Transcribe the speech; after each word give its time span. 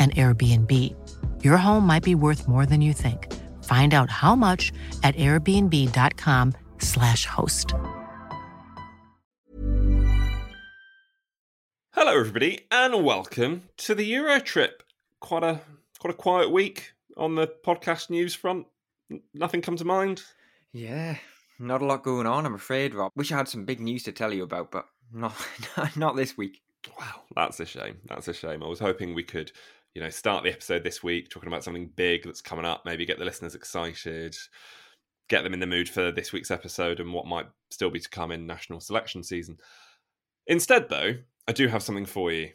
an 0.00 0.10
Airbnb. 0.12 0.94
Your 1.44 1.58
home 1.58 1.86
might 1.86 2.02
be 2.02 2.14
worth 2.14 2.48
more 2.48 2.64
than 2.66 2.80
you 2.80 2.94
think. 2.94 3.30
Find 3.64 3.92
out 3.94 4.10
how 4.10 4.34
much 4.34 4.72
at 5.02 5.14
airbnb.com/slash 5.16 7.26
host. 7.26 7.74
Hello, 11.92 12.18
everybody, 12.18 12.60
and 12.70 13.04
welcome 13.04 13.64
to 13.76 13.94
the 13.94 14.06
Euro 14.06 14.40
trip. 14.40 14.82
Quite 15.20 15.44
a 15.44 15.60
quite 15.98 16.14
a 16.14 16.16
quiet 16.16 16.50
week 16.50 16.92
on 17.16 17.34
the 17.34 17.46
podcast 17.46 18.08
news 18.08 18.34
front. 18.34 18.66
Nothing 19.34 19.60
come 19.60 19.76
to 19.76 19.84
mind. 19.84 20.22
Yeah, 20.72 21.16
not 21.58 21.82
a 21.82 21.84
lot 21.84 22.02
going 22.02 22.26
on, 22.26 22.46
I'm 22.46 22.54
afraid, 22.54 22.94
Rob. 22.94 23.12
Wish 23.16 23.32
I 23.32 23.36
had 23.36 23.48
some 23.48 23.66
big 23.66 23.80
news 23.80 24.04
to 24.04 24.12
tell 24.12 24.32
you 24.32 24.44
about, 24.44 24.70
but 24.70 24.86
not 25.12 25.34
not 25.96 26.16
this 26.16 26.38
week. 26.38 26.62
Wow, 26.98 27.22
that's 27.36 27.60
a 27.60 27.66
shame. 27.66 27.98
That's 28.06 28.28
a 28.28 28.32
shame. 28.32 28.62
I 28.62 28.66
was 28.66 28.78
hoping 28.78 29.12
we 29.14 29.22
could, 29.22 29.52
you 29.94 30.00
know, 30.00 30.10
start 30.10 30.44
the 30.44 30.52
episode 30.52 30.84
this 30.84 31.02
week 31.02 31.28
talking 31.28 31.48
about 31.48 31.64
something 31.64 31.90
big 31.96 32.24
that's 32.24 32.40
coming 32.40 32.64
up. 32.64 32.84
Maybe 32.84 33.06
get 33.06 33.18
the 33.18 33.24
listeners 33.24 33.54
excited, 33.54 34.36
get 35.28 35.42
them 35.42 35.54
in 35.54 35.60
the 35.60 35.66
mood 35.66 35.88
for 35.88 36.10
this 36.10 36.32
week's 36.32 36.50
episode 36.50 37.00
and 37.00 37.12
what 37.12 37.26
might 37.26 37.46
still 37.70 37.90
be 37.90 38.00
to 38.00 38.08
come 38.08 38.30
in 38.30 38.46
national 38.46 38.80
selection 38.80 39.22
season. 39.22 39.58
Instead, 40.46 40.88
though, 40.88 41.14
I 41.48 41.52
do 41.52 41.68
have 41.68 41.82
something 41.82 42.06
for 42.06 42.32
you. 42.32 42.50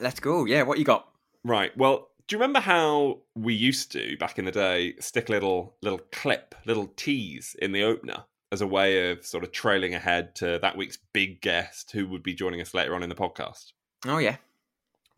Let's 0.00 0.20
go. 0.20 0.44
Yeah, 0.44 0.62
what 0.62 0.78
you 0.78 0.84
got? 0.84 1.08
Right. 1.44 1.76
Well, 1.76 2.10
do 2.26 2.36
you 2.36 2.40
remember 2.40 2.60
how 2.60 3.20
we 3.34 3.54
used 3.54 3.90
to 3.92 4.16
back 4.18 4.38
in 4.38 4.44
the 4.44 4.52
day 4.52 4.94
stick 5.00 5.28
a 5.28 5.32
little 5.32 5.76
little 5.82 6.00
clip, 6.12 6.54
little 6.66 6.88
tease 6.96 7.56
in 7.60 7.72
the 7.72 7.82
opener 7.82 8.24
as 8.52 8.60
a 8.60 8.66
way 8.66 9.10
of 9.10 9.24
sort 9.24 9.44
of 9.44 9.52
trailing 9.52 9.94
ahead 9.94 10.34
to 10.36 10.58
that 10.60 10.76
week's 10.76 10.98
big 11.12 11.40
guest 11.40 11.90
who 11.92 12.08
would 12.08 12.22
be 12.22 12.34
joining 12.34 12.60
us 12.60 12.74
later 12.74 12.94
on 12.94 13.02
in 13.02 13.08
the 13.08 13.14
podcast? 13.14 13.72
Oh 14.06 14.18
yeah. 14.18 14.36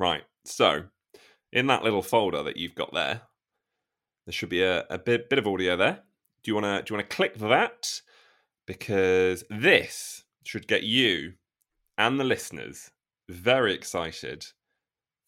Right. 0.01 0.23
So, 0.47 0.85
in 1.53 1.67
that 1.67 1.85
little 1.85 2.03
folder 2.03 2.43
that 2.45 2.57
you've 2.57 2.75
got 2.75 2.95
there, 2.95 3.21
there 4.25 4.33
should 4.33 4.49
be 4.49 4.63
a, 4.63 4.87
a 4.89 4.99
bit 4.99 5.29
bit 5.29 5.39
of 5.39 5.47
audio 5.47 5.77
there. 5.77 6.01
Do 6.43 6.51
you 6.51 6.55
want 6.55 6.65
to 6.65 6.83
do 6.83 6.93
you 6.93 6.99
want 6.99 7.11
to 7.11 7.15
click 7.15 7.37
that 7.39 8.01
because 8.67 9.45
this 9.51 10.25
should 10.43 10.67
get 10.67 10.85
you 10.85 11.35
and 11.99 12.19
the 12.19 12.25
listeners 12.25 12.91
very 13.29 13.75
excited 13.75 14.47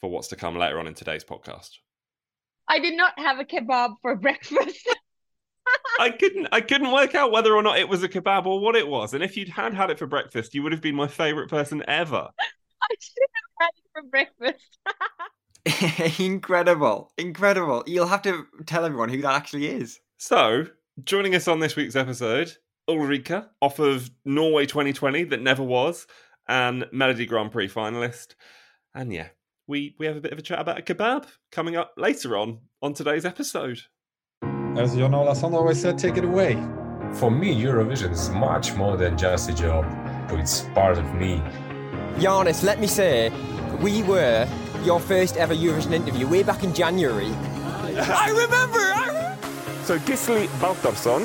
for 0.01 0.11
what's 0.11 0.29
to 0.29 0.37
come 0.37 0.57
later 0.57 0.79
on 0.79 0.87
in 0.87 0.95
today's 0.95 1.23
podcast. 1.23 1.71
I 2.67 2.79
did 2.79 2.97
not 2.97 3.13
have 3.19 3.39
a 3.39 3.45
kebab 3.45 3.97
for 4.01 4.17
breakfast. 4.27 4.89
I 6.01 6.11
couldn't 6.11 6.49
I 6.51 6.63
couldn't 6.63 6.93
work 6.93 7.15
out 7.15 7.31
whether 7.31 7.55
or 7.55 7.63
not 7.63 7.79
it 7.79 7.91
was 7.91 8.03
a 8.03 8.09
kebab 8.09 8.47
or 8.47 8.59
what 8.59 8.75
it 8.75 8.89
was. 8.89 9.13
And 9.13 9.23
if 9.23 9.37
you'd 9.37 9.51
had 9.51 9.75
had 9.75 9.91
it 9.91 9.99
for 9.99 10.07
breakfast, 10.07 10.55
you 10.55 10.63
would 10.63 10.73
have 10.73 10.81
been 10.81 10.95
my 10.95 11.09
favorite 11.09 11.51
person 11.51 11.83
ever. 11.87 12.31
I 12.83 12.95
should 12.99 13.29
have 13.35 13.52
for 13.93 14.03
breakfast. 14.03 14.79
incredible, 16.21 17.13
incredible. 17.19 17.85
You'll 17.87 18.07
have 18.07 18.23
to 18.23 18.47
tell 18.67 18.85
everyone 18.85 19.09
who 19.09 19.23
that 19.23 19.35
actually 19.35 19.67
is. 19.69 20.01
So, 20.19 20.67
joining 21.05 21.35
us 21.35 21.49
on 21.49 21.61
this 21.61 21.77
week's 21.77 21.97
episode, 21.97 22.53
Ulrikke, 22.89 23.47
off 23.61 23.79
of 23.79 24.11
Norway 24.25 24.67
2020 24.67 25.25
that 25.25 25.43
never 25.43 25.63
was, 25.63 26.07
and 26.49 26.85
Melodi 26.93 27.27
Grand 27.29 27.53
Prix 27.53 27.69
finalist. 27.69 28.35
And 28.95 29.13
yeah, 29.13 29.29
we 29.67 29.95
we 29.99 30.07
have 30.07 30.17
a 30.17 30.21
bit 30.21 30.33
of 30.33 30.39
a 30.39 30.43
chat 30.43 30.61
about 30.61 30.79
a 30.79 30.83
kebab 30.83 31.27
coming 31.51 31.77
up 31.77 31.93
later 31.97 32.37
on 32.37 32.61
on 32.83 32.95
today's 32.95 33.25
episode. 33.25 33.81
As 34.77 34.97
Jon 34.97 35.15
Ola 35.15 35.37
Sand 35.37 35.55
always 35.55 35.81
said, 35.81 35.99
take 35.99 36.17
it 36.17 36.25
away. 36.25 36.55
For 37.15 37.31
me, 37.31 37.55
Eurovision 37.55 38.11
is 38.13 38.31
much 38.31 38.75
more 38.75 38.97
than 38.97 39.19
just 39.19 39.51
a 39.51 39.55
job. 39.55 39.85
But 40.29 40.41
it's 40.41 40.63
part 40.75 40.97
of 40.97 41.15
me. 41.15 41.43
Giannis, 42.17 42.63
let 42.65 42.81
me 42.81 42.87
say, 42.87 43.31
we 43.83 44.03
were 44.05 44.49
your 44.85 45.01
first 45.01 45.37
ever 45.37 45.55
Eurovision 45.55 45.93
interview 45.93 46.27
way 46.27 46.43
back 46.43 46.63
in 46.63 46.73
January. 46.73 47.27
I 47.27 48.29
remember. 48.31 48.79
I 48.79 49.07
remember. 49.09 49.47
So 49.85 49.99
Gisli 49.99 50.47
Baldursson, 50.61 51.23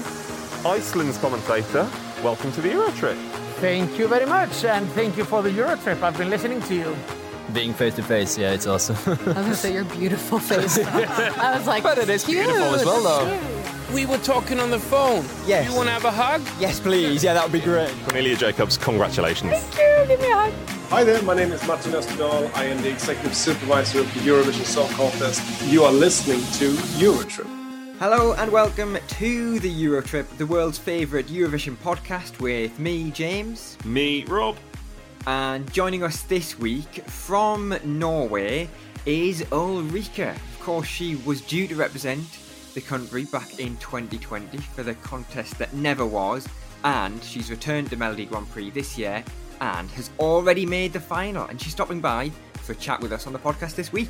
Iceland's 0.66 1.20
commentator. 1.20 1.88
Welcome 2.24 2.52
to 2.54 2.62
the 2.62 2.70
Euro 2.70 2.92
trip. 2.92 3.16
Thank 3.60 3.98
you 4.00 4.08
very 4.08 4.26
much, 4.26 4.64
and 4.66 4.88
thank 4.92 5.18
you 5.18 5.24
for 5.24 5.44
the 5.44 5.52
Euro 5.52 5.76
trip. 5.78 6.02
I've 6.02 6.18
been 6.18 6.32
listening 6.32 6.62
to 6.64 6.76
you. 6.76 6.96
Being 7.54 7.74
face 7.74 7.96
to 7.96 8.04
face, 8.04 8.38
yeah, 8.38 8.52
it's 8.52 8.68
awesome. 8.68 8.98
I 9.06 9.10
was 9.10 9.36
gonna 9.36 9.56
say 9.56 9.74
your 9.74 9.86
beautiful 9.86 10.40
face. 10.40 10.78
I 10.86 11.56
was 11.58 11.68
like, 11.68 11.84
but 11.84 11.98
it 11.98 12.10
is 12.10 12.26
cute, 12.26 12.44
beautiful 12.44 12.76
as 12.76 12.86
well, 12.86 13.04
though. 13.04 13.94
We 13.94 14.06
were 14.06 14.18
talking 14.18 14.60
on 14.60 14.70
the 14.70 14.80
phone. 14.80 15.24
Yes. 15.46 15.70
You 15.70 15.76
want 15.76 15.88
to 15.88 15.94
have 15.94 16.04
a 16.04 16.12
hug? 16.12 16.42
Yes, 16.60 16.80
please. 16.80 17.24
Yeah, 17.24 17.34
that 17.36 17.44
would 17.44 17.54
be 17.54 17.62
great. 17.62 17.94
Cornelia 18.04 18.36
Jacobs, 18.36 18.78
congratulations. 18.78 19.52
Thank 19.52 19.76
you. 19.78 20.08
Give 20.08 20.20
me 20.20 20.32
a 20.32 20.36
hug. 20.36 20.77
Hi 20.90 21.04
there, 21.04 21.22
my 21.24 21.34
name 21.34 21.52
is 21.52 21.68
Martin 21.68 21.92
Österdahl. 21.92 22.50
I 22.56 22.64
am 22.64 22.82
the 22.82 22.90
executive 22.90 23.36
supervisor 23.36 24.00
of 24.00 24.14
the 24.14 24.22
Eurovision 24.22 24.64
Song 24.64 24.90
Contest. 24.92 25.42
You 25.64 25.84
are 25.84 25.92
listening 25.92 26.40
to 26.60 26.72
Eurotrip. 26.98 27.46
Hello 28.00 28.32
and 28.36 28.50
welcome 28.50 28.98
to 29.06 29.60
the 29.60 29.70
Eurotrip, 29.70 30.26
the 30.38 30.46
world's 30.46 30.78
favourite 30.78 31.26
Eurovision 31.26 31.76
podcast 31.76 32.40
with 32.40 32.80
me, 32.80 33.12
James. 33.12 33.78
Me, 33.84 34.24
Rob. 34.30 34.56
And 35.26 35.70
joining 35.74 36.04
us 36.04 36.22
this 36.22 36.58
week 36.58 37.04
from 37.10 37.78
Norway 37.84 38.70
is 39.06 39.42
Ulrikke. 39.52 40.32
Of 40.32 40.60
course, 40.62 40.88
she 40.88 41.18
was 41.18 41.42
due 41.42 41.68
to 41.68 41.76
represent 41.76 42.24
the 42.76 42.82
country 42.82 43.26
back 43.26 43.60
in 43.60 43.76
2020 43.78 44.58
for 44.60 44.84
the 44.84 44.94
contest 44.96 45.60
that 45.60 45.74
never 45.74 46.06
was, 46.06 46.48
and 46.86 47.22
she's 47.26 47.52
returned 47.52 47.90
to 47.90 47.98
Melodi 47.98 48.26
Grand 48.30 48.50
Prix 48.52 48.70
this 48.70 48.98
year 48.98 49.22
and 49.62 49.90
has 49.92 50.10
already 50.20 50.66
made 50.66 50.94
the 50.94 51.00
final. 51.00 51.46
And 51.48 51.62
she's 51.62 51.74
stopping 51.74 52.00
by 52.00 52.32
for 52.62 52.74
a 52.74 52.76
chat 52.76 53.00
with 53.02 53.12
us 53.12 53.28
on 53.28 53.34
the 53.34 53.40
podcast 53.40 53.76
this 53.76 53.92
week. 53.94 54.10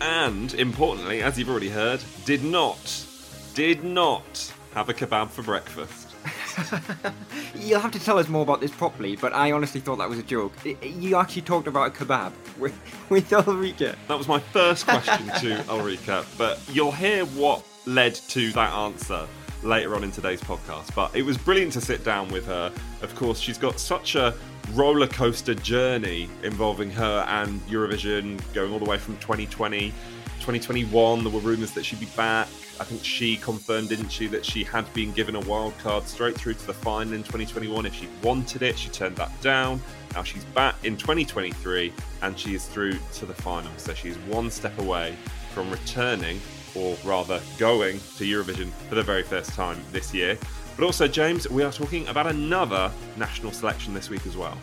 And 0.00 0.52
importantly, 0.54 1.22
as 1.22 1.38
you've 1.38 1.48
already 1.48 1.68
heard, 1.68 2.02
did 2.24 2.44
not, 2.44 3.06
did 3.54 3.84
not 3.84 4.52
have 4.74 4.88
a 4.88 4.94
kebab 4.94 5.30
for 5.30 5.42
breakfast. 5.42 6.14
You'll 7.54 7.80
have 7.80 7.92
to 7.92 8.00
tell 8.00 8.18
us 8.18 8.28
more 8.28 8.42
about 8.42 8.60
this 8.60 8.70
properly, 8.70 9.16
but 9.16 9.32
I 9.32 9.52
honestly 9.52 9.80
thought 9.80 9.96
that 9.96 10.08
was 10.08 10.18
a 10.18 10.22
joke. 10.22 10.52
You 10.82 11.16
actually 11.16 11.42
talked 11.42 11.66
about 11.66 11.88
a 11.88 12.04
kebab 12.04 12.32
with, 12.58 12.78
with 13.08 13.30
Ulrikke. 13.30 13.94
That 14.08 14.18
was 14.18 14.28
my 14.28 14.38
first 14.40 14.84
question 14.86 15.26
to 15.26 15.62
Ulrikke, 15.68 16.24
but 16.38 16.60
you'll 16.72 16.92
hear 16.92 17.24
what 17.26 17.64
led 17.86 18.14
to 18.14 18.52
that 18.52 18.72
answer 18.72 19.26
later 19.62 19.94
on 19.94 20.04
in 20.04 20.10
today's 20.10 20.40
podcast. 20.40 20.94
But 20.94 21.14
it 21.14 21.22
was 21.22 21.38
brilliant 21.38 21.72
to 21.74 21.80
sit 21.80 22.04
down 22.04 22.28
with 22.28 22.46
her. 22.46 22.72
Of 23.02 23.14
course, 23.14 23.38
she's 23.38 23.58
got 23.58 23.78
such 23.78 24.14
a 24.14 24.34
roller 24.72 25.06
coaster 25.06 25.54
journey 25.54 26.28
involving 26.42 26.90
her 26.90 27.24
and 27.28 27.60
Eurovision, 27.66 28.40
going 28.54 28.72
all 28.72 28.78
the 28.78 28.84
way 28.84 28.98
from 28.98 29.16
2020, 29.18 29.90
2021. 29.90 31.24
There 31.24 31.32
were 31.32 31.40
rumours 31.40 31.72
that 31.72 31.84
she'd 31.84 32.00
be 32.00 32.06
back. 32.16 32.48
I 32.80 32.84
think 32.84 33.04
she 33.04 33.36
confirmed, 33.36 33.88
didn't 33.88 34.08
she, 34.08 34.26
that 34.28 34.44
she 34.44 34.64
had 34.64 34.92
been 34.94 35.12
given 35.12 35.36
a 35.36 35.40
wild 35.40 35.78
card 35.78 36.08
straight 36.08 36.34
through 36.34 36.54
to 36.54 36.66
the 36.66 36.74
final 36.74 37.12
in 37.12 37.20
2021 37.20 37.86
if 37.86 37.94
she 37.94 38.08
wanted 38.22 38.62
it. 38.62 38.76
She 38.76 38.88
turned 38.88 39.16
that 39.16 39.30
down. 39.40 39.80
Now 40.14 40.24
she's 40.24 40.44
back 40.46 40.74
in 40.84 40.96
2023 40.96 41.92
and 42.22 42.38
she 42.38 42.54
is 42.54 42.66
through 42.66 42.98
to 43.14 43.26
the 43.26 43.34
final. 43.34 43.70
So 43.76 43.94
she's 43.94 44.16
one 44.18 44.50
step 44.50 44.76
away 44.78 45.14
from 45.52 45.70
returning, 45.70 46.40
or 46.74 46.96
rather 47.04 47.40
going 47.58 48.00
to 48.16 48.24
Eurovision 48.24 48.70
for 48.88 48.96
the 48.96 49.02
very 49.02 49.22
first 49.22 49.50
time 49.52 49.78
this 49.92 50.12
year. 50.12 50.36
But 50.76 50.84
also, 50.84 51.06
James, 51.06 51.48
we 51.48 51.62
are 51.62 51.72
talking 51.72 52.06
about 52.08 52.26
another 52.26 52.90
national 53.16 53.52
selection 53.52 53.94
this 53.94 54.10
week 54.10 54.26
as 54.26 54.36
well. 54.36 54.58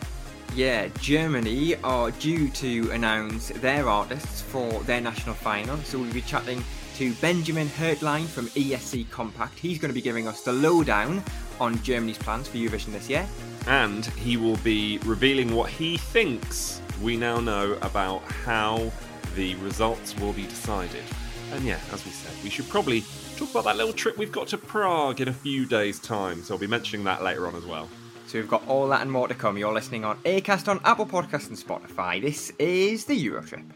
Yeah, 0.54 0.88
Germany 1.00 1.76
are 1.76 2.10
due 2.10 2.50
to 2.50 2.90
announce 2.90 3.48
their 3.48 3.88
artists 3.88 4.42
for 4.42 4.70
their 4.82 5.00
national 5.00 5.34
final. 5.34 5.78
So 5.78 5.98
we'll 5.98 6.12
be 6.12 6.20
chatting 6.20 6.62
to 6.96 7.14
Benjamin 7.14 7.68
Hertlein 7.68 8.26
from 8.26 8.48
ESC 8.48 9.06
Kompakt. 9.06 9.58
He's 9.58 9.78
going 9.78 9.88
to 9.88 9.94
be 9.94 10.02
giving 10.02 10.28
us 10.28 10.42
the 10.42 10.52
lowdown 10.52 11.24
on 11.58 11.82
Germany's 11.82 12.18
plans 12.18 12.48
for 12.48 12.58
Eurovision 12.58 12.92
this 12.92 13.08
year. 13.08 13.26
And 13.66 14.04
he 14.04 14.36
will 14.36 14.58
be 14.58 14.98
revealing 15.06 15.54
what 15.54 15.70
he 15.70 15.96
thinks 15.96 16.82
we 17.00 17.16
now 17.16 17.40
know 17.40 17.78
about 17.80 18.22
how 18.22 18.92
the 19.34 19.54
results 19.56 20.14
will 20.18 20.34
be 20.34 20.44
decided. 20.44 21.04
And 21.52 21.64
yeah, 21.64 21.78
as 21.92 22.04
we 22.06 22.10
said, 22.10 22.32
we 22.42 22.48
should 22.48 22.68
probably 22.70 23.04
talk 23.36 23.50
about 23.50 23.64
that 23.64 23.76
little 23.76 23.92
trip 23.92 24.16
we've 24.16 24.32
got 24.32 24.48
to 24.48 24.58
Prague 24.58 25.20
in 25.20 25.28
a 25.28 25.32
few 25.32 25.66
days' 25.66 26.00
time. 26.00 26.42
So 26.42 26.54
I'll 26.54 26.60
be 26.60 26.66
mentioning 26.66 27.04
that 27.04 27.22
later 27.22 27.46
on 27.46 27.54
as 27.54 27.66
well. 27.66 27.88
So 28.26 28.38
we've 28.38 28.48
got 28.48 28.66
all 28.66 28.88
that 28.88 29.02
and 29.02 29.12
more 29.12 29.28
to 29.28 29.34
come. 29.34 29.58
You're 29.58 29.74
listening 29.74 30.04
on 30.04 30.16
Acast 30.22 30.66
on 30.66 30.80
Apple 30.84 31.04
Podcasts 31.04 31.48
and 31.48 31.58
Spotify. 31.58 32.22
This 32.22 32.50
is 32.58 33.04
the 33.04 33.26
Eurotrip. 33.26 33.68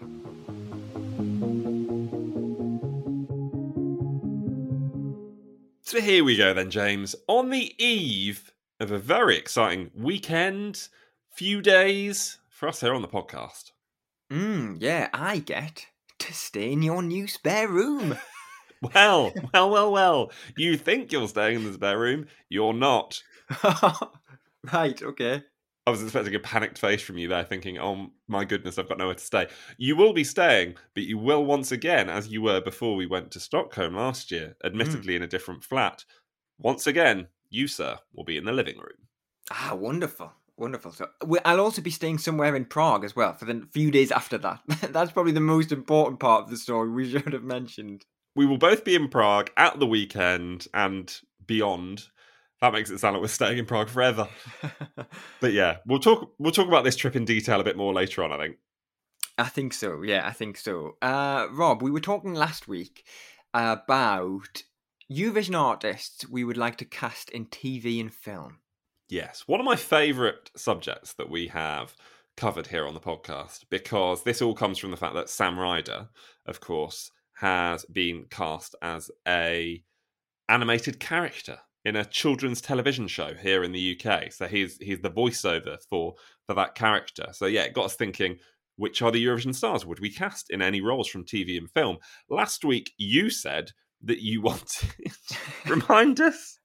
So 5.82 6.00
here 6.00 6.24
we 6.24 6.36
go 6.36 6.54
then, 6.54 6.70
James. 6.70 7.14
On 7.28 7.50
the 7.50 7.74
eve 7.78 8.52
of 8.80 8.90
a 8.90 8.98
very 8.98 9.36
exciting 9.36 9.90
weekend, 9.94 10.88
few 11.30 11.60
days 11.60 12.38
for 12.48 12.68
us 12.68 12.80
here 12.80 12.94
on 12.94 13.02
the 13.02 13.08
podcast. 13.08 13.72
Mm, 14.30 14.78
yeah, 14.80 15.08
I 15.12 15.38
get 15.38 15.86
to 16.18 16.32
stay 16.32 16.72
in 16.72 16.82
your 16.82 17.02
new 17.02 17.26
spare 17.26 17.68
room. 17.68 18.16
Well, 18.94 19.32
well, 19.54 19.70
well, 19.70 19.90
well. 19.90 20.32
You 20.54 20.76
think 20.76 21.10
you're 21.10 21.28
staying 21.28 21.56
in 21.56 21.64
the 21.64 21.72
spare 21.72 21.98
room, 21.98 22.26
you're 22.50 22.74
not. 22.74 23.22
right, 24.72 25.02
okay. 25.02 25.42
I 25.86 25.90
was 25.90 26.02
expecting 26.02 26.34
a 26.34 26.40
panicked 26.40 26.78
face 26.78 27.00
from 27.00 27.16
you 27.16 27.28
there, 27.28 27.44
thinking, 27.44 27.78
oh 27.78 28.08
my 28.26 28.44
goodness, 28.44 28.76
I've 28.76 28.88
got 28.88 28.98
nowhere 28.98 29.14
to 29.14 29.24
stay. 29.24 29.46
You 29.78 29.96
will 29.96 30.12
be 30.12 30.24
staying, 30.24 30.74
but 30.94 31.04
you 31.04 31.16
will 31.16 31.44
once 31.44 31.70
again, 31.70 32.10
as 32.10 32.28
you 32.28 32.42
were 32.42 32.60
before 32.60 32.96
we 32.96 33.06
went 33.06 33.30
to 33.32 33.40
Stockholm 33.40 33.94
last 33.94 34.32
year, 34.32 34.56
admittedly 34.64 35.14
mm. 35.14 35.16
in 35.16 35.22
a 35.22 35.28
different 35.28 35.62
flat. 35.62 36.04
Once 36.58 36.88
again, 36.88 37.28
you, 37.50 37.68
sir, 37.68 37.98
will 38.12 38.24
be 38.24 38.36
in 38.36 38.44
the 38.44 38.52
living 38.52 38.78
room. 38.78 39.06
Ah, 39.50 39.74
wonderful. 39.74 40.32
Wonderful. 40.58 40.92
So 40.92 41.08
I'll 41.44 41.60
also 41.60 41.82
be 41.82 41.90
staying 41.90 42.18
somewhere 42.18 42.56
in 42.56 42.64
Prague 42.64 43.04
as 43.04 43.14
well 43.14 43.34
for 43.34 43.44
the 43.44 43.68
few 43.72 43.90
days 43.90 44.10
after 44.10 44.38
that. 44.38 44.60
That's 44.90 45.12
probably 45.12 45.32
the 45.32 45.40
most 45.40 45.70
important 45.70 46.18
part 46.18 46.44
of 46.44 46.50
the 46.50 46.56
story 46.56 46.90
we 46.90 47.10
should 47.10 47.32
have 47.32 47.44
mentioned 47.44 48.06
we 48.36 48.46
will 48.46 48.58
both 48.58 48.84
be 48.84 48.94
in 48.94 49.08
Prague 49.08 49.50
at 49.56 49.80
the 49.80 49.86
weekend 49.86 50.68
and 50.72 51.12
beyond. 51.44 52.04
That 52.60 52.72
makes 52.72 52.90
it 52.90 52.98
sound 52.98 53.14
like 53.14 53.22
we're 53.22 53.28
staying 53.28 53.58
in 53.58 53.66
Prague 53.66 53.88
forever. 53.88 54.28
but 55.40 55.52
yeah, 55.52 55.78
we'll 55.86 55.98
talk 55.98 56.32
we'll 56.38 56.52
talk 56.52 56.68
about 56.68 56.84
this 56.84 56.96
trip 56.96 57.16
in 57.16 57.24
detail 57.24 57.60
a 57.60 57.64
bit 57.64 57.76
more 57.76 57.92
later 57.92 58.22
on, 58.22 58.32
I 58.32 58.38
think. 58.38 58.56
I 59.38 59.48
think 59.48 59.72
so. 59.72 60.02
Yeah, 60.02 60.26
I 60.26 60.32
think 60.32 60.56
so. 60.58 60.96
Uh, 61.02 61.48
Rob, 61.50 61.82
we 61.82 61.90
were 61.90 62.00
talking 62.00 62.34
last 62.34 62.68
week 62.68 63.04
about 63.52 64.62
Eurovision 65.10 65.58
artists 65.58 66.28
we 66.28 66.44
would 66.44 66.56
like 66.56 66.76
to 66.76 66.84
cast 66.84 67.30
in 67.30 67.46
TV 67.46 68.00
and 68.00 68.12
film. 68.12 68.58
Yes, 69.08 69.44
one 69.46 69.60
of 69.60 69.66
my 69.66 69.76
favourite 69.76 70.50
subjects 70.56 71.12
that 71.14 71.30
we 71.30 71.46
have 71.48 71.94
covered 72.36 72.66
here 72.66 72.86
on 72.86 72.94
the 72.94 73.00
podcast 73.00 73.64
because 73.70 74.24
this 74.24 74.42
all 74.42 74.54
comes 74.54 74.78
from 74.78 74.90
the 74.90 74.96
fact 74.96 75.14
that 75.14 75.30
Sam 75.30 75.58
Ryder, 75.58 76.08
of 76.44 76.60
course, 76.60 77.10
has 77.34 77.84
been 77.84 78.26
cast 78.30 78.74
as 78.82 79.10
a 79.26 79.82
animated 80.48 80.98
character 80.98 81.58
in 81.84 81.94
a 81.94 82.04
children's 82.04 82.60
television 82.60 83.06
show 83.06 83.32
here 83.34 83.62
in 83.62 83.70
the 83.70 83.96
UK. 83.96 84.32
So 84.32 84.48
he's 84.48 84.76
he's 84.78 85.00
the 85.00 85.10
voiceover 85.10 85.78
for 85.88 86.14
for 86.46 86.54
that 86.54 86.74
character. 86.74 87.28
So 87.32 87.46
yeah, 87.46 87.62
it 87.62 87.74
got 87.74 87.86
us 87.86 87.94
thinking 87.94 88.38
which 88.78 89.00
are 89.02 89.12
the 89.12 89.24
Eurovision 89.24 89.54
stars 89.54 89.86
would 89.86 90.00
we 90.00 90.10
cast 90.10 90.50
in 90.50 90.60
any 90.60 90.80
roles 90.80 91.08
from 91.08 91.24
TV 91.24 91.56
and 91.56 91.70
film? 91.70 91.98
Last 92.28 92.64
week 92.64 92.90
you 92.98 93.30
said 93.30 93.70
that 94.02 94.20
you 94.20 94.40
wanted 94.42 94.90
remind 95.66 96.20
us 96.20 96.55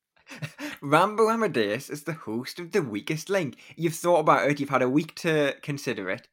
Rambo 0.81 1.29
Amadeus 1.29 1.89
is 1.89 2.03
the 2.03 2.13
host 2.13 2.59
of 2.59 2.71
The 2.71 2.81
Weakest 2.81 3.29
Link. 3.29 3.57
You've 3.75 3.95
thought 3.95 4.19
about 4.19 4.49
it, 4.49 4.59
you've 4.59 4.69
had 4.69 4.81
a 4.81 4.89
week 4.89 5.15
to 5.15 5.55
consider 5.61 6.09
it. 6.09 6.27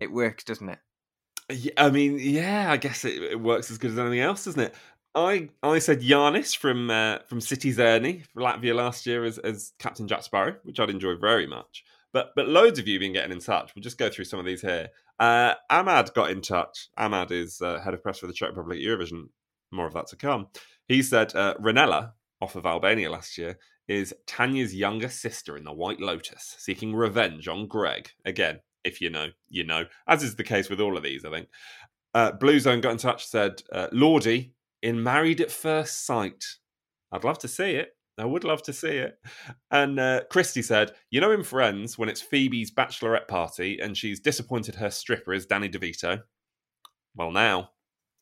It 0.00 0.12
works, 0.12 0.44
doesn't 0.44 0.68
it? 0.68 0.78
I 1.76 1.90
mean, 1.90 2.18
yeah, 2.18 2.70
I 2.70 2.76
guess 2.76 3.04
it, 3.04 3.22
it, 3.22 3.40
works 3.40 3.70
as 3.70 3.78
good 3.78 3.92
as 3.92 3.98
anything 3.98 4.20
else, 4.20 4.44
doesn't 4.44 4.60
it? 4.60 4.74
I 5.14 5.48
I 5.62 5.78
said 5.78 6.00
Jānis 6.00 6.56
from 6.56 6.90
uh, 6.90 7.18
from 7.28 7.38
Citi 7.38 7.72
Zēni 7.72 8.24
for 8.26 8.40
Latvia 8.40 8.74
last 8.74 9.06
year 9.06 9.24
as, 9.24 9.38
as 9.38 9.72
Captain 9.78 10.08
Jack 10.08 10.24
Sparrow, 10.24 10.56
which 10.64 10.80
I'd 10.80 10.90
enjoy 10.90 11.16
very 11.16 11.46
much. 11.46 11.84
But 12.12 12.30
but 12.34 12.48
loads 12.48 12.78
of 12.78 12.88
you 12.88 12.94
have 12.94 13.00
been 13.00 13.12
getting 13.12 13.32
in 13.32 13.40
touch. 13.40 13.72
We'll 13.74 13.82
just 13.82 13.98
go 13.98 14.08
through 14.08 14.24
some 14.24 14.40
of 14.40 14.46
these 14.46 14.62
here. 14.62 14.88
Uh, 15.20 15.54
Ahmad 15.70 16.12
got 16.14 16.30
in 16.30 16.40
touch. 16.40 16.88
Ahmad 16.96 17.30
is 17.30 17.60
uh, 17.60 17.80
head 17.80 17.94
of 17.94 18.02
press 18.02 18.18
for 18.18 18.26
the 18.26 18.32
Czech 18.32 18.48
Republic 18.50 18.80
Eurovision. 18.80 19.28
More 19.70 19.86
of 19.86 19.94
that 19.94 20.08
to 20.08 20.16
come. 20.16 20.48
He 20.88 21.02
said 21.02 21.34
uh, 21.34 21.54
Ranella, 21.54 22.12
off 22.44 22.56
of 22.56 22.66
Albania 22.66 23.10
last 23.10 23.36
year, 23.36 23.58
is 23.88 24.14
Tanya's 24.26 24.74
younger 24.74 25.08
sister 25.08 25.56
in 25.56 25.64
the 25.64 25.72
White 25.72 26.00
Lotus, 26.00 26.56
seeking 26.58 26.94
revenge 26.94 27.48
on 27.48 27.66
Greg. 27.66 28.10
Again, 28.24 28.60
if 28.84 29.00
you 29.00 29.10
know, 29.10 29.28
you 29.48 29.64
know, 29.64 29.84
as 30.06 30.22
is 30.22 30.36
the 30.36 30.44
case 30.44 30.70
with 30.70 30.80
all 30.80 30.96
of 30.96 31.02
these, 31.02 31.24
I 31.24 31.30
think. 31.30 31.48
Uh, 32.14 32.32
Blue 32.32 32.60
Zone 32.60 32.80
got 32.80 32.92
in 32.92 32.98
touch, 32.98 33.26
said, 33.26 33.62
uh, 33.72 33.88
Lordi 33.92 34.52
in 34.82 35.02
Married 35.02 35.40
at 35.40 35.50
First 35.50 36.06
Sight. 36.06 36.44
I'd 37.10 37.24
love 37.24 37.38
to 37.40 37.48
see 37.48 37.72
it. 37.72 37.96
I 38.16 38.24
would 38.24 38.44
love 38.44 38.62
to 38.64 38.72
see 38.72 38.98
it. 38.98 39.18
And 39.70 39.98
uh, 39.98 40.20
Christy 40.30 40.62
said, 40.62 40.92
You 41.10 41.20
know, 41.20 41.32
in 41.32 41.42
Friends, 41.42 41.98
when 41.98 42.08
it's 42.08 42.20
Phoebe's 42.20 42.70
bachelorette 42.70 43.26
party 43.26 43.80
and 43.80 43.96
she's 43.96 44.20
disappointed 44.20 44.76
her 44.76 44.90
stripper 44.90 45.32
is 45.32 45.46
Danny 45.46 45.68
DeVito? 45.68 46.22
Well, 47.16 47.32
now 47.32 47.70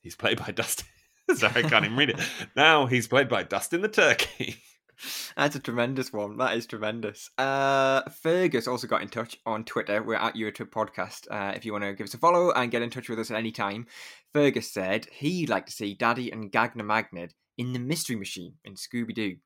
he's 0.01 0.17
played 0.17 0.39
by 0.39 0.51
Dustin. 0.53 0.87
Sorry, 1.35 1.65
I 1.65 1.69
can't 1.69 1.85
even 1.85 1.97
read 1.97 2.11
it. 2.11 2.21
Now 2.57 2.87
he's 2.87 3.09
played 3.09 3.29
by 3.29 3.43
Dustin 3.43 3.81
the 3.83 3.89
Turkey. 3.89 4.57
That's 5.37 5.57
a 5.57 5.61
tremendous 5.61 6.13
one. 6.13 6.37
That 6.37 6.57
is 6.57 6.67
tremendous. 6.67 7.31
Uh, 7.39 8.03
Fergus 8.23 8.69
also 8.69 8.87
got 8.87 9.03
in 9.03 9.09
touch 9.09 9.37
on 9.47 9.65
Twitter. 9.65 10.03
We're 10.03 10.15
at 10.15 10.35
Eurotrip 10.35 10.71
Podcast. 10.71 11.27
Uh, 11.31 11.53
if 11.57 11.65
you 11.65 11.73
want 11.73 11.85
to 11.85 11.95
give 11.95 12.05
us 12.05 12.15
a 12.15 12.19
follow 12.19 12.53
and 12.53 12.71
get 12.71 12.83
in 12.83 12.91
touch 12.91 13.09
with 13.09 13.19
us 13.19 13.31
at 13.31 13.37
any 13.37 13.51
time, 13.51 13.87
Fergus 14.33 14.73
said 14.73 15.07
he'd 15.13 15.49
like 15.49 15.67
to 15.67 15.73
see 15.73 15.97
Daði 15.97 16.33
and 16.33 16.53
Gagnamagnið 16.53 17.33
in 17.59 17.73
the 17.73 17.79
Mystery 17.79 18.17
Machine 18.17 18.55
in 18.65 18.75
Scooby 18.75 19.15
Doo. 19.15 19.37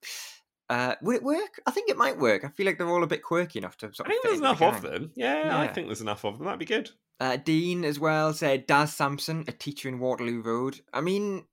Uh, 0.68 0.96
would 1.00 1.16
it 1.16 1.22
work? 1.22 1.60
I 1.66 1.70
think 1.70 1.88
it 1.88 1.96
might 1.96 2.18
work. 2.18 2.44
I 2.44 2.48
feel 2.48 2.66
like 2.66 2.76
they're 2.76 2.88
all 2.88 3.04
a 3.04 3.08
bit 3.08 3.22
quirky 3.22 3.58
enough 3.58 3.76
to. 3.78 3.94
Sort 3.94 4.08
I 4.08 4.10
think 4.10 4.24
there's 4.24 4.38
enough 4.38 4.62
of 4.62 4.82
them. 4.82 5.12
Yeah, 5.14 5.46
yeah, 5.46 5.60
I 5.60 5.68
think 5.68 5.86
there's 5.86 6.00
enough 6.00 6.24
of 6.24 6.38
them. 6.38 6.46
That'd 6.46 6.58
be 6.58 6.64
good. 6.64 6.90
Uh, 7.20 7.36
Dean 7.36 7.84
as 7.84 7.98
well 7.98 8.34
said 8.34 8.66
Daz 8.66 8.92
Sampson, 8.92 9.44
a 9.48 9.52
teacher 9.52 9.88
in 9.88 10.00
Waterloo 10.00 10.42
Road. 10.42 10.80
I 10.92 11.00
mean, 11.00 11.44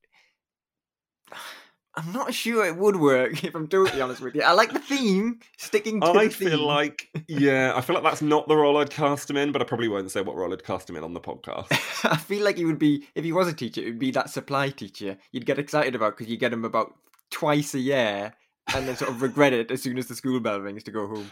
I'm 1.96 2.12
not 2.12 2.34
sure 2.34 2.64
it 2.66 2.76
would 2.76 2.96
work 2.96 3.44
if 3.44 3.54
I'm 3.54 3.68
totally 3.68 4.00
honest 4.00 4.20
with 4.20 4.34
you. 4.34 4.42
I 4.42 4.52
like 4.52 4.72
the 4.72 4.80
theme, 4.80 5.38
sticking 5.58 6.00
to 6.00 6.06
I 6.08 6.24
the 6.24 6.30
theme. 6.30 6.50
feel 6.50 6.66
like, 6.66 7.08
yeah, 7.28 7.72
I 7.74 7.80
feel 7.80 7.94
like 7.94 8.02
that's 8.02 8.22
not 8.22 8.48
the 8.48 8.56
role 8.56 8.76
I'd 8.78 8.90
cast 8.90 9.30
him 9.30 9.36
in, 9.36 9.52
but 9.52 9.62
I 9.62 9.64
probably 9.64 9.88
won't 9.88 10.10
say 10.10 10.20
what 10.20 10.36
role 10.36 10.52
I'd 10.52 10.64
cast 10.64 10.90
him 10.90 10.96
in 10.96 11.04
on 11.04 11.14
the 11.14 11.20
podcast. 11.30 11.68
I 12.04 12.16
feel 12.16 12.42
like 12.44 12.56
he 12.56 12.64
would 12.64 12.78
be, 12.80 13.06
if 13.14 13.24
he 13.24 13.32
was 13.32 13.46
a 13.48 13.52
teacher, 13.52 13.80
it 13.80 13.86
would 13.86 13.98
be 13.98 14.10
that 14.12 14.30
supply 14.30 14.70
teacher 14.70 15.16
you'd 15.30 15.46
get 15.46 15.58
excited 15.58 15.94
about 15.94 16.16
because 16.16 16.30
you 16.30 16.36
get 16.36 16.52
him 16.52 16.64
about 16.64 16.94
twice 17.30 17.74
a 17.74 17.80
year 17.80 18.34
and 18.74 18.88
then 18.88 18.96
sort 18.96 19.10
of 19.10 19.22
regret 19.22 19.52
it 19.52 19.70
as 19.70 19.82
soon 19.82 19.98
as 19.98 20.06
the 20.08 20.14
school 20.16 20.40
bell 20.40 20.58
rings 20.60 20.82
to 20.84 20.90
go 20.90 21.06
home. 21.06 21.30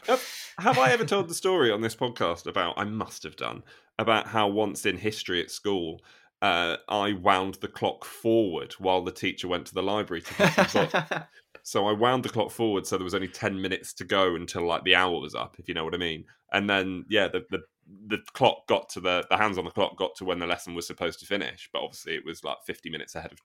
Have 0.59 0.79
I 0.79 0.93
ever 0.93 1.05
told 1.05 1.29
the 1.29 1.35
story 1.35 1.71
on 1.73 1.81
this 1.81 1.97
podcast 1.97 2.47
about, 2.47 2.75
I 2.77 2.85
must 2.85 3.23
have 3.25 3.37
done, 3.37 3.63
about 3.99 4.29
how 4.29 4.49
once 4.49 4.85
in 4.87 4.99
history 4.99 5.41
at 5.43 5.51
school, 5.51 6.03
uh, 6.43 6.77
I 6.89 7.13
wound 7.13 7.55
the 7.61 7.69
clock 7.69 8.05
forward 8.05 8.73
while 8.75 9.03
the 9.03 9.13
teacher 9.13 9.47
went 9.47 9.67
to 9.67 9.75
the 9.75 9.83
library 9.83 10.23
to 10.23 10.39
the 10.39 10.91
book. 10.93 11.23
So 11.65 11.87
I 11.87 11.93
wound 11.93 12.25
the 12.25 12.29
clock 12.29 12.51
forward 12.51 12.89
so 12.89 12.97
there 12.97 13.05
was 13.05 13.15
only 13.15 13.29
10 13.29 13.63
minutes 13.63 13.93
to 13.95 14.05
go 14.05 14.35
until 14.35 14.67
like 14.67 14.83
the 14.83 14.97
hour 14.97 15.21
was 15.21 15.37
up, 15.37 15.55
if 15.61 15.69
you 15.69 15.75
know 15.75 15.85
what 15.85 15.95
I 15.95 15.99
mean. 15.99 16.25
And 16.53 16.69
then, 16.69 17.05
yeah, 17.09 17.29
the, 17.29 17.45
the, 17.51 17.61
the 18.09 18.19
clock 18.33 18.67
got 18.67 18.89
to 18.91 19.01
the, 19.01 19.25
the 19.31 19.37
hands 19.37 19.59
on 19.59 19.65
the 19.65 19.71
clock 19.71 19.97
got 19.97 20.17
to 20.17 20.25
when 20.25 20.41
the 20.41 20.47
lesson 20.49 20.75
was 20.75 20.89
supposed 20.89 21.21
to 21.21 21.27
finish. 21.27 21.71
But 21.73 21.83
obviously 21.83 22.17
it 22.17 22.25
was 22.27 22.43
like 22.43 22.57
50 22.67 22.91
minutes 22.91 23.15
ahead 23.15 23.31
of 23.31 23.39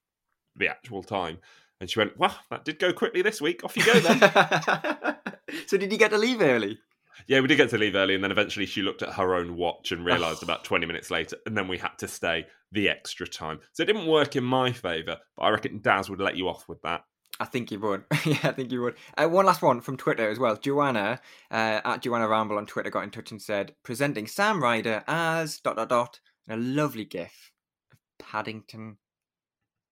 the 0.55 0.67
actual 0.67 1.03
time. 1.03 1.37
And 1.79 1.87
she 1.91 1.99
went, 1.99 2.17
well, 2.17 2.35
that 2.49 2.65
did 2.65 2.79
go 2.79 2.91
quickly 2.91 3.21
this 3.21 3.39
week. 3.39 3.63
Off 3.63 3.77
you 3.77 3.85
go 3.85 3.99
then. 3.99 4.19
so 5.67 5.77
did 5.77 5.91
you 5.91 5.99
get 5.99 6.09
to 6.09 6.17
leave 6.17 6.41
early? 6.41 6.79
Yeah, 7.27 7.39
we 7.41 7.47
did 7.47 7.57
get 7.57 7.69
to 7.71 7.77
leave 7.77 7.95
early, 7.95 8.15
and 8.15 8.23
then 8.23 8.31
eventually 8.31 8.65
she 8.65 8.81
looked 8.81 9.01
at 9.01 9.13
her 9.13 9.35
own 9.35 9.55
watch 9.55 9.91
and 9.91 10.05
realised 10.05 10.43
about 10.43 10.63
20 10.63 10.85
minutes 10.85 11.09
later, 11.09 11.37
and 11.45 11.57
then 11.57 11.67
we 11.67 11.77
had 11.77 11.97
to 11.99 12.07
stay 12.07 12.45
the 12.71 12.89
extra 12.89 13.27
time. 13.27 13.59
So 13.73 13.83
it 13.83 13.87
didn't 13.87 14.07
work 14.07 14.35
in 14.35 14.43
my 14.43 14.71
favour, 14.71 15.17
but 15.35 15.43
I 15.43 15.49
reckon 15.49 15.79
Daz 15.81 16.09
would 16.09 16.19
let 16.19 16.37
you 16.37 16.47
off 16.47 16.67
with 16.67 16.81
that. 16.81 17.03
I 17.39 17.45
think 17.45 17.71
you 17.71 17.79
would. 17.79 18.03
yeah, 18.25 18.39
I 18.43 18.51
think 18.51 18.71
you 18.71 18.81
would. 18.81 18.95
Uh, 19.17 19.27
one 19.27 19.45
last 19.45 19.61
one 19.61 19.81
from 19.81 19.97
Twitter 19.97 20.29
as 20.29 20.39
well. 20.39 20.57
Joanna 20.57 21.21
uh, 21.51 21.81
at 21.85 22.01
Joanna 22.01 22.27
Ramble 22.27 22.57
on 22.57 22.65
Twitter 22.65 22.89
got 22.89 23.03
in 23.03 23.11
touch 23.11 23.31
and 23.31 23.41
said, 23.41 23.75
presenting 23.83 24.27
Sam 24.27 24.61
Ryder 24.61 25.03
as 25.07 25.59
dot 25.59 25.75
dot 25.75 25.89
dot, 25.89 26.19
and 26.47 26.59
a 26.59 26.63
lovely 26.63 27.05
gif 27.05 27.51
of 27.91 27.99
Paddington 28.19 28.97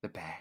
the 0.01 0.10
bear. 0.10 0.38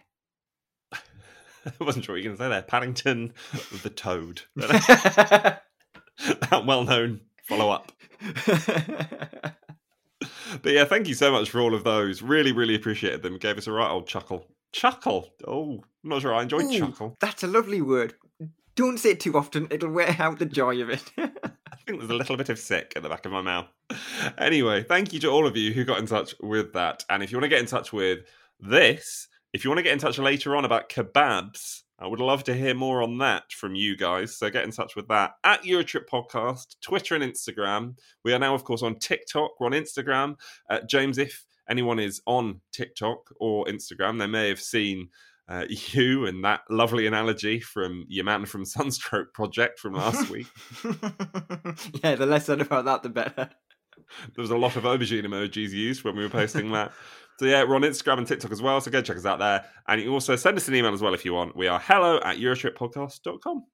I 0.92 1.72
wasn't 1.80 2.04
sure 2.04 2.14
what 2.14 2.22
you 2.22 2.30
were 2.30 2.36
going 2.36 2.50
to 2.50 2.56
say 2.56 2.60
there. 2.60 2.62
Paddington 2.62 3.34
the 3.82 3.90
Toad. 3.90 4.42
that 4.56 5.62
well 6.66 6.84
known 6.84 7.20
follow 7.42 7.70
up. 7.70 7.92
But 10.64 10.72
yeah, 10.72 10.86
thank 10.86 11.06
you 11.06 11.14
so 11.14 11.30
much 11.30 11.50
for 11.50 11.60
all 11.60 11.74
of 11.74 11.84
those. 11.84 12.22
Really, 12.22 12.50
really 12.50 12.74
appreciated 12.74 13.22
them. 13.22 13.36
Gave 13.36 13.58
us 13.58 13.66
a 13.66 13.72
right 13.72 13.90
old 13.90 14.08
chuckle. 14.08 14.48
Chuckle. 14.72 15.28
Oh, 15.46 15.84
I'm 16.02 16.10
not 16.10 16.22
sure 16.22 16.34
I 16.34 16.42
enjoyed 16.42 16.64
Ooh, 16.64 16.78
chuckle. 16.78 17.16
That's 17.20 17.42
a 17.42 17.46
lovely 17.46 17.82
word. 17.82 18.14
Don't 18.74 18.98
say 18.98 19.10
it 19.10 19.20
too 19.20 19.36
often, 19.36 19.68
it'll 19.70 19.90
wear 19.90 20.16
out 20.18 20.38
the 20.38 20.46
joy 20.46 20.80
of 20.82 20.88
it. 20.88 21.04
I 21.18 21.76
think 21.86 22.00
there's 22.00 22.10
a 22.10 22.14
little 22.14 22.36
bit 22.36 22.48
of 22.48 22.58
sick 22.58 22.94
at 22.96 23.02
the 23.02 23.08
back 23.08 23.26
of 23.26 23.30
my 23.30 23.42
mouth. 23.42 23.66
Anyway, 24.38 24.82
thank 24.82 25.12
you 25.12 25.20
to 25.20 25.28
all 25.28 25.46
of 25.46 25.56
you 25.56 25.72
who 25.72 25.84
got 25.84 25.98
in 25.98 26.06
touch 26.06 26.34
with 26.40 26.72
that. 26.72 27.04
And 27.08 27.22
if 27.22 27.30
you 27.30 27.36
want 27.36 27.44
to 27.44 27.50
get 27.50 27.60
in 27.60 27.66
touch 27.66 27.92
with 27.92 28.20
this, 28.58 29.28
if 29.52 29.62
you 29.62 29.70
want 29.70 29.78
to 29.78 29.84
get 29.84 29.92
in 29.92 29.98
touch 29.98 30.18
later 30.18 30.56
on 30.56 30.64
about 30.64 30.88
kebabs, 30.88 31.82
I 31.98 32.06
would 32.06 32.20
love 32.20 32.44
to 32.44 32.54
hear 32.54 32.74
more 32.74 33.02
on 33.02 33.18
that 33.18 33.52
from 33.52 33.74
you 33.74 33.96
guys. 33.96 34.36
So 34.36 34.50
get 34.50 34.64
in 34.64 34.72
touch 34.72 34.96
with 34.96 35.06
that 35.08 35.32
at 35.44 35.62
Eurotrip 35.62 36.06
Podcast, 36.10 36.76
Twitter 36.80 37.14
and 37.14 37.22
Instagram. 37.22 37.96
We 38.24 38.32
are 38.32 38.38
now, 38.38 38.54
of 38.54 38.64
course, 38.64 38.82
on 38.82 38.96
TikTok. 38.96 39.52
We're 39.58 39.66
on 39.66 39.72
Instagram. 39.72 40.36
Uh, 40.68 40.80
James, 40.88 41.18
if 41.18 41.44
anyone 41.68 42.00
is 42.00 42.20
on 42.26 42.60
TikTok 42.72 43.18
or 43.38 43.64
Instagram, 43.66 44.18
they 44.18 44.26
may 44.26 44.48
have 44.48 44.60
seen 44.60 45.08
uh, 45.48 45.64
you 45.68 46.26
and 46.26 46.44
that 46.44 46.62
lovely 46.68 47.06
analogy 47.06 47.60
from 47.60 48.04
your 48.08 48.24
man 48.24 48.44
from 48.44 48.64
Sunstroke 48.64 49.32
project 49.32 49.78
from 49.78 49.94
last 49.94 50.28
week. 50.30 50.48
yeah, 52.02 52.16
the 52.16 52.26
less 52.26 52.46
said 52.46 52.60
about 52.60 52.86
that, 52.86 53.02
the 53.02 53.08
better. 53.08 53.50
There 54.34 54.42
was 54.42 54.50
a 54.50 54.56
lot 54.56 54.76
of 54.76 54.82
aubergine 54.82 55.24
emojis 55.24 55.70
used 55.70 56.04
when 56.04 56.16
we 56.16 56.24
were 56.24 56.28
posting 56.28 56.72
that. 56.72 56.92
So 57.38 57.46
yeah, 57.46 57.64
we're 57.64 57.76
on 57.76 57.82
Instagram 57.82 58.18
and 58.18 58.26
TikTok 58.26 58.52
as 58.52 58.62
well. 58.62 58.80
So 58.80 58.90
go 58.90 59.02
check 59.02 59.16
us 59.16 59.26
out 59.26 59.38
there. 59.38 59.64
And 59.88 60.00
you 60.00 60.06
can 60.06 60.14
also 60.14 60.36
send 60.36 60.56
us 60.56 60.68
an 60.68 60.74
email 60.74 60.94
as 60.94 61.02
well 61.02 61.14
if 61.14 61.24
you 61.24 61.34
want. 61.34 61.56
We 61.56 61.66
are 61.66 61.80
hello 61.80 62.20
at 62.20 62.36
eurotrippodcast.com. 62.38 63.64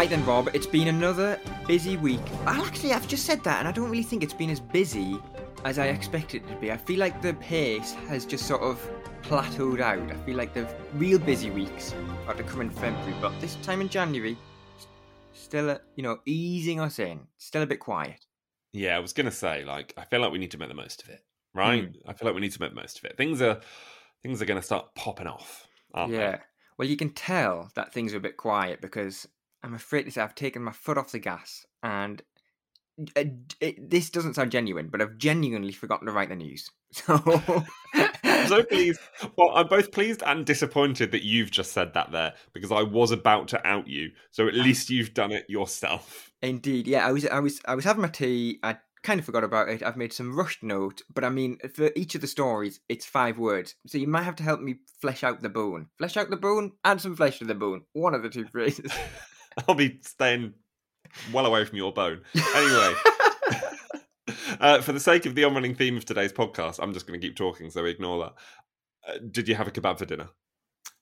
Right 0.00 0.08
then, 0.08 0.24
Rob, 0.24 0.48
it's 0.54 0.66
been 0.66 0.88
another 0.88 1.38
busy 1.66 1.98
week. 1.98 2.22
Well, 2.46 2.64
actually, 2.64 2.94
I've 2.94 3.06
just 3.06 3.26
said 3.26 3.44
that, 3.44 3.58
and 3.58 3.68
I 3.68 3.70
don't 3.70 3.90
really 3.90 4.02
think 4.02 4.22
it's 4.22 4.32
been 4.32 4.48
as 4.48 4.58
busy 4.58 5.20
as 5.66 5.78
I 5.78 5.88
expected 5.88 6.42
it 6.42 6.48
to 6.48 6.56
be. 6.56 6.72
I 6.72 6.78
feel 6.78 6.98
like 6.98 7.20
the 7.20 7.34
pace 7.34 7.92
has 8.08 8.24
just 8.24 8.46
sort 8.46 8.62
of 8.62 8.80
plateaued 9.20 9.82
out. 9.82 10.10
I 10.10 10.14
feel 10.24 10.36
like 10.38 10.54
the 10.54 10.66
real 10.94 11.18
busy 11.18 11.50
weeks 11.50 11.94
are 12.26 12.32
to 12.32 12.42
come 12.44 12.62
in 12.62 12.70
February, 12.70 13.14
but 13.20 13.38
this 13.42 13.56
time 13.56 13.82
in 13.82 13.90
January, 13.90 14.38
still, 15.34 15.68
uh, 15.68 15.76
you 15.96 16.02
know, 16.02 16.20
easing 16.24 16.80
us 16.80 16.98
in. 16.98 17.20
Still 17.36 17.60
a 17.60 17.66
bit 17.66 17.80
quiet. 17.80 18.24
Yeah, 18.72 18.96
I 18.96 19.00
was 19.00 19.12
gonna 19.12 19.30
say, 19.30 19.66
like, 19.66 19.92
I 19.98 20.06
feel 20.06 20.22
like 20.22 20.32
we 20.32 20.38
need 20.38 20.52
to 20.52 20.58
make 20.58 20.70
the 20.70 20.74
most 20.74 21.02
of 21.02 21.10
it, 21.10 21.22
right? 21.52 21.92
Mm. 21.92 21.96
I 22.06 22.14
feel 22.14 22.24
like 22.24 22.34
we 22.34 22.40
need 22.40 22.52
to 22.52 22.62
make 22.62 22.70
the 22.70 22.80
most 22.80 22.96
of 22.96 23.04
it. 23.04 23.18
Things 23.18 23.42
are 23.42 23.60
things 24.22 24.40
are 24.40 24.46
gonna 24.46 24.62
start 24.62 24.94
popping 24.94 25.26
off, 25.26 25.68
aren't 25.92 26.14
yeah. 26.14 26.38
Well, 26.78 26.88
you 26.88 26.96
can 26.96 27.10
tell 27.10 27.70
that 27.74 27.92
things 27.92 28.14
are 28.14 28.16
a 28.16 28.20
bit 28.20 28.38
quiet 28.38 28.80
because 28.80 29.28
I'm 29.62 29.74
afraid 29.74 30.04
to 30.04 30.10
say 30.10 30.20
I've 30.20 30.34
taken 30.34 30.62
my 30.62 30.72
foot 30.72 30.98
off 30.98 31.12
the 31.12 31.18
gas, 31.18 31.66
and 31.82 32.22
uh, 33.00 33.20
it, 33.20 33.54
it, 33.60 33.90
this 33.90 34.10
doesn't 34.10 34.34
sound 34.34 34.52
genuine, 34.52 34.88
but 34.88 35.00
I've 35.00 35.18
genuinely 35.18 35.72
forgotten 35.72 36.06
to 36.06 36.12
write 36.12 36.28
the 36.28 36.36
news. 36.36 36.70
So? 36.92 37.22
I'm 38.24 38.48
so 38.48 38.64
pleased. 38.64 38.98
Well, 39.36 39.52
I'm 39.54 39.68
both 39.68 39.92
pleased 39.92 40.24
and 40.26 40.44
disappointed 40.44 41.12
that 41.12 41.22
you've 41.22 41.52
just 41.52 41.70
said 41.70 41.94
that 41.94 42.10
there 42.10 42.34
because 42.52 42.72
I 42.72 42.82
was 42.82 43.12
about 43.12 43.46
to 43.48 43.64
out 43.64 43.86
you. 43.86 44.10
So 44.32 44.48
at 44.48 44.54
least 44.54 44.90
you've 44.90 45.14
done 45.14 45.30
it 45.30 45.44
yourself. 45.48 46.32
Indeed, 46.42 46.88
yeah. 46.88 47.06
I 47.06 47.12
was, 47.12 47.26
I 47.26 47.38
was, 47.38 47.60
I 47.66 47.76
was 47.76 47.84
having 47.84 48.02
my 48.02 48.08
tea. 48.08 48.58
I 48.64 48.78
kind 49.02 49.20
of 49.20 49.26
forgot 49.26 49.44
about 49.44 49.68
it. 49.68 49.82
I've 49.82 49.96
made 49.96 50.12
some 50.12 50.36
rushed 50.36 50.62
note, 50.62 51.02
but 51.12 51.24
I 51.24 51.30
mean, 51.30 51.58
for 51.74 51.90
each 51.96 52.14
of 52.14 52.20
the 52.20 52.26
stories, 52.26 52.80
it's 52.88 53.06
five 53.06 53.38
words. 53.38 53.74
So 53.86 53.98
you 53.98 54.08
might 54.08 54.22
have 54.22 54.36
to 54.36 54.42
help 54.42 54.60
me 54.60 54.76
flesh 55.00 55.22
out 55.22 55.42
the 55.42 55.48
bone. 55.48 55.88
Flesh 55.98 56.16
out 56.16 56.30
the 56.30 56.36
bone, 56.36 56.72
add 56.84 57.00
some 57.00 57.16
flesh 57.16 57.38
to 57.38 57.44
the 57.44 57.54
bone. 57.54 57.82
One 57.92 58.14
of 58.14 58.22
the 58.22 58.30
two 58.30 58.46
phrases. 58.46 58.92
I'll 59.68 59.74
be 59.74 60.00
staying 60.02 60.54
well 61.32 61.46
away 61.46 61.64
from 61.64 61.76
your 61.76 61.92
bone. 61.92 62.20
Anyway, 62.34 62.94
uh, 64.60 64.80
for 64.80 64.92
the 64.92 65.00
sake 65.00 65.26
of 65.26 65.34
the 65.34 65.44
on-running 65.44 65.74
theme 65.74 65.96
of 65.96 66.04
today's 66.04 66.32
podcast, 66.32 66.78
I'm 66.80 66.92
just 66.92 67.06
going 67.06 67.20
to 67.20 67.26
keep 67.26 67.36
talking, 67.36 67.70
so 67.70 67.84
ignore 67.84 68.18
that. 68.24 68.34
Uh, 69.08 69.18
did 69.30 69.48
you 69.48 69.54
have 69.54 69.66
a 69.66 69.70
kebab 69.70 69.98
for 69.98 70.04
dinner? 70.04 70.28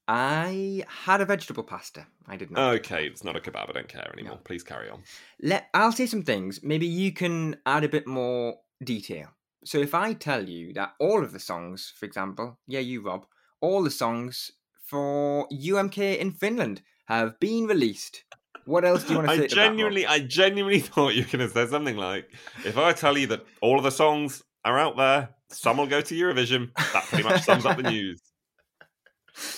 I 0.06 0.84
had 0.88 1.20
a 1.20 1.26
vegetable 1.26 1.64
pasta. 1.64 2.06
I 2.26 2.36
did 2.36 2.50
not. 2.50 2.74
Okay, 2.76 3.06
it's 3.06 3.24
not 3.24 3.36
a 3.36 3.40
kebab. 3.40 3.68
I 3.68 3.72
don't 3.72 3.88
care 3.88 4.10
anymore. 4.14 4.36
No. 4.36 4.40
Please 4.42 4.62
carry 4.62 4.88
on. 4.88 5.02
Let 5.42 5.68
I'll 5.74 5.92
say 5.92 6.06
some 6.06 6.22
things. 6.22 6.60
Maybe 6.62 6.86
you 6.86 7.12
can 7.12 7.56
add 7.66 7.84
a 7.84 7.88
bit 7.90 8.06
more 8.06 8.56
detail. 8.82 9.28
So 9.64 9.78
if 9.78 9.94
I 9.94 10.14
tell 10.14 10.48
you 10.48 10.72
that 10.74 10.94
all 10.98 11.22
of 11.22 11.32
the 11.32 11.40
songs, 11.40 11.92
for 11.94 12.06
example, 12.06 12.58
yeah, 12.66 12.80
you 12.80 13.02
Rob, 13.02 13.26
all 13.60 13.82
the 13.82 13.90
songs 13.90 14.52
for 14.82 15.46
UMK 15.48 16.16
in 16.16 16.32
Finland 16.32 16.80
have 17.06 17.38
been 17.38 17.66
released. 17.66 18.24
What 18.68 18.84
else 18.84 19.04
do 19.04 19.14
you 19.14 19.18
want 19.20 19.30
to 19.30 19.36
say? 19.38 19.44
I 19.44 19.46
genuinely, 19.46 20.06
I 20.06 20.18
genuinely 20.18 20.80
thought 20.90 21.14
you 21.14 21.22
were 21.22 21.38
going 21.38 21.48
to 21.48 21.54
say 21.54 21.66
something 21.66 21.96
like, 21.96 22.30
"If 22.66 22.76
I 22.76 22.92
tell 22.92 23.16
you 23.16 23.26
that 23.28 23.46
all 23.62 23.78
of 23.78 23.84
the 23.84 23.90
songs 23.90 24.42
are 24.62 24.78
out 24.78 24.98
there, 24.98 25.30
some 25.48 25.78
will 25.78 25.86
go 25.86 26.02
to 26.02 26.14
Eurovision." 26.14 26.70
That 26.92 27.04
pretty 27.04 27.24
much 27.24 27.44
sums 27.44 27.64
up 27.64 27.78
the 27.78 27.82
news. 27.90 28.20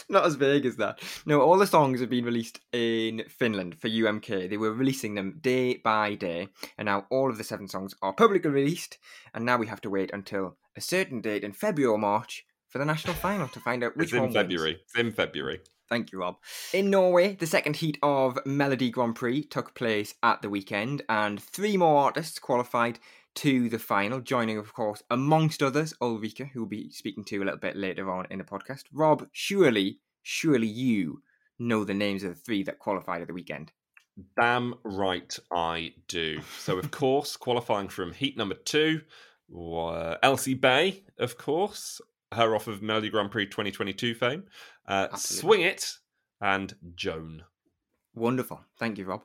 Not 0.08 0.26
as 0.26 0.36
vague 0.36 0.64
as 0.64 0.76
that. 0.76 1.00
No, 1.26 1.40
all 1.40 1.58
the 1.58 1.66
songs 1.66 2.00
have 2.00 2.10
been 2.10 2.24
released 2.24 2.60
in 2.72 3.24
Finland 3.28 3.80
for 3.80 3.88
UMK. 3.88 4.48
They 4.48 4.56
were 4.56 4.72
releasing 4.72 5.16
them 5.16 5.38
day 5.40 5.78
by 5.82 6.14
day, 6.14 6.46
and 6.78 6.86
now 6.86 7.06
all 7.10 7.30
of 7.30 7.38
the 7.38 7.44
seven 7.44 7.66
songs 7.66 7.96
are 8.02 8.12
publicly 8.12 8.50
released. 8.50 8.98
And 9.34 9.44
now 9.44 9.56
we 9.56 9.66
have 9.66 9.80
to 9.80 9.90
wait 9.90 10.12
until 10.12 10.56
a 10.76 10.80
certain 10.80 11.20
date 11.20 11.42
in 11.42 11.52
February 11.52 11.92
or 11.92 11.98
March 11.98 12.44
for 12.68 12.78
the 12.78 12.84
national 12.84 13.14
final 13.14 13.48
to 13.48 13.58
find 13.58 13.82
out 13.82 13.96
which 13.96 14.08
It's 14.08 14.12
in 14.12 14.20
one 14.20 14.28
wins. 14.28 14.36
February. 14.36 14.78
It's 14.84 14.96
in 14.96 15.10
February. 15.10 15.60
Thank 15.90 16.12
you, 16.12 16.20
Rob. 16.20 16.37
In 16.73 16.88
Norway, 16.88 17.35
the 17.35 17.49
second 17.49 17.76
heat 17.76 17.99
of 18.00 18.37
Melodi 18.47 18.92
Grand 18.92 19.16
Prix 19.16 19.42
took 19.42 19.75
place 19.75 20.14
at 20.23 20.40
the 20.40 20.49
weekend, 20.49 21.02
and 21.09 21.42
three 21.42 21.76
more 21.76 22.04
artists 22.04 22.38
qualified 22.38 23.00
to 23.37 23.68
the 23.68 23.78
final, 23.78 24.20
joining, 24.20 24.56
of 24.56 24.73
course, 24.73 25.02
amongst 25.11 25.64
others, 25.64 25.92
Ulrikke, 26.00 26.50
who 26.52 26.61
we'll 26.61 26.68
be 26.68 26.90
speaking 26.90 27.25
to 27.25 27.38
a 27.38 27.44
little 27.44 27.59
bit 27.59 27.76
later 27.76 28.09
on 28.09 28.28
in 28.30 28.38
the 28.38 28.44
podcast. 28.44 28.85
Rob, 28.92 29.26
surely, 29.32 29.99
surely 30.23 30.68
you 30.68 31.23
know 31.59 31.82
the 31.85 31.92
names 31.92 32.23
of 32.23 32.37
the 32.37 32.40
three 32.40 32.62
that 32.62 32.78
qualified 32.78 33.20
at 33.20 33.26
the 33.26 33.35
weekend. 33.35 33.73
Damn 34.40 34.75
right 34.85 35.37
I 35.52 35.94
do. 36.06 36.40
So, 36.59 36.78
of 36.78 36.90
course, 36.92 37.37
qualifying 37.37 37.88
from 37.88 38.12
heat 38.12 38.37
number 38.37 38.54
two, 38.54 39.00
were 39.49 40.18
Elsie 40.23 40.54
Bay, 40.54 41.02
of 41.18 41.37
course, 41.37 42.00
her 42.32 42.54
off 42.54 42.66
of 42.66 42.80
Melodi 42.80 43.10
Grand 43.10 43.30
Prix 43.30 43.46
2022 43.46 44.14
fame, 44.14 44.44
uh, 44.87 45.14
Swing 45.16 45.62
It, 45.62 45.99
and 46.40 46.75
Joan. 46.94 47.44
Wonderful. 48.20 48.60
Thank 48.78 48.98
you, 48.98 49.06
Rob. 49.06 49.22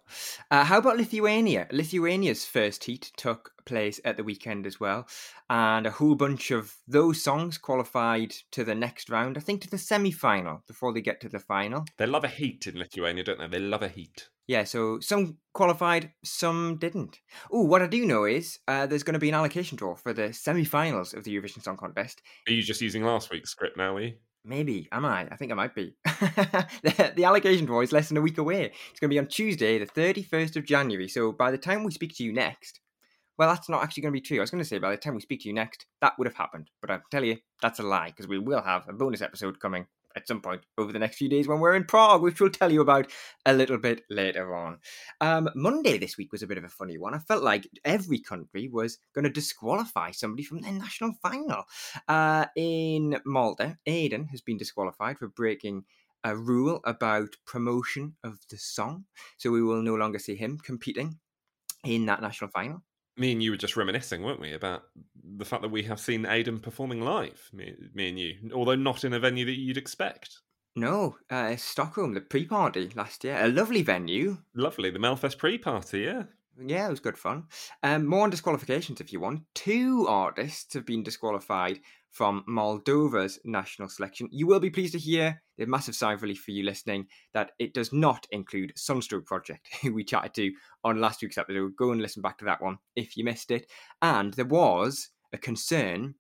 Uh, 0.50 0.64
how 0.64 0.78
about 0.78 0.96
Lithuania? 0.96 1.68
Lithuania's 1.70 2.46
first 2.46 2.86
heat 2.86 3.12
took 3.18 3.52
place 3.66 4.00
at 4.06 4.16
the 4.16 4.24
weekend 4.24 4.66
as 4.66 4.80
well, 4.80 5.06
and 5.50 5.86
a 5.86 5.92
whole 5.92 6.16
bunch 6.16 6.50
of 6.50 6.78
those 6.88 7.22
songs 7.22 7.58
qualified 7.58 8.34
to 8.52 8.64
the 8.64 8.74
next 8.74 9.10
round, 9.10 9.38
I 9.38 9.42
think 9.42 9.62
to 9.62 9.70
the 9.70 9.78
semi 9.78 10.12
final 10.12 10.64
before 10.66 10.94
they 10.94 11.02
get 11.02 11.20
to 11.22 11.30
the 11.30 11.40
final. 11.40 11.84
They 11.98 12.06
love 12.06 12.24
a 12.24 12.30
heat 12.30 12.68
in 12.68 12.80
Lithuania, 12.80 13.26
don't 13.26 13.38
they? 13.40 13.48
They 13.48 13.60
love 13.60 13.84
a 13.84 13.90
heat. 13.90 14.30
Yeah, 14.48 14.64
so 14.64 15.02
some 15.02 15.40
qualified, 15.54 16.14
some 16.24 16.78
didn't. 16.78 17.20
Oh, 17.52 17.64
what 17.64 17.82
I 17.82 17.88
do 17.88 18.06
know 18.06 18.24
is 18.24 18.60
uh, 18.66 18.86
there's 18.86 19.04
going 19.04 19.16
to 19.16 19.20
be 19.20 19.30
an 19.30 19.36
allocation 19.36 19.76
draw 19.76 19.96
for 19.96 20.14
the 20.14 20.32
semi 20.32 20.64
finals 20.64 21.14
of 21.14 21.26
the 21.26 21.36
Eurovision 21.36 21.62
Song 21.62 21.76
Contest. 21.76 22.22
Are 22.48 22.54
you 22.54 22.64
just 22.64 22.80
using 22.80 23.04
last 23.04 23.30
week's 23.30 23.50
script 23.50 23.76
now, 23.76 23.98
are 23.98 24.02
you? 24.02 24.14
Maybe, 24.48 24.88
am 24.92 25.06
I? 25.06 25.28
I 25.32 25.36
think 25.38 25.52
I 25.52 25.56
might 25.56 25.74
be. 25.74 25.96
the, 26.06 27.14
the 27.16 27.26
allocation 27.26 27.66
draw 27.66 27.82
is 27.82 27.92
less 27.92 28.10
than 28.10 28.18
a 28.18 28.22
week 28.22 28.38
away. 28.38 28.72
It's 28.92 29.00
going 29.00 29.10
to 29.10 29.14
be 29.14 29.18
on 29.18 29.28
Tuesday, 29.28 29.80
the 29.80 29.88
31st 29.88 30.56
of 30.56 30.66
January. 30.66 31.08
So 31.08 31.32
by 31.32 31.50
the 31.50 31.58
time 31.58 31.84
we 31.84 31.92
speak 31.92 32.16
to 32.18 32.24
you 32.24 32.32
next, 32.32 32.80
well, 33.40 33.50
that's 33.50 33.70
not 33.70 33.82
actually 33.82 34.02
going 34.02 34.14
to 34.14 34.22
be 34.22 34.26
true. 34.26 34.38
I 34.38 34.42
was 34.42 34.52
going 34.52 34.64
to 34.64 34.68
say 34.70 34.78
by 34.78 34.92
the 34.92 34.98
time 34.98 35.16
we 35.16 35.22
speak 35.22 35.42
to 35.42 35.48
you 35.48 35.54
next, 35.56 35.88
that 36.02 36.14
would 36.20 36.28
have 36.28 36.36
happened. 36.36 36.70
But 36.80 36.92
I 36.92 37.00
tell 37.10 37.24
you, 37.24 37.38
that's 37.60 37.80
a 37.80 37.84
lie 37.84 38.10
because 38.10 38.28
we 38.28 38.38
will 38.38 38.62
have 38.62 38.88
a 38.88 38.94
bonus 38.94 39.24
episode 39.24 39.60
coming 39.60 39.88
at 40.16 40.28
some 40.28 40.42
point 40.42 40.62
over 40.78 40.92
the 40.92 41.00
next 41.00 41.18
few 41.18 41.30
days 41.30 41.48
when 41.48 41.60
we're 41.60 41.76
in 41.76 41.84
Prague, 41.84 42.22
which 42.22 42.40
we'll 42.40 42.50
tell 42.50 42.72
you 42.72 42.82
about 42.82 43.12
a 43.46 43.54
little 43.54 43.78
bit 43.78 44.04
later 44.10 44.56
on. 44.56 44.80
Um, 45.22 45.50
Monday 45.56 45.98
this 45.98 46.18
week 46.18 46.32
was 46.32 46.42
a 46.42 46.48
bit 46.48 46.58
of 46.58 46.64
a 46.64 46.70
funny 46.70 46.98
one. 46.98 47.14
I 47.14 47.20
felt 47.20 47.44
like 47.44 47.68
every 47.84 48.20
country 48.20 48.68
was 48.68 48.98
going 49.14 49.24
to 49.24 49.30
disqualify 49.30 50.12
somebody 50.12 50.44
from 50.44 50.62
their 50.62 50.72
national 50.72 51.14
final. 51.22 51.64
Uh, 52.08 52.46
in 52.56 53.20
Malta, 53.26 53.78
Aidan 53.86 54.28
has 54.28 54.42
been 54.42 54.58
disqualified 54.58 55.18
for 55.18 55.28
breaking 55.28 55.84
a 56.24 56.36
rule 56.36 56.80
about 56.86 57.36
promotion 57.46 58.16
of 58.24 58.40
the 58.50 58.58
song, 58.58 59.06
so 59.38 59.52
we 59.52 59.62
will 59.62 59.82
no 59.82 59.96
longer 59.96 60.18
see 60.18 60.36
him 60.36 60.58
competing 60.58 61.20
in 61.84 62.06
that 62.08 62.22
national 62.22 62.50
final 62.50 62.82
me 63.18 63.32
and 63.32 63.42
you 63.42 63.52
were 63.52 63.58
just 63.58 63.78
reminiscing, 63.78 64.24
weren't 64.24 64.40
we, 64.40 64.54
about 64.54 64.84
the 65.38 65.46
fact 65.46 65.62
that 65.62 65.72
we 65.72 65.84
have 65.84 66.00
seen 66.00 66.26
Aidan 66.26 66.60
performing 66.60 67.02
live, 67.02 67.50
me, 67.54 67.76
me 67.94 68.10
and 68.10 68.20
you, 68.20 68.36
although 68.54 68.76
not 68.76 69.04
in 69.04 69.14
a 69.14 69.20
venue 69.20 69.46
that 69.46 69.58
you'd 69.58 69.78
expect. 69.78 70.40
No, 70.76 71.16
uh, 71.30 71.56
Stockholm, 71.56 72.14
the 72.14 72.22
pre-party 72.22 72.92
last 72.96 73.24
year, 73.24 73.38
a 73.40 73.48
lovely 73.48 73.82
venue. 73.82 74.38
Lovely, 74.54 74.90
the 74.90 75.00
Melfest 75.00 75.38
pre-party, 75.38 76.02
yeah. 76.02 76.24
Yeah, 76.58 76.88
it 76.88 76.90
was 76.90 77.02
good 77.02 77.18
fun. 77.18 77.46
Um, 77.84 78.06
more 78.06 78.24
on 78.24 78.30
disqualifications 78.30 79.02
if 79.02 79.12
you 79.12 79.20
want. 79.20 79.42
Two 79.56 80.08
artists 80.08 80.74
have 80.74 80.86
been 80.86 81.04
disqualified 81.04 81.80
from 82.12 82.46
Moldova's 82.48 83.40
national 83.44 83.90
selection. 83.90 84.30
You 84.32 84.48
will 84.48 84.62
be 84.62 84.70
pleased 84.70 84.94
to 84.94 85.00
hear, 85.00 85.42
a 85.60 85.66
massive 85.66 85.96
sigh 85.96 86.14
of 86.14 86.22
relief 86.22 86.40
for 86.40 86.52
you 86.52 86.64
listening, 86.64 87.08
that 87.34 87.52
it 87.60 87.74
does 87.74 87.92
not 87.92 88.26
include 88.32 88.72
Sunstroke 88.78 89.26
Project, 89.26 89.68
who 89.82 89.94
we 89.94 90.06
chatted 90.06 90.34
to 90.36 90.52
on 90.86 91.02
last 91.02 91.22
week's 91.22 91.38
episode. 91.38 91.76
Go 91.78 91.92
and 91.92 92.02
listen 92.02 92.22
back 92.22 92.38
to 92.38 92.46
that 92.46 92.62
one 92.62 92.78
if 92.96 93.18
you 93.18 93.26
missed 93.26 93.52
it. 93.52 93.70
And 94.02 94.34
there 94.36 94.46
was 94.46 95.10
a 95.34 95.38
concern 95.38 96.16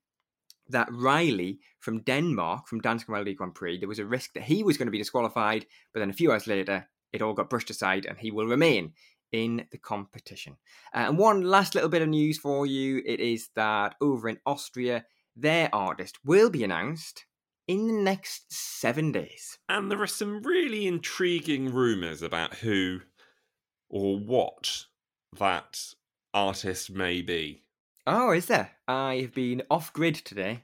that 0.67 0.89
Reiley 0.89 1.59
from 1.79 2.01
Denmark, 2.01 2.67
from 2.67 2.81
Dansk 2.81 3.05
Melodi 3.05 3.35
Grand 3.35 3.55
Prix, 3.55 3.79
there 3.79 3.87
was 3.87 3.99
a 3.99 4.05
risk 4.05 4.33
that 4.33 4.43
he 4.43 4.63
was 4.63 4.77
going 4.77 4.87
to 4.87 4.91
be 4.91 4.97
disqualified, 4.97 5.65
but 5.93 6.01
then 6.01 6.09
a 6.09 6.13
few 6.13 6.31
hours 6.31 6.47
later, 6.47 6.89
it 7.13 7.21
all 7.21 7.33
got 7.33 7.49
brushed 7.49 7.69
aside 7.69 8.05
and 8.05 8.17
he 8.17 8.31
will 8.31 8.47
remain 8.47 8.91
in 9.31 9.65
the 9.71 9.77
competition. 9.77 10.57
Uh, 10.93 11.05
and 11.07 11.17
one 11.17 11.41
last 11.41 11.75
little 11.75 11.89
bit 11.89 12.01
of 12.01 12.09
news 12.09 12.37
for 12.37 12.65
you 12.65 13.01
it 13.05 13.19
is 13.19 13.49
that 13.55 13.95
over 14.01 14.29
in 14.29 14.39
Austria, 14.45 15.05
their 15.35 15.69
artist 15.73 16.17
will 16.23 16.49
be 16.49 16.63
announced 16.63 17.25
in 17.67 17.87
the 17.87 17.93
next 17.93 18.51
seven 18.53 19.11
days. 19.11 19.57
And 19.67 19.91
there 19.91 20.01
are 20.01 20.07
some 20.07 20.41
really 20.43 20.87
intriguing 20.87 21.73
rumours 21.73 22.21
about 22.21 22.55
who 22.55 23.01
or 23.89 24.17
what 24.17 24.85
that 25.37 25.79
artist 26.33 26.91
may 26.91 27.21
be. 27.21 27.63
Oh, 28.07 28.31
is 28.31 28.45
there? 28.45 28.71
I've 28.87 29.33
been 29.33 29.63
off 29.69 29.91
grid 29.91 30.15
today, 30.15 30.63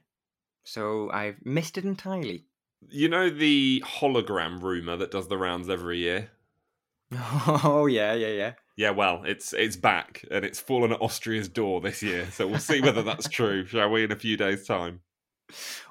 so 0.63 1.09
I've 1.11 1.43
missed 1.43 1.77
it 1.77 1.85
entirely. 1.85 2.45
You 2.89 3.09
know 3.09 3.29
the 3.29 3.83
hologram 3.85 4.61
rumour 4.61 4.97
that 4.97 5.11
does 5.11 5.27
the 5.27 5.37
rounds 5.37 5.69
every 5.69 5.99
year? 5.99 6.31
Oh 7.13 7.87
yeah, 7.87 8.13
yeah, 8.13 8.27
yeah. 8.27 8.53
Yeah, 8.77 8.91
well, 8.91 9.23
it's 9.25 9.53
it's 9.53 9.75
back 9.75 10.25
and 10.31 10.45
it's 10.45 10.59
fallen 10.59 10.91
at 10.91 11.01
Austria's 11.01 11.49
door 11.49 11.81
this 11.81 12.01
year. 12.01 12.27
So 12.31 12.47
we'll 12.47 12.59
see 12.59 12.81
whether 12.81 13.03
that's 13.03 13.27
true, 13.27 13.65
shall 13.65 13.89
we, 13.89 14.03
in 14.03 14.11
a 14.11 14.15
few 14.15 14.37
days' 14.37 14.65
time. 14.65 15.01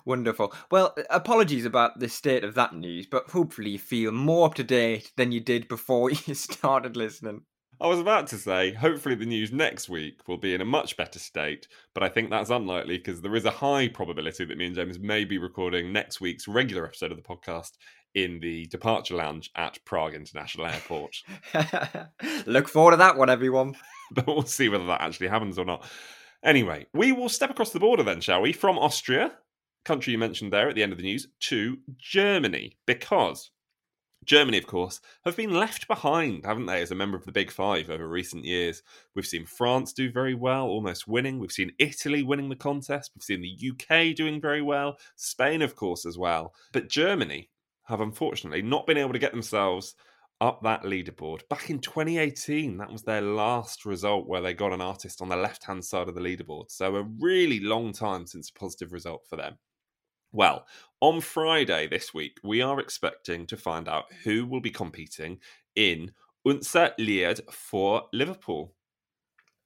Wonderful. 0.05 0.55
Well, 0.71 0.95
uh, 0.97 1.03
apologies 1.11 1.65
about 1.65 1.99
the 2.01 2.09
state 2.09 2.45
of 2.45 2.55
that 2.55 2.75
news, 2.75 3.07
but 3.07 3.31
hopefully 3.31 3.71
you 3.71 3.79
feel 3.79 4.13
more 4.13 4.47
up 4.47 4.55
to 4.55 4.65
date 4.65 5.13
than 5.17 5.33
you 5.33 5.41
did 5.41 5.69
before 5.69 6.11
you 6.27 6.35
started 6.35 6.97
listening. 6.97 7.43
I 7.83 7.87
was 7.87 7.99
about 7.99 8.27
to 8.27 8.37
say, 8.37 8.75
hopefully 8.75 9.15
the 9.15 9.25
news 9.25 9.53
next 9.53 9.89
week 9.89 10.29
will 10.29 10.37
be 10.37 10.53
in 10.53 10.61
a 10.61 10.67
much 10.67 10.99
better 10.99 11.19
state, 11.19 11.67
but 11.95 12.03
I 12.03 12.11
think 12.11 12.29
that's 12.29 12.51
unlikely 12.51 12.99
because 12.99 13.23
there 13.23 13.35
is 13.35 13.47
a 13.47 13.51
high 13.51 13.89
probability 13.89 14.45
that 14.45 14.59
me 14.59 14.67
and 14.67 14.75
James 14.75 14.99
may 14.99 15.25
be 15.25 15.39
recording 15.39 15.91
next 15.91 16.21
week's 16.21 16.47
regular 16.47 16.85
episode 16.85 17.11
of 17.11 17.17
the 17.17 17.23
podcast 17.23 17.79
in 18.15 18.39
the 18.41 18.67
departure 18.67 19.15
lounge 19.15 19.51
at 19.57 19.83
Prague 19.87 20.13
International 20.13 20.67
Airport. 20.67 21.17
Look 22.47 22.69
forward 22.69 22.91
to 22.91 22.97
that 22.99 23.17
one, 23.17 23.31
everyone. 23.31 23.75
but 24.13 24.27
we'll 24.27 24.43
see 24.43 24.69
whether 24.69 24.87
that 24.87 25.01
actually 25.01 25.29
happens 25.29 25.59
or 25.59 25.65
not. 25.65 25.83
Anyway, 26.45 26.87
we 26.93 27.13
will 27.13 27.31
step 27.31 27.49
across 27.49 27.71
the 27.71 27.81
border 27.81 28.03
then, 28.03 28.21
shall 28.21 28.43
we? 28.43 28.53
From 28.53 28.79
Austria, 28.79 29.33
country 29.87 30.13
you 30.13 30.19
mentioned 30.19 30.53
there 30.53 30.69
at 30.69 30.75
the 30.75 30.83
end 30.83 30.93
of 30.93 30.99
the 30.99 31.05
news, 31.05 31.29
to 31.41 31.79
Germany, 31.97 32.77
because 32.87 33.51
Germany, 34.25 34.59
of 34.59 34.67
course, 34.67 35.01
have 35.25 35.37
been 35.37 35.55
left 35.55 35.89
behind, 35.89 36.45
haven't 36.45 36.67
they, 36.67 36.83
as 36.83 36.91
a 36.91 36.95
member 36.95 37.17
of 37.17 37.25
the 37.25 37.33
Big 37.33 37.51
Five 37.51 37.89
over 37.89 38.07
recent 38.07 38.45
years? 38.45 38.83
We've 39.15 39.27
seen 39.27 39.47
France 39.47 39.93
do 39.95 40.13
very 40.13 40.35
well, 40.35 40.67
almost 40.67 41.09
winning. 41.09 41.39
We've 41.39 41.51
seen 41.51 41.73
Italy 41.79 42.23
winning 42.23 42.51
the 42.51 42.57
contest. 42.57 43.13
We've 43.15 43.23
seen 43.23 43.41
the 43.41 43.71
UK 43.71 44.15
doing 44.15 44.41
very 44.41 44.61
well. 44.61 44.99
Spain, 45.17 45.63
of 45.63 45.75
course, 45.75 46.05
as 46.05 46.19
well. 46.19 46.55
But 46.73 46.89
Germany 46.89 47.49
have 47.85 48.03
unfortunately 48.03 48.63
not 48.63 48.87
been 48.87 48.99
able 48.99 49.15
to 49.15 49.19
get 49.19 49.33
themselves 49.33 49.95
up 50.41 50.63
that 50.63 50.83
leaderboard. 50.83 51.49
Back 51.49 51.71
in 51.71 51.79
2018, 51.81 52.77
that 52.77 52.93
was 52.93 53.03
their 53.03 53.21
last 53.21 53.85
result 53.85 54.27
where 54.27 54.41
they 54.41 54.55
got 54.55 54.73
an 54.73 54.81
artist 54.81 55.21
on 55.23 55.29
the 55.29 55.37
left 55.37 55.65
hand 55.65 55.85
side 55.85 56.09
of 56.09 56.15
the 56.15 56.21
leaderboard. 56.21 56.71
So, 56.71 56.97
a 56.97 57.09
really 57.19 57.61
long 57.61 57.93
time 57.93 58.27
since 58.27 58.51
a 58.51 58.59
positive 58.59 58.93
result 58.93 59.23
for 59.29 59.37
them. 59.37 59.59
Well, 60.33 60.67
on 61.01 61.21
Friday 61.21 61.89
this 61.89 62.15
week, 62.15 62.39
we 62.45 62.63
are 62.63 62.79
expecting 62.79 63.47
to 63.47 63.57
find 63.57 63.89
out 63.89 64.05
who 64.23 64.47
will 64.47 64.61
be 64.61 64.71
competing 64.71 65.39
in 65.75 66.13
Unser 66.47 66.93
Lied 66.99 67.41
for 67.51 68.05
Liverpool. 68.13 68.73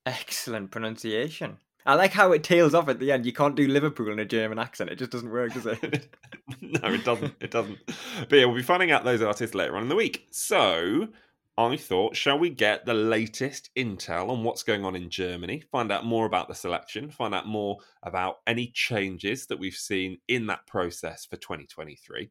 Excellent 0.06 0.70
pronunciation. 0.70 1.58
I 1.86 1.96
like 1.96 2.12
how 2.12 2.32
it 2.32 2.42
tails 2.42 2.72
off 2.72 2.88
at 2.88 2.98
the 2.98 3.12
end. 3.12 3.26
You 3.26 3.32
can't 3.32 3.54
do 3.54 3.68
Liverpool 3.68 4.10
in 4.10 4.18
a 4.18 4.24
German 4.24 4.58
accent. 4.58 4.88
It 4.88 4.98
just 4.98 5.10
doesn't 5.10 5.30
work, 5.30 5.52
does 5.52 5.66
it? 5.66 5.82
no, 6.62 6.88
it 6.88 7.04
doesn't. 7.04 7.34
It 7.40 7.50
doesn't. 7.50 7.78
But 7.86 8.38
yeah, 8.38 8.46
we'll 8.46 8.56
be 8.56 8.62
finding 8.62 8.90
out 8.90 9.04
those 9.04 9.20
artists 9.20 9.54
later 9.54 9.76
on 9.76 9.82
in 9.82 9.88
the 9.90 9.94
week. 9.94 10.26
So 10.30 11.08
I 11.56 11.76
thought, 11.76 12.16
shall 12.16 12.36
we 12.36 12.50
get 12.50 12.84
the 12.84 12.94
latest 12.94 13.70
intel 13.76 14.28
on 14.28 14.42
what's 14.42 14.64
going 14.64 14.84
on 14.84 14.96
in 14.96 15.08
Germany, 15.08 15.62
find 15.70 15.92
out 15.92 16.04
more 16.04 16.26
about 16.26 16.48
the 16.48 16.54
selection, 16.54 17.08
find 17.10 17.32
out 17.32 17.46
more 17.46 17.78
about 18.02 18.38
any 18.44 18.72
changes 18.74 19.46
that 19.46 19.60
we've 19.60 19.76
seen 19.76 20.18
in 20.26 20.48
that 20.48 20.66
process 20.66 21.24
for 21.26 21.36
2023? 21.36 22.28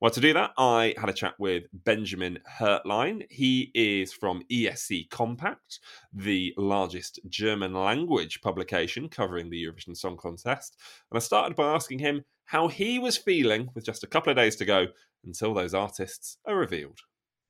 Well, 0.00 0.10
to 0.10 0.20
do 0.20 0.32
that, 0.32 0.54
I 0.58 0.92
had 0.98 1.08
a 1.08 1.12
chat 1.12 1.34
with 1.38 1.64
Benjamin 1.72 2.40
Hertlein. 2.58 3.30
He 3.30 3.70
is 3.76 4.12
from 4.12 4.42
ESC 4.50 5.08
Kompakt, 5.08 5.78
the 6.12 6.52
largest 6.56 7.20
German 7.28 7.74
language 7.74 8.40
publication 8.40 9.08
covering 9.08 9.50
the 9.50 9.64
Eurovision 9.64 9.96
Song 9.96 10.16
Contest. 10.16 10.76
And 11.12 11.16
I 11.16 11.20
started 11.20 11.54
by 11.54 11.72
asking 11.72 12.00
him 12.00 12.24
how 12.46 12.66
he 12.66 12.98
was 12.98 13.16
feeling 13.16 13.68
with 13.76 13.84
just 13.84 14.02
a 14.02 14.08
couple 14.08 14.32
of 14.32 14.36
days 14.36 14.56
to 14.56 14.64
go 14.64 14.88
until 15.24 15.54
those 15.54 15.74
artists 15.74 16.38
are 16.44 16.56
revealed 16.56 16.98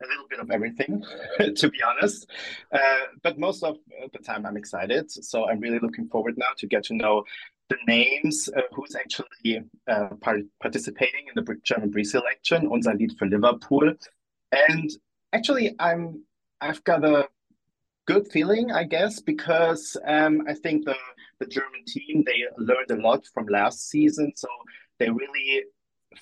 a 0.02 0.07
little 0.07 0.26
bit 0.28 0.40
of 0.40 0.50
everything, 0.50 1.02
to 1.57 1.68
be 1.68 1.78
honest. 1.83 2.28
Uh, 2.72 3.07
but 3.22 3.38
most 3.38 3.62
of 3.62 3.76
the 4.12 4.18
time, 4.18 4.46
I'm 4.46 4.57
excited. 4.57 5.11
So 5.11 5.48
I'm 5.48 5.61
really 5.61 5.78
looking 5.78 6.09
forward 6.09 6.35
now 6.37 6.52
to 6.59 6.66
get 6.66 6.85
to 6.85 6.94
know 6.94 7.24
the 7.68 7.76
names, 7.87 8.48
uh, 8.54 8.61
who's 8.72 8.94
actually 8.94 9.62
uh, 9.88 10.09
part- 10.20 10.44
participating 10.61 11.26
in 11.28 11.42
the 11.42 11.57
German 11.62 11.90
pre-selection, 11.90 12.68
Unser 12.70 12.94
Lied 12.94 13.12
für 13.18 13.28
Liverpool. 13.30 13.94
And 14.52 14.90
actually, 15.33 15.74
I'm 15.78 16.24
I've 16.61 16.85
got 16.85 17.04
a 17.04 17.28
good 18.07 18.28
feeling, 18.30 18.70
I 18.70 18.85
guess, 18.85 19.20
because 19.20 19.96
um, 20.07 20.42
I 20.46 20.54
think 20.54 20.85
the 20.85 20.96
the 21.40 21.46
German 21.46 21.85
team 21.87 22.24
they 22.26 22.44
learned 22.59 22.90
a 22.90 22.96
lot 22.96 23.26
from 23.33 23.46
last 23.46 23.88
season, 23.88 24.33
so 24.37 24.48
they 24.98 25.09
really 25.09 25.64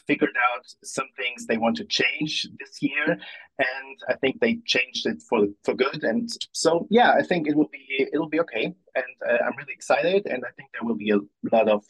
figured 0.07 0.37
out 0.55 0.65
some 0.83 1.07
things 1.17 1.47
they 1.47 1.59
want 1.59 1.77
to 1.77 1.85
change 1.85 2.47
this 2.59 2.83
year, 2.83 3.19
and 3.59 3.99
I 4.09 4.15
think 4.15 4.41
they 4.41 4.59
changed 4.67 5.07
it 5.07 5.23
for 5.29 5.47
for 5.65 5.75
good. 5.75 6.05
And 6.05 6.29
so, 6.53 6.87
yeah, 6.91 7.13
I 7.13 7.23
think 7.23 7.49
it 7.49 7.57
will 7.57 7.69
be 7.69 8.09
it'll 8.13 8.29
be 8.29 8.41
okay, 8.41 8.75
and 8.95 9.05
uh, 9.29 9.39
I'm 9.45 9.57
really 9.57 9.73
excited, 9.73 10.27
and 10.27 10.45
I 10.45 10.51
think 10.57 10.71
there 10.73 10.87
will 10.87 10.97
be 10.97 11.11
a 11.11 11.19
lot 11.53 11.69
of 11.69 11.85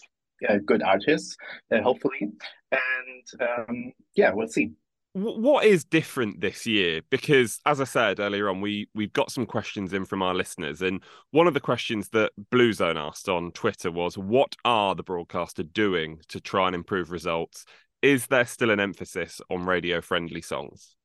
uh, 0.49 0.59
good 0.65 0.83
artists, 0.83 1.37
uh, 1.71 1.81
hopefully, 1.81 2.33
and 2.71 3.41
um, 3.41 3.93
yeah, 4.15 4.33
we'll 4.33 4.49
see. 4.49 4.73
What 5.15 5.67
is 5.67 5.85
different 5.85 6.41
this 6.41 6.67
year? 6.67 7.03
Because 7.11 7.61
as 7.67 7.83
i 7.83 7.85
said 7.85 8.19
earlier 8.19 8.49
on 8.49 8.63
we 8.63 8.89
we've 8.95 9.13
got 9.13 9.31
some 9.31 9.45
questions 9.45 9.93
in 9.93 10.07
from 10.07 10.23
our 10.23 10.35
listeners 10.35 10.81
and 10.81 11.03
one 11.33 11.47
of 11.47 11.53
the 11.53 11.61
questions 11.61 12.09
that 12.11 12.33
blue 12.51 12.73
zone 12.73 12.97
asked 12.97 13.29
on 13.29 13.53
twitter 13.53 13.91
was 13.91 14.17
what 14.17 14.57
are 14.65 14.95
the 14.95 15.03
broadcaster 15.03 15.63
doing 15.63 16.19
to 16.29 16.41
try 16.41 16.67
and 16.67 16.75
improve 16.75 17.11
results 17.11 17.67
is 18.03 18.27
there 18.27 18.45
still 18.45 18.71
an 18.71 18.81
emphasis 18.81 19.41
on 19.51 19.65
radio 19.65 20.01
friendly 20.01 20.43
songs? 20.43 20.97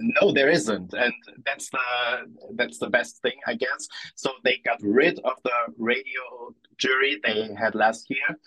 No, 0.00 0.32
there 0.32 0.48
isn't, 0.48 0.94
and 0.94 1.12
that's 1.44 1.68
the 1.68 1.78
that's 2.54 2.78
the 2.78 2.88
best 2.88 3.20
thing, 3.20 3.38
I 3.46 3.54
guess. 3.54 3.86
So 4.14 4.30
they 4.44 4.58
got 4.64 4.78
rid 4.82 5.18
of 5.20 5.34
the 5.44 5.74
radio 5.76 6.54
jury 6.78 7.20
they 7.22 7.50
had 7.54 7.74
last 7.74 8.08
year, 8.08 8.38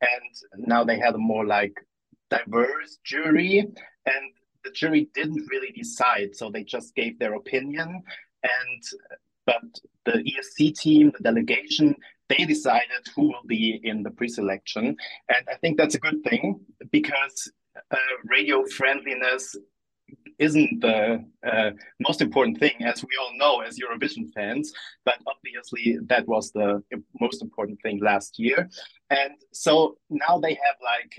and 0.00 0.66
now 0.66 0.84
they 0.84 0.98
had 0.98 1.14
a 1.14 1.18
more 1.18 1.44
like 1.44 1.74
diverse 2.30 2.98
jury, 3.04 3.58
and 3.58 4.32
the 4.64 4.70
jury 4.70 5.10
didn't 5.12 5.46
really 5.50 5.72
decide, 5.72 6.34
so 6.34 6.50
they 6.50 6.64
just 6.64 6.94
gave 6.94 7.18
their 7.18 7.34
opinion, 7.34 8.02
and 8.42 8.82
but 9.44 9.62
the 10.06 10.12
ESC 10.12 10.78
team, 10.78 11.12
the 11.16 11.22
delegation, 11.22 11.94
they 12.32 12.44
decided 12.44 13.02
who 13.14 13.24
will 13.30 13.46
be 13.46 13.80
in 13.90 14.02
the 14.02 14.10
pre-selection, 14.10 14.84
and 15.34 15.42
I 15.52 15.56
think 15.60 15.76
that's 15.76 15.96
a 15.96 16.04
good 16.06 16.20
thing 16.28 16.60
because 16.90 17.36
uh, 17.90 17.96
radio 18.24 18.64
friendliness 18.78 19.56
isn't 20.38 20.80
the 20.80 21.24
uh, 21.46 21.70
most 22.00 22.20
important 22.20 22.58
thing, 22.58 22.76
as 22.84 23.02
we 23.02 23.14
all 23.20 23.32
know 23.36 23.60
as 23.60 23.78
Eurovision 23.78 24.32
fans. 24.34 24.72
But 25.04 25.18
obviously, 25.26 25.98
that 26.06 26.26
was 26.26 26.50
the 26.52 26.82
most 27.20 27.42
important 27.42 27.78
thing 27.82 28.00
last 28.00 28.38
year. 28.38 28.68
And 29.10 29.34
so 29.52 29.96
now 30.10 30.38
they 30.38 30.54
have 30.66 30.76
like, 30.92 31.12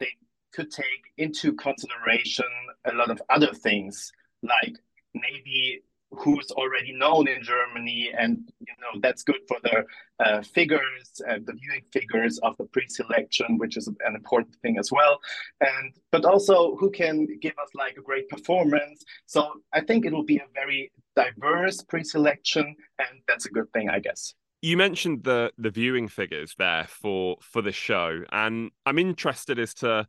they 0.00 0.12
could 0.54 0.70
take 0.70 1.04
into 1.16 1.54
consideration 1.54 2.52
a 2.84 2.94
lot 2.94 3.10
of 3.10 3.20
other 3.30 3.52
things, 3.52 4.12
like 4.42 4.76
maybe 5.14 5.82
who's 6.10 6.50
already 6.52 6.92
known 6.92 7.28
in 7.28 7.42
Germany, 7.42 8.10
and 8.16 8.38
you 8.60 8.74
know 8.80 9.00
that's 9.00 9.22
good 9.22 9.40
for 9.46 9.58
the 9.62 9.84
uh, 10.24 10.42
figures, 10.42 11.20
uh, 11.28 11.38
the 11.44 11.52
viewing 11.52 11.82
figures 11.92 12.38
of 12.38 12.56
the 12.58 12.64
pre-selection, 12.66 13.58
which 13.58 13.76
is 13.76 13.88
an 13.88 14.14
important 14.14 14.56
thing 14.62 14.78
as 14.78 14.90
well. 14.90 15.18
And 15.60 15.92
but 16.10 16.24
also 16.24 16.76
who 16.76 16.90
can 16.90 17.26
give 17.40 17.52
us 17.62 17.70
like 17.74 17.96
a 17.98 18.02
great 18.02 18.28
performance. 18.28 19.04
So 19.26 19.52
I 19.72 19.80
think 19.82 20.06
it'll 20.06 20.24
be 20.24 20.38
a 20.38 20.46
very 20.54 20.92
diverse 21.14 21.82
pre-selection, 21.82 22.74
and 22.98 23.20
that's 23.26 23.46
a 23.46 23.50
good 23.50 23.70
thing, 23.72 23.90
I 23.90 23.98
guess. 24.00 24.34
You 24.62 24.76
mentioned 24.76 25.24
the 25.24 25.52
the 25.58 25.70
viewing 25.70 26.08
figures 26.08 26.54
there 26.58 26.86
for 26.88 27.36
for 27.42 27.62
the 27.62 27.72
show, 27.72 28.22
and 28.32 28.70
I'm 28.86 28.98
interested 28.98 29.58
as 29.58 29.74
to 29.74 30.06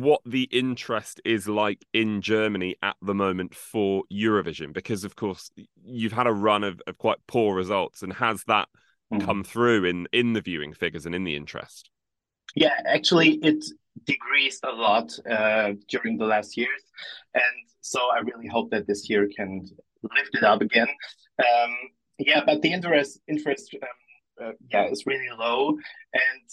what 0.00 0.20
the 0.26 0.44
interest 0.44 1.20
is 1.24 1.48
like 1.48 1.84
in 1.92 2.20
Germany 2.20 2.76
at 2.82 2.96
the 3.00 3.14
moment 3.14 3.54
for 3.54 4.04
Eurovision, 4.12 4.72
because 4.72 5.04
of 5.04 5.16
course 5.16 5.50
you've 5.84 6.12
had 6.12 6.26
a 6.26 6.32
run 6.32 6.64
of, 6.64 6.80
of 6.86 6.98
quite 6.98 7.18
poor 7.26 7.54
results, 7.54 8.02
and 8.02 8.12
has 8.12 8.44
that 8.44 8.68
mm. 9.12 9.24
come 9.24 9.42
through 9.42 9.84
in 9.84 10.06
in 10.12 10.32
the 10.32 10.40
viewing 10.40 10.74
figures 10.74 11.06
and 11.06 11.14
in 11.14 11.24
the 11.24 11.36
interest? 11.36 11.90
Yeah, 12.54 12.74
actually, 12.86 13.38
it 13.42 13.64
decreased 14.04 14.64
a 14.64 14.72
lot 14.72 15.12
uh, 15.30 15.72
during 15.88 16.18
the 16.18 16.26
last 16.26 16.56
years, 16.56 16.82
and 17.34 17.68
so 17.80 18.00
I 18.14 18.20
really 18.20 18.48
hope 18.48 18.70
that 18.70 18.86
this 18.86 19.08
year 19.08 19.28
can 19.36 19.64
lift 20.02 20.34
it 20.34 20.44
up 20.44 20.60
again. 20.60 20.88
Um, 21.38 21.76
yeah, 22.18 22.42
but 22.44 22.62
the 22.62 22.72
interest 22.72 23.20
interest 23.28 23.74
um, 23.82 24.48
uh, 24.48 24.52
yeah 24.70 24.86
is 24.90 25.04
really 25.06 25.28
low, 25.38 25.70
and 25.70 26.50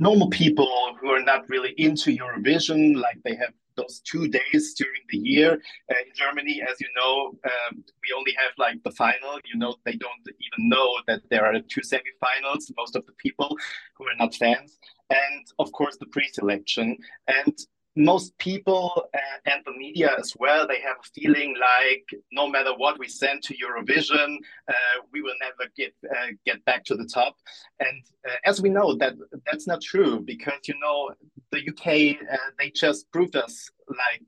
normal 0.00 0.28
people 0.30 0.96
who 0.98 1.10
are 1.10 1.22
not 1.22 1.48
really 1.48 1.74
into 1.76 2.16
Eurovision, 2.16 2.96
like 2.96 3.18
they 3.22 3.36
have 3.36 3.52
those 3.76 4.00
two 4.00 4.28
days 4.28 4.74
during 4.74 5.02
the 5.10 5.18
year. 5.18 5.52
Uh, 5.90 5.94
in 6.06 6.12
Germany, 6.14 6.62
as 6.68 6.80
you 6.80 6.88
know, 6.96 7.38
um, 7.44 7.84
we 8.02 8.08
only 8.16 8.32
have 8.32 8.52
like 8.58 8.82
the 8.82 8.90
final. 8.92 9.38
You 9.44 9.58
know, 9.58 9.76
they 9.84 9.92
don't 9.92 10.24
even 10.26 10.68
know 10.68 10.88
that 11.06 11.20
there 11.30 11.44
are 11.46 11.54
two 11.60 11.82
semifinals. 11.82 12.72
Most 12.76 12.96
of 12.96 13.06
the 13.06 13.12
people 13.12 13.56
who 13.94 14.04
are 14.04 14.16
not 14.18 14.34
fans, 14.34 14.78
and 15.10 15.46
of 15.58 15.70
course 15.72 15.96
the 15.98 16.06
pre-selection. 16.06 16.96
And 17.28 17.56
most 17.96 18.36
people 18.38 19.08
uh, 19.12 19.50
and 19.50 19.62
the 19.64 19.72
media 19.72 20.10
as 20.18 20.32
well 20.38 20.66
they 20.66 20.80
have 20.80 20.96
a 21.00 21.20
feeling 21.20 21.54
like 21.60 22.06
no 22.32 22.48
matter 22.48 22.72
what 22.76 22.98
we 22.98 23.08
send 23.08 23.42
to 23.42 23.54
eurovision 23.56 24.36
uh, 24.68 25.02
we 25.12 25.20
will 25.22 25.34
never 25.40 25.70
get 25.76 25.92
uh, 26.08 26.28
get 26.44 26.64
back 26.64 26.84
to 26.84 26.94
the 26.94 27.06
top. 27.06 27.36
And 27.78 28.02
uh, 28.26 28.36
as 28.44 28.60
we 28.60 28.68
know 28.68 28.94
that 28.96 29.14
that's 29.46 29.66
not 29.66 29.80
true 29.80 30.20
because 30.20 30.60
you 30.66 30.74
know 30.80 31.10
the 31.50 31.68
uk 31.68 31.86
uh, 31.86 32.36
they 32.58 32.70
just 32.70 33.10
proved 33.12 33.36
us 33.36 33.70
like 33.88 34.22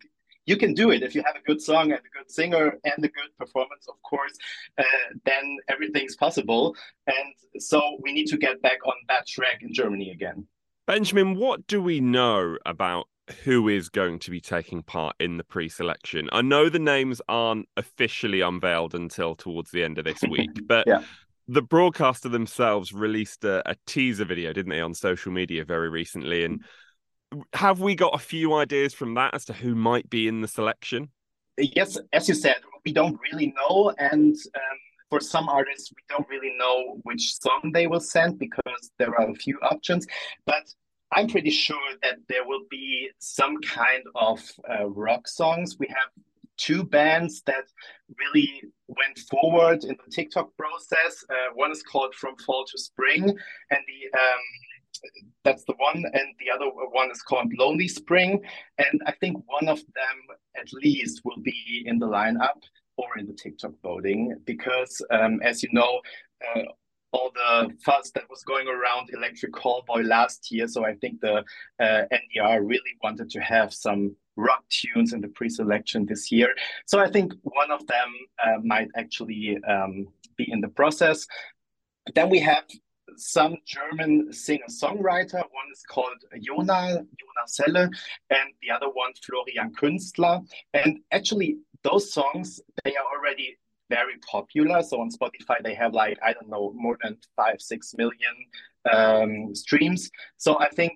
you 0.45 0.57
can 0.57 0.75
do 0.75 0.91
it. 0.91 1.05
If 1.05 1.15
you 1.15 1.23
have 1.25 1.37
a 1.37 1.47
good 1.47 1.63
song 1.63 1.93
and 1.93 2.01
a 2.01 2.19
good 2.19 2.29
singer 2.29 2.77
and 2.85 2.99
a 2.99 3.09
good 3.09 3.37
performance 3.39 3.87
of 3.89 3.95
course 4.03 4.33
uh, 4.79 4.85
then 5.25 5.59
everything's 5.69 6.17
possible. 6.17 6.75
And 7.07 7.63
so 7.63 7.99
we 8.03 8.13
need 8.13 8.27
to 8.29 8.37
get 8.37 8.61
back 8.61 8.85
on 8.85 8.95
that 9.09 9.27
track 9.27 9.63
in 9.63 9.73
germany 9.73 10.11
again. 10.11 10.47
Benjamin 10.87 11.37
what 11.37 11.67
do 11.67 11.81
we 11.81 12.01
know 12.01 12.59
about 12.67 13.07
who 13.45 13.69
is 13.69 13.89
going 13.89 14.19
to 14.21 14.31
be 14.31 14.41
taking 14.41 14.83
part 14.83 15.15
in 15.21 15.37
the 15.37 15.45
pre-selection. 15.45 16.29
I 16.33 16.43
know 16.43 16.69
the 16.69 16.79
names 16.79 17.21
aren't 17.29 17.69
officially 17.77 18.41
unveiled 18.41 18.95
until 18.95 19.35
towards 19.35 19.71
the 19.71 19.85
end 19.85 19.99
of 19.99 20.05
this 20.05 20.21
week, 20.29 20.51
but 20.67 20.87
yeah. 20.87 21.03
the 21.47 21.63
broadcaster 21.63 22.29
themselves 22.29 22.93
released 22.93 23.45
a, 23.45 23.69
a, 23.71 23.77
teaser 23.87 24.25
video, 24.25 24.53
didn't 24.53 24.71
they, 24.71 24.81
on 24.81 24.95
social 24.95 25.33
media 25.33 25.65
very 25.65 25.89
recently? 25.89 26.45
And 26.45 26.63
have 27.53 27.81
we 27.81 27.95
got 27.95 28.15
a 28.15 28.19
few 28.19 28.55
ideas 28.55 28.93
from 28.93 29.15
that 29.15 29.35
as 29.35 29.45
to 29.47 29.53
who 29.53 29.75
might 29.75 30.11
be 30.11 30.27
in 30.27 30.41
the 30.41 30.49
selection? 30.49 31.11
Yes, 31.59 31.99
as 32.13 32.29
you 32.29 32.35
said, 32.35 32.57
we 32.85 32.93
don't 32.93 33.19
really 33.33 33.55
know, 33.57 33.93
and 33.99 34.35
um, 34.35 34.79
for 35.11 35.21
some 35.21 35.49
artists, 35.49 35.93
we 35.93 36.03
don't 36.09 36.29
really 36.29 36.55
know 36.59 36.99
which 37.03 37.35
song 37.39 37.71
they 37.73 37.87
will 37.87 38.01
send 38.01 38.39
because 38.39 38.91
there 38.99 39.15
are 39.21 39.31
a 39.31 39.35
few 39.35 39.59
options. 39.61 40.07
But 40.47 40.65
I'm 41.15 41.29
pretty 41.29 41.51
sure 41.51 41.77
that 42.03 42.17
there 42.29 42.47
will 42.47 42.65
be 42.71 43.11
some 43.19 43.61
kind 43.61 44.03
of 44.15 44.41
uh, 44.69 44.87
rock 44.87 45.29
songs. 45.29 45.77
We 45.79 45.87
have 45.89 46.09
two 46.57 46.85
bands 46.85 47.43
that 47.47 47.65
really 48.19 48.63
went 48.89 49.19
forward 49.31 49.85
in 49.85 49.97
the 50.05 50.11
TikTok 50.11 50.51
process. 50.57 51.25
Uh, 51.29 51.53
one 51.55 51.71
is 51.71 51.83
called 51.83 52.15
From 52.15 52.37
Fall 52.37 52.65
to 52.65 52.79
Spring, 52.79 53.25
and 53.25 53.81
the 53.87 54.19
um, 54.19 54.41
that's 55.45 55.65
the 55.65 55.75
one, 55.79 55.97
and 55.97 56.35
the 56.39 56.51
other 56.55 56.67
one 56.93 57.11
is 57.11 57.23
called 57.23 57.53
Lonely 57.59 57.89
Spring. 57.89 58.43
And 58.79 59.01
I 59.07 59.13
think 59.13 59.37
one 59.47 59.69
of 59.69 59.79
them, 59.79 60.37
at 60.57 60.73
least, 60.73 61.23
will 61.25 61.41
be 61.43 61.83
in 61.87 61.99
the 61.99 62.07
lineup 62.07 62.63
or 62.97 63.19
in 63.19 63.27
the 63.27 63.33
TikTok 63.33 63.73
voting 63.83 64.37
because, 64.45 65.03
um, 65.11 65.41
as 65.43 65.63
you 65.63 65.71
know, 65.73 66.01
uh, 66.55 66.63
all 67.13 67.31
the 67.35 67.71
fuss 67.85 68.11
that 68.13 68.29
was 68.31 68.43
going 68.43 68.69
around 68.69 69.11
Electric 69.13 69.53
Callboy 69.53 70.07
last 70.07 70.51
year. 70.51 70.67
So 70.67 70.85
I 70.85 70.95
think 70.95 71.21
the 71.21 71.45
uh, 71.81 72.03
NDR 72.13 72.61
really 72.63 72.97
wanted 73.03 73.31
to 73.31 73.41
have 73.41 73.73
some 73.73 74.17
rock 74.37 74.65
tunes 74.71 75.13
in 75.13 75.21
the 75.21 75.29
pre-selection 75.29 76.07
this 76.07 76.33
year. 76.33 76.55
So 76.87 76.99
I 76.99 77.11
think 77.11 77.35
one 77.43 77.71
of 77.71 77.87
them 77.87 78.09
uh, 78.45 78.59
might 78.65 78.89
actually 78.97 79.59
um, 79.69 80.09
be 80.37 80.51
in 80.51 80.61
the 80.61 80.69
process. 80.69 81.27
Then 82.15 82.31
we 82.31 82.41
have 82.41 82.65
some 83.17 83.57
German 83.67 84.33
singer-songwriter. 84.33 85.35
One 85.35 85.69
is 85.73 85.83
called 85.87 86.17
Jona, 86.41 86.95
Jona 86.95 87.45
Selle, 87.47 87.91
and 88.31 88.53
the 88.63 88.71
other 88.75 88.87
one 88.87 89.13
Florian 89.23 89.73
Künstler. 89.75 90.47
And 90.73 91.01
actually, 91.13 91.59
those 91.83 92.13
songs, 92.13 92.61
they 92.85 92.97
are 92.97 93.05
already 93.17 93.59
very 93.93 94.17
popular. 94.37 94.83
So 94.83 95.01
on 95.01 95.11
Spotify, 95.11 95.59
they 95.63 95.75
have 95.75 95.93
like, 95.93 96.19
I 96.29 96.33
don't 96.33 96.49
know, 96.49 96.73
more 96.75 96.97
than 97.03 97.19
five, 97.37 97.61
six 97.61 97.95
million 98.03 98.35
um, 98.93 99.55
streams. 99.55 100.11
So 100.39 100.59
I 100.59 100.69
think 100.71 100.95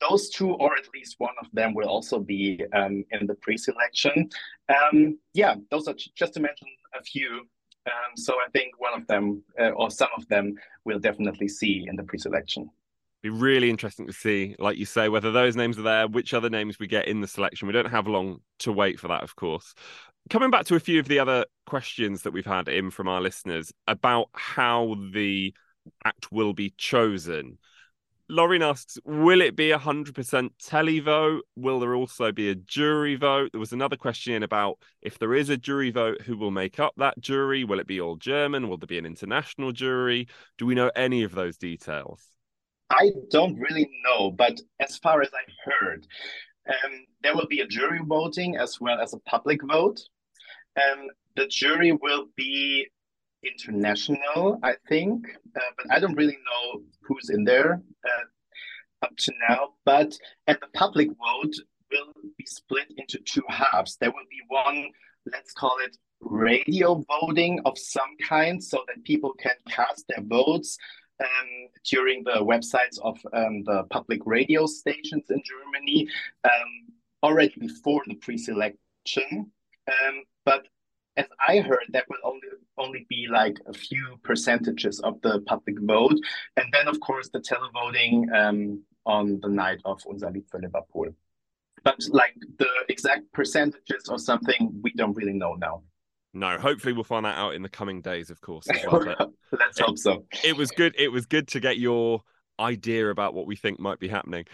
those 0.00 0.30
two, 0.30 0.50
or 0.62 0.70
at 0.80 0.86
least 0.94 1.16
one 1.18 1.34
of 1.40 1.48
them, 1.52 1.74
will 1.74 1.88
also 1.88 2.20
be 2.20 2.64
um, 2.72 3.04
in 3.10 3.26
the 3.26 3.34
pre 3.34 3.56
selection. 3.56 4.30
Um, 4.76 5.18
yeah, 5.34 5.54
those 5.70 5.88
are 5.88 5.96
just 6.20 6.34
to 6.34 6.40
mention 6.40 6.68
a 6.98 7.02
few. 7.02 7.30
Um, 7.92 8.12
so 8.16 8.34
I 8.34 8.48
think 8.50 8.68
one 8.78 8.94
of 9.00 9.04
them, 9.08 9.42
uh, 9.60 9.70
or 9.70 9.90
some 9.90 10.12
of 10.16 10.26
them, 10.28 10.54
will 10.84 11.00
definitely 11.00 11.48
see 11.48 11.86
in 11.88 11.96
the 11.96 12.04
pre 12.04 12.18
selection 12.18 12.70
be 13.22 13.30
really 13.30 13.70
interesting 13.70 14.04
to 14.04 14.12
see, 14.12 14.56
like 14.58 14.76
you 14.76 14.84
say, 14.84 15.08
whether 15.08 15.30
those 15.30 15.54
names 15.54 15.78
are 15.78 15.82
there, 15.82 16.08
which 16.08 16.34
other 16.34 16.50
names 16.50 16.80
we 16.80 16.88
get 16.88 17.06
in 17.06 17.20
the 17.20 17.28
selection. 17.28 17.68
We 17.68 17.72
don't 17.72 17.86
have 17.88 18.08
long 18.08 18.40
to 18.64 18.72
wait 18.72 18.98
for 18.98 19.06
that, 19.06 19.22
of 19.22 19.36
course 19.36 19.74
coming 20.30 20.50
back 20.50 20.66
to 20.66 20.76
a 20.76 20.80
few 20.80 21.00
of 21.00 21.08
the 21.08 21.18
other 21.18 21.46
questions 21.66 22.22
that 22.22 22.32
we've 22.32 22.46
had 22.46 22.68
in 22.68 22.90
from 22.90 23.08
our 23.08 23.20
listeners 23.20 23.72
about 23.86 24.28
how 24.34 24.96
the 25.12 25.54
act 26.04 26.30
will 26.30 26.52
be 26.52 26.72
chosen. 26.76 27.58
Lauren 28.28 28.62
asks, 28.62 28.98
will 29.04 29.42
it 29.42 29.56
be 29.56 29.72
a 29.72 29.78
100% 29.78 30.50
televote? 30.62 31.40
Will 31.56 31.80
there 31.80 31.94
also 31.94 32.32
be 32.32 32.48
a 32.48 32.54
jury 32.54 33.14
vote? 33.14 33.50
There 33.52 33.60
was 33.60 33.72
another 33.72 33.96
question 33.96 34.32
in 34.32 34.42
about 34.42 34.78
if 35.02 35.18
there 35.18 35.34
is 35.34 35.50
a 35.50 35.56
jury 35.56 35.90
vote, 35.90 36.22
who 36.22 36.38
will 36.38 36.50
make 36.50 36.80
up 36.80 36.94
that 36.96 37.20
jury? 37.20 37.64
Will 37.64 37.80
it 37.80 37.86
be 37.86 38.00
all 38.00 38.16
German? 38.16 38.68
Will 38.68 38.78
there 38.78 38.86
be 38.86 38.98
an 38.98 39.04
international 39.04 39.72
jury? 39.72 40.28
Do 40.56 40.64
we 40.64 40.74
know 40.74 40.90
any 40.96 41.24
of 41.24 41.34
those 41.34 41.58
details? 41.58 42.22
I 42.90 43.10
don't 43.30 43.58
really 43.58 43.90
know, 44.04 44.30
but 44.30 44.60
as 44.80 44.96
far 44.98 45.20
as 45.20 45.28
I've 45.34 45.72
heard, 45.80 46.06
um, 46.68 47.06
there 47.22 47.34
will 47.34 47.46
be 47.46 47.60
a 47.60 47.66
jury 47.66 48.00
voting 48.04 48.56
as 48.56 48.80
well 48.80 49.00
as 49.00 49.12
a 49.12 49.18
public 49.20 49.60
vote. 49.62 50.00
Um, 50.76 51.08
the 51.36 51.46
jury 51.46 51.92
will 51.92 52.26
be 52.36 52.86
international, 53.44 54.58
I 54.62 54.74
think, 54.88 55.26
uh, 55.56 55.60
but 55.76 55.86
I 55.90 55.98
don't 55.98 56.16
really 56.16 56.38
know 56.38 56.82
who's 57.02 57.30
in 57.30 57.44
there 57.44 57.82
uh, 58.04 59.04
up 59.04 59.16
to 59.16 59.32
now. 59.48 59.70
But 59.84 60.16
at 60.46 60.60
the 60.60 60.68
public 60.74 61.08
vote 61.08 61.54
will 61.90 62.12
be 62.38 62.46
split 62.46 62.92
into 62.96 63.18
two 63.24 63.42
halves. 63.48 63.96
There 64.00 64.10
will 64.10 64.28
be 64.30 64.42
one, 64.48 64.88
let's 65.32 65.52
call 65.52 65.76
it 65.84 65.96
radio 66.20 67.04
voting 67.20 67.60
of 67.64 67.76
some 67.76 68.16
kind, 68.22 68.62
so 68.62 68.84
that 68.86 69.04
people 69.04 69.34
can 69.38 69.56
cast 69.68 70.06
their 70.08 70.24
votes 70.24 70.78
um, 71.22 71.68
during 71.84 72.24
the 72.24 72.44
websites 72.44 72.98
of 73.02 73.18
um, 73.32 73.62
the 73.64 73.84
public 73.90 74.20
radio 74.26 74.66
stations 74.66 75.24
in 75.30 75.42
Germany 75.44 76.08
um, 76.44 76.92
already 77.22 77.54
before 77.58 78.02
the 78.06 78.14
pre-selection. 78.16 79.50
Um, 79.88 80.22
but 80.44 80.66
as 81.16 81.26
I 81.46 81.58
heard, 81.60 81.86
that 81.90 82.06
will 82.08 82.18
only 82.24 82.48
only 82.78 83.06
be 83.08 83.26
like 83.30 83.58
a 83.66 83.72
few 83.72 84.18
percentages 84.22 84.98
of 85.00 85.20
the 85.22 85.40
public 85.46 85.78
vote, 85.80 86.18
and 86.56 86.66
then 86.72 86.88
of 86.88 86.98
course 87.00 87.28
the 87.28 87.40
televoting 87.40 88.32
um, 88.34 88.82
on 89.04 89.38
the 89.42 89.48
night 89.48 89.80
of 89.84 90.00
Unser 90.08 90.30
Lied 90.30 90.44
für 90.50 90.60
Liverpool. 90.62 91.14
but 91.84 91.96
like 92.10 92.34
the 92.58 92.68
exact 92.88 93.32
percentages 93.32 94.08
or 94.08 94.18
something, 94.18 94.72
we 94.82 94.92
don't 94.92 95.14
really 95.14 95.32
know 95.32 95.54
now. 95.54 95.82
No, 96.34 96.56
hopefully 96.58 96.94
we'll 96.94 97.04
find 97.04 97.26
that 97.26 97.36
out 97.36 97.54
in 97.54 97.62
the 97.62 97.68
coming 97.68 98.00
days, 98.00 98.30
of 98.30 98.40
course. 98.40 98.66
As 98.70 98.80
well. 98.90 99.32
Let's 99.52 99.78
hope 99.78 99.98
so. 99.98 100.24
It 100.42 100.56
was 100.56 100.70
good. 100.70 100.94
It 100.98 101.08
was 101.08 101.26
good 101.26 101.48
to 101.48 101.60
get 101.60 101.78
your 101.78 102.22
idea 102.58 103.10
about 103.10 103.34
what 103.34 103.46
we 103.46 103.56
think 103.56 103.78
might 103.78 103.98
be 103.98 104.08
happening. 104.08 104.46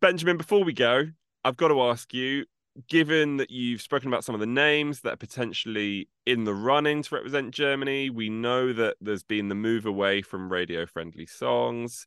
Benjamin, 0.00 0.36
before 0.36 0.64
we 0.64 0.72
go, 0.72 1.04
I've 1.42 1.56
got 1.56 1.68
to 1.68 1.80
ask 1.82 2.12
you, 2.12 2.44
given 2.88 3.36
that 3.38 3.50
you've 3.50 3.80
spoken 3.80 4.08
about 4.08 4.24
some 4.24 4.34
of 4.34 4.40
the 4.40 4.46
names 4.46 5.00
that 5.00 5.14
are 5.14 5.16
potentially 5.16 6.08
in 6.26 6.44
the 6.44 6.54
running 6.54 7.02
to 7.02 7.14
represent 7.14 7.54
Germany, 7.54 8.10
we 8.10 8.28
know 8.28 8.72
that 8.72 8.96
there's 9.00 9.22
been 9.22 9.48
the 9.48 9.54
move 9.54 9.86
away 9.86 10.22
from 10.22 10.52
radio 10.52 10.84
friendly 10.84 11.26
songs. 11.26 12.04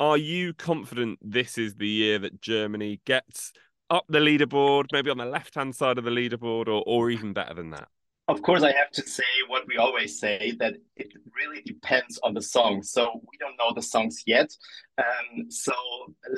Are 0.00 0.16
you 0.16 0.52
confident 0.54 1.18
this 1.22 1.56
is 1.56 1.76
the 1.76 1.88
year 1.88 2.18
that 2.18 2.40
Germany 2.40 3.00
gets 3.04 3.52
up 3.88 4.04
the 4.08 4.18
leaderboard, 4.18 4.86
maybe 4.92 5.10
on 5.10 5.18
the 5.18 5.26
left 5.26 5.54
hand 5.54 5.74
side 5.76 5.98
of 5.98 6.04
the 6.04 6.10
leaderboard, 6.10 6.66
or, 6.66 6.82
or 6.86 7.10
even 7.10 7.32
better 7.32 7.54
than 7.54 7.70
that? 7.70 7.88
Of 8.30 8.42
course, 8.42 8.62
I 8.62 8.70
have 8.70 8.92
to 8.92 9.02
say 9.02 9.24
what 9.48 9.66
we 9.66 9.76
always 9.76 10.20
say 10.20 10.54
that 10.60 10.74
it 10.94 11.12
really 11.34 11.62
depends 11.62 12.16
on 12.22 12.32
the 12.32 12.40
song. 12.40 12.80
So 12.80 13.20
we 13.28 13.36
don't 13.38 13.56
know 13.58 13.72
the 13.74 13.82
songs 13.82 14.22
yet. 14.24 14.56
Um, 14.98 15.50
so 15.50 15.72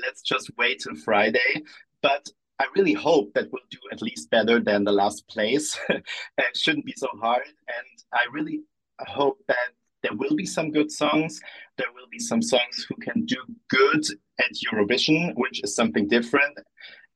let's 0.02 0.22
just 0.22 0.50
wait 0.56 0.80
till 0.80 0.94
Friday. 0.94 1.62
But 2.00 2.30
I 2.58 2.64
really 2.74 2.94
hope 2.94 3.34
that 3.34 3.52
we'll 3.52 3.68
do 3.70 3.76
at 3.92 4.00
least 4.00 4.30
better 4.30 4.58
than 4.58 4.84
the 4.84 4.92
last 4.92 5.28
place. 5.28 5.78
it 5.90 6.56
shouldn't 6.56 6.86
be 6.86 6.94
so 6.96 7.08
hard. 7.20 7.44
And 7.68 8.04
I 8.14 8.24
really 8.32 8.62
hope 9.00 9.44
that 9.48 9.72
there 10.02 10.16
will 10.16 10.34
be 10.34 10.46
some 10.46 10.70
good 10.70 10.90
songs. 10.90 11.42
There 11.76 11.92
will 11.94 12.08
be 12.10 12.20
some 12.20 12.40
songs 12.40 12.86
who 12.88 12.96
can 13.02 13.26
do 13.26 13.36
good 13.68 14.04
at 14.40 14.52
Eurovision, 14.72 15.34
which 15.36 15.62
is 15.62 15.76
something 15.76 16.08
different. 16.08 16.56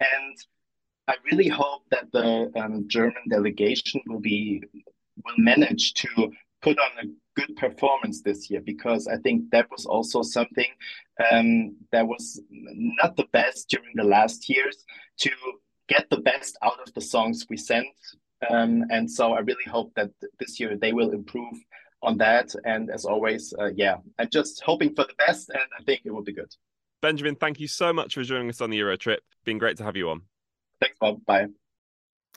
And 0.01 0.37
I 1.09 1.15
really 1.31 1.49
hope 1.49 1.83
that 1.91 2.11
the 2.13 2.51
um, 2.57 2.85
German 2.89 3.23
delegation 3.31 4.01
will 4.07 4.21
be 4.21 4.63
will 5.25 5.39
manage 5.39 5.95
to 5.95 6.33
put 6.63 6.79
on 6.79 6.91
a 7.05 7.41
good 7.41 7.57
performance 7.57 8.23
this 8.23 8.51
year 8.51 8.61
because 8.61 9.07
I 9.07 9.17
think 9.19 9.51
that 9.51 9.71
was 9.71 9.87
also 9.87 10.23
something 10.23 10.67
um, 11.31 11.77
that 11.93 12.07
was 12.07 12.41
not 12.51 13.17
the 13.17 13.27
best 13.33 13.69
during 13.71 13.93
the 13.95 14.05
last 14.05 14.49
years 14.49 14.85
to 15.19 15.31
get 15.89 16.11
the 16.11 16.21
best 16.21 16.59
out 16.63 16.81
of 16.85 16.93
the 16.95 17.01
songs 17.01 17.47
we 17.49 17.57
sent. 17.57 17.87
Um, 18.51 18.85
and 18.91 19.11
so 19.11 19.33
I 19.33 19.41
really 19.41 19.65
hope 19.69 19.93
that 19.97 20.11
this 20.39 20.59
year 20.59 20.77
they 20.77 20.93
will 20.93 21.13
improve 21.13 21.55
on 22.03 22.19
that. 22.19 22.55
And 22.65 22.91
as 22.91 23.05
always, 23.05 23.55
uh, 23.59 23.71
yeah, 23.75 23.97
I'm 24.19 24.29
just 24.31 24.63
hoping 24.63 24.95
for 24.95 25.05
the 25.05 25.15
best, 25.27 25.51
and 25.51 25.63
I 25.79 25.83
think 25.85 26.03
it 26.05 26.11
will 26.11 26.23
be 26.23 26.35
good. 26.35 26.53
Benjamin, 27.01 27.37
thank 27.37 27.61
you 27.61 27.69
so 27.69 27.93
much 27.93 28.15
for 28.15 28.23
joining 28.23 28.49
us 28.49 28.61
on 28.61 28.71
the 28.71 28.79
Euro 28.79 28.97
trip. 28.97 29.23
Been 29.45 29.59
great 29.59 29.77
to 29.79 29.85
have 29.85 29.97
you 29.97 30.11
on. 30.11 30.23
Thanks, 30.81 30.97
Bob. 31.01 31.25
Bye. 31.25 31.47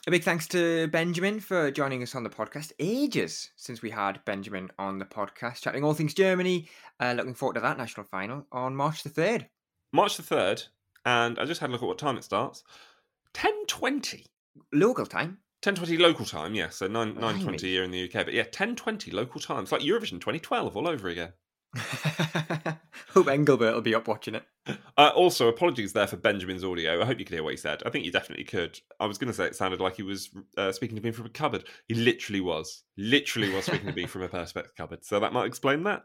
A 0.06 0.10
big 0.10 0.24
thanks 0.24 0.48
to 0.48 0.88
Benjamin 0.88 1.40
for 1.40 1.70
joining 1.70 2.02
us 2.02 2.14
on 2.14 2.22
the 2.22 2.30
podcast. 2.30 2.72
Ages 2.78 3.50
since 3.56 3.82
we 3.82 3.90
had 3.90 4.24
Benjamin 4.24 4.70
on 4.78 4.98
the 4.98 5.04
podcast, 5.04 5.60
chatting 5.60 5.84
all 5.84 5.92
things 5.92 6.14
Germany. 6.14 6.68
Uh, 6.98 7.12
looking 7.14 7.34
forward 7.34 7.54
to 7.54 7.60
that 7.60 7.76
national 7.76 8.06
final 8.06 8.46
on 8.50 8.74
March 8.74 9.02
the 9.02 9.10
3rd. 9.10 9.46
March 9.92 10.16
the 10.16 10.22
3rd, 10.22 10.68
and 11.04 11.38
I 11.38 11.44
just 11.44 11.60
had 11.60 11.68
a 11.68 11.72
look 11.72 11.82
at 11.82 11.88
what 11.88 11.98
time 11.98 12.16
it 12.16 12.24
starts. 12.24 12.64
10.20. 13.34 14.24
Local 14.72 15.04
time? 15.04 15.38
10.20 15.62 15.98
local 15.98 16.24
time, 16.24 16.54
yes. 16.54 16.76
So 16.76 16.86
9, 16.86 17.16
9.20 17.16 17.60
here 17.60 17.84
in 17.84 17.90
the 17.90 18.04
UK. 18.04 18.24
But 18.24 18.32
yeah, 18.32 18.44
10.20 18.44 19.12
local 19.12 19.40
time. 19.40 19.64
It's 19.64 19.72
like 19.72 19.82
Eurovision 19.82 20.12
2012 20.12 20.76
all 20.76 20.88
over 20.88 21.08
again. 21.08 21.34
Hope 23.14 23.28
Engelbert 23.28 23.74
will 23.74 23.80
be 23.80 23.94
up 23.94 24.08
watching 24.08 24.34
it. 24.34 24.44
Uh, 24.96 25.10
also, 25.14 25.48
apologies 25.48 25.92
there 25.92 26.06
for 26.06 26.16
Benjamin's 26.16 26.64
audio. 26.64 27.00
I 27.00 27.06
hope 27.06 27.18
you 27.18 27.24
could 27.24 27.34
hear 27.34 27.42
what 27.42 27.52
he 27.52 27.56
said. 27.56 27.82
I 27.84 27.90
think 27.90 28.04
you 28.04 28.12
definitely 28.12 28.44
could. 28.44 28.78
I 28.98 29.06
was 29.06 29.18
going 29.18 29.28
to 29.28 29.34
say 29.34 29.46
it 29.46 29.56
sounded 29.56 29.80
like 29.80 29.96
he 29.96 30.02
was 30.02 30.30
uh, 30.56 30.72
speaking 30.72 30.96
to 30.96 31.02
me 31.02 31.10
from 31.10 31.26
a 31.26 31.30
cupboard. 31.30 31.64
He 31.86 31.94
literally 31.94 32.40
was. 32.40 32.82
Literally 32.96 33.50
was 33.50 33.66
speaking 33.66 33.88
to 33.88 33.94
me 33.94 34.06
from 34.06 34.22
a 34.22 34.28
perspex 34.30 34.74
cupboard. 34.76 35.04
So 35.04 35.20
that 35.20 35.32
might 35.32 35.46
explain 35.46 35.84
that. 35.84 36.04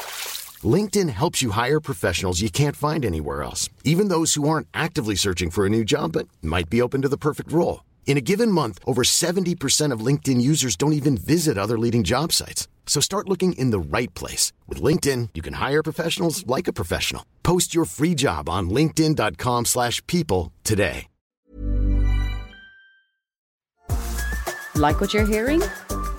LinkedIn 0.63 1.09
helps 1.09 1.41
you 1.41 1.51
hire 1.51 1.79
professionals 1.79 2.41
you 2.41 2.49
can't 2.49 2.75
find 2.75 3.05
anywhere 3.05 3.41
else, 3.41 3.69
even 3.83 4.09
those 4.09 4.33
who 4.33 4.47
aren't 4.47 4.67
actively 4.73 5.15
searching 5.15 5.49
for 5.49 5.65
a 5.65 5.69
new 5.69 5.83
job 5.83 6.11
but 6.11 6.27
might 6.41 6.69
be 6.69 6.81
open 6.81 7.01
to 7.01 7.09
the 7.09 7.17
perfect 7.17 7.51
role. 7.51 7.85
In 8.05 8.17
a 8.17 8.21
given 8.21 8.51
month, 8.51 8.77
over 8.85 9.03
70% 9.03 9.93
of 9.93 10.05
LinkedIn 10.05 10.41
users 10.41 10.75
don't 10.75 10.93
even 10.93 11.15
visit 11.15 11.57
other 11.57 11.79
leading 11.79 12.03
job 12.03 12.33
sites. 12.33 12.67
So 12.85 12.99
start 12.99 13.29
looking 13.29 13.53
in 13.53 13.71
the 13.71 13.79
right 13.79 14.13
place. 14.13 14.51
With 14.67 14.81
LinkedIn, 14.81 15.29
you 15.33 15.41
can 15.41 15.53
hire 15.53 15.81
professionals 15.81 16.45
like 16.45 16.67
a 16.67 16.73
professional. 16.73 17.25
Post 17.41 17.73
your 17.73 17.85
free 17.85 18.13
job 18.13 18.49
on 18.49 18.69
linkedin.com 18.69 19.65
slash 19.65 20.05
people 20.07 20.51
today. 20.63 21.07
Like 24.75 25.01
what 25.01 25.13
you're 25.13 25.25
hearing? 25.25 25.61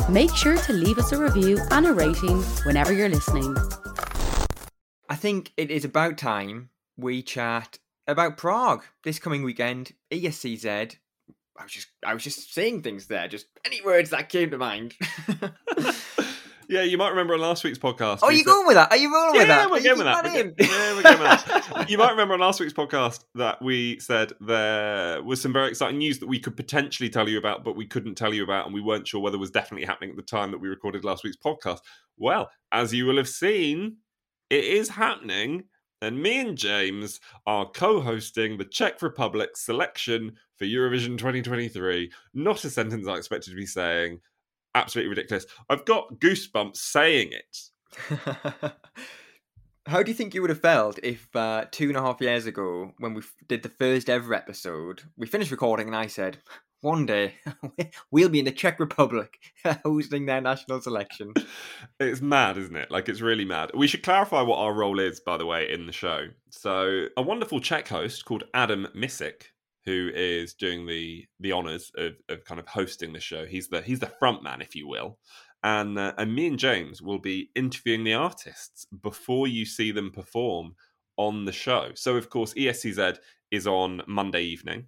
Make 0.09 0.35
sure 0.35 0.57
to 0.57 0.73
leave 0.73 0.99
us 0.99 1.13
a 1.13 1.19
review 1.19 1.59
and 1.71 1.87
a 1.87 1.93
rating 1.93 2.43
whenever 2.65 2.93
you're 2.93 3.09
listening. 3.09 3.57
I 5.12 5.14
think 5.14 5.53
it 5.59 5.70
is 5.70 5.85
about 5.85 6.16
time 6.16 6.70
we 6.96 7.20
chat 7.20 7.79
about 8.07 8.38
Prague 8.38 8.83
this 9.05 9.18
coming 9.18 9.42
weekend. 9.42 9.92
ESCZ. 10.11 10.96
I 11.59 11.62
was 11.62 11.70
just 11.70 11.88
I 12.03 12.14
was 12.14 12.25
just 12.25 12.55
saying 12.55 12.81
things 12.81 13.09
there, 13.09 13.29
just 13.29 13.44
any 13.66 13.83
words 13.83 14.09
that 14.09 14.31
came 14.31 14.48
to 14.53 14.57
mind. 14.57 14.94
Yeah, 16.68 16.83
you 16.85 16.96
might 16.96 17.11
remember 17.11 17.35
on 17.35 17.40
last 17.40 17.64
week's 17.64 17.79
podcast. 17.79 18.20
Oh, 18.22 18.29
we 18.29 18.37
you 18.37 18.44
going 18.44 18.66
with 18.66 18.77
that? 18.77 18.90
Are 18.90 18.96
you 18.96 19.12
rolling 19.12 19.35
yeah, 19.35 19.40
with 19.40 19.48
that? 19.48 19.70
we're 19.70 19.83
going 19.83 19.98
with 19.98 20.07
that. 20.07 20.25
keeping 20.25 20.55
We're 20.59 20.66
yeah, 20.66 20.94
we're 20.94 21.03
going 21.03 21.18
with 21.18 21.44
that. 21.44 21.87
You 21.90 21.98
might 21.98 22.12
remember 22.12 22.33
on 22.33 22.40
last 22.40 22.61
week's 22.61 22.72
podcast 22.72 23.25
that 23.35 23.61
we 23.61 23.98
said 23.98 24.33
there 24.40 25.22
was 25.22 25.42
some 25.42 25.53
very 25.53 25.68
exciting 25.68 25.98
news 25.98 26.18
that 26.20 26.29
we 26.29 26.38
could 26.38 26.57
potentially 26.57 27.11
tell 27.11 27.29
you 27.29 27.37
about, 27.37 27.62
but 27.62 27.77
we 27.77 27.85
couldn't 27.85 28.14
tell 28.14 28.33
you 28.33 28.42
about, 28.42 28.64
and 28.64 28.75
we 28.75 28.81
weren't 28.81 29.07
sure 29.07 29.20
whether 29.20 29.37
it 29.37 29.40
was 29.40 29.51
definitely 29.51 29.87
happening 29.87 30.11
at 30.11 30.16
the 30.16 30.22
time 30.22 30.51
that 30.51 30.62
we 30.62 30.68
recorded 30.68 31.05
last 31.05 31.25
week's 31.25 31.37
podcast. 31.37 31.81
Well, 32.16 32.51
as 32.70 32.94
you 32.94 33.05
will 33.05 33.18
have 33.18 33.29
seen, 33.29 33.98
it 34.53 34.65
is 34.65 34.91
happening. 34.91 35.65
And 36.03 36.21
me 36.21 36.41
and 36.41 36.59
James 36.59 37.21
are 37.47 37.71
co 37.71 38.01
hosting 38.01 38.59
the 38.59 38.65
Czech 38.65 39.01
Republic 39.01 39.57
selection 39.57 40.33
for 40.59 40.67
Eurovision 40.67 41.17
2023. 41.17 42.12
Not 42.35 42.65
a 42.65 42.71
sentence 42.71 43.09
I 43.09 43.15
expected 43.15 43.51
to 43.51 43.57
be 43.57 43.67
saying. 43.67 44.21
Absolutely 44.75 45.11
ridiculous. 45.11 45.47
I've 45.71 45.85
got 45.87 46.15
goosebumps 46.19 46.77
saying 46.77 47.33
it. 47.33 48.73
How 49.87 50.03
do 50.03 50.11
you 50.11 50.16
think 50.16 50.35
you 50.35 50.42
would 50.42 50.51
have 50.51 50.61
felt 50.61 51.01
if 51.03 51.35
uh, 51.35 51.64
two 51.71 51.88
and 51.88 51.97
a 51.97 52.03
half 52.03 52.21
years 52.21 52.47
ago, 52.47 52.92
when 52.99 53.14
we 53.14 53.21
f- 53.21 53.35
did 53.49 53.62
the 53.62 53.68
first 53.68 54.09
ever 54.09 54.33
episode, 54.33 55.03
we 55.16 55.27
finished 55.27 55.51
recording 55.51 55.88
and 55.88 55.97
I 55.97 56.07
said, 56.07 56.38
one 56.83 57.07
day 57.07 57.35
we'll 58.11 58.29
be 58.29 58.38
in 58.38 58.45
the 58.45 58.53
Czech 58.53 58.79
Republic 58.79 59.38
hosting 59.85 60.27
their 60.27 60.40
national 60.40 60.81
selection? 60.81 61.33
It's 62.01 62.21
mad, 62.21 62.59
isn't 62.59 62.75
it? 62.77 62.90
Like, 62.90 63.09
it's 63.09 63.21
really 63.21 63.45
mad. 63.45 63.71
We 63.75 63.87
should 63.87 64.03
clarify 64.03 64.42
what 64.42 64.59
our 64.59 64.73
role 64.73 64.99
is, 64.99 65.21
by 65.21 65.37
the 65.37 65.47
way, 65.47 65.71
in 65.71 65.87
the 65.87 65.92
show. 65.92 66.27
So, 66.51 67.07
a 67.16 67.23
wonderful 67.23 67.61
Czech 67.61 67.88
host 67.88 68.25
called 68.25 68.45
Adam 68.55 68.88
Mišík, 68.97 69.42
who 69.85 70.11
is 70.14 70.55
doing 70.55 70.87
the 70.87 71.27
the 71.38 71.53
honors 71.53 71.90
of, 71.97 72.14
of 72.29 72.45
kind 72.45 72.59
of 72.59 72.66
hosting 72.66 73.12
the 73.12 73.21
show. 73.21 73.47
He's 73.47 73.68
the 73.68 73.83
he's 73.83 74.01
the 74.01 74.12
front 74.18 74.42
man, 74.42 74.61
if 74.61 74.75
you 74.75 74.88
will. 74.88 75.18
And 75.64 75.98
uh, 75.98 76.14
and 76.18 76.35
me 76.35 76.48
and 76.48 76.59
James 76.59 77.03
will 77.03 77.18
be 77.20 77.51
interviewing 77.55 78.05
the 78.05 78.14
artists 78.14 78.87
before 79.03 79.46
you 79.48 79.64
see 79.64 79.92
them 79.92 80.11
perform 80.11 80.77
on 81.16 81.44
the 81.44 81.53
show. 81.53 81.90
So, 81.94 82.16
of 82.16 82.31
course, 82.31 82.55
ESCZ 82.55 83.18
is 83.51 83.66
on 83.66 84.03
Monday 84.07 84.42
evening. 84.42 84.87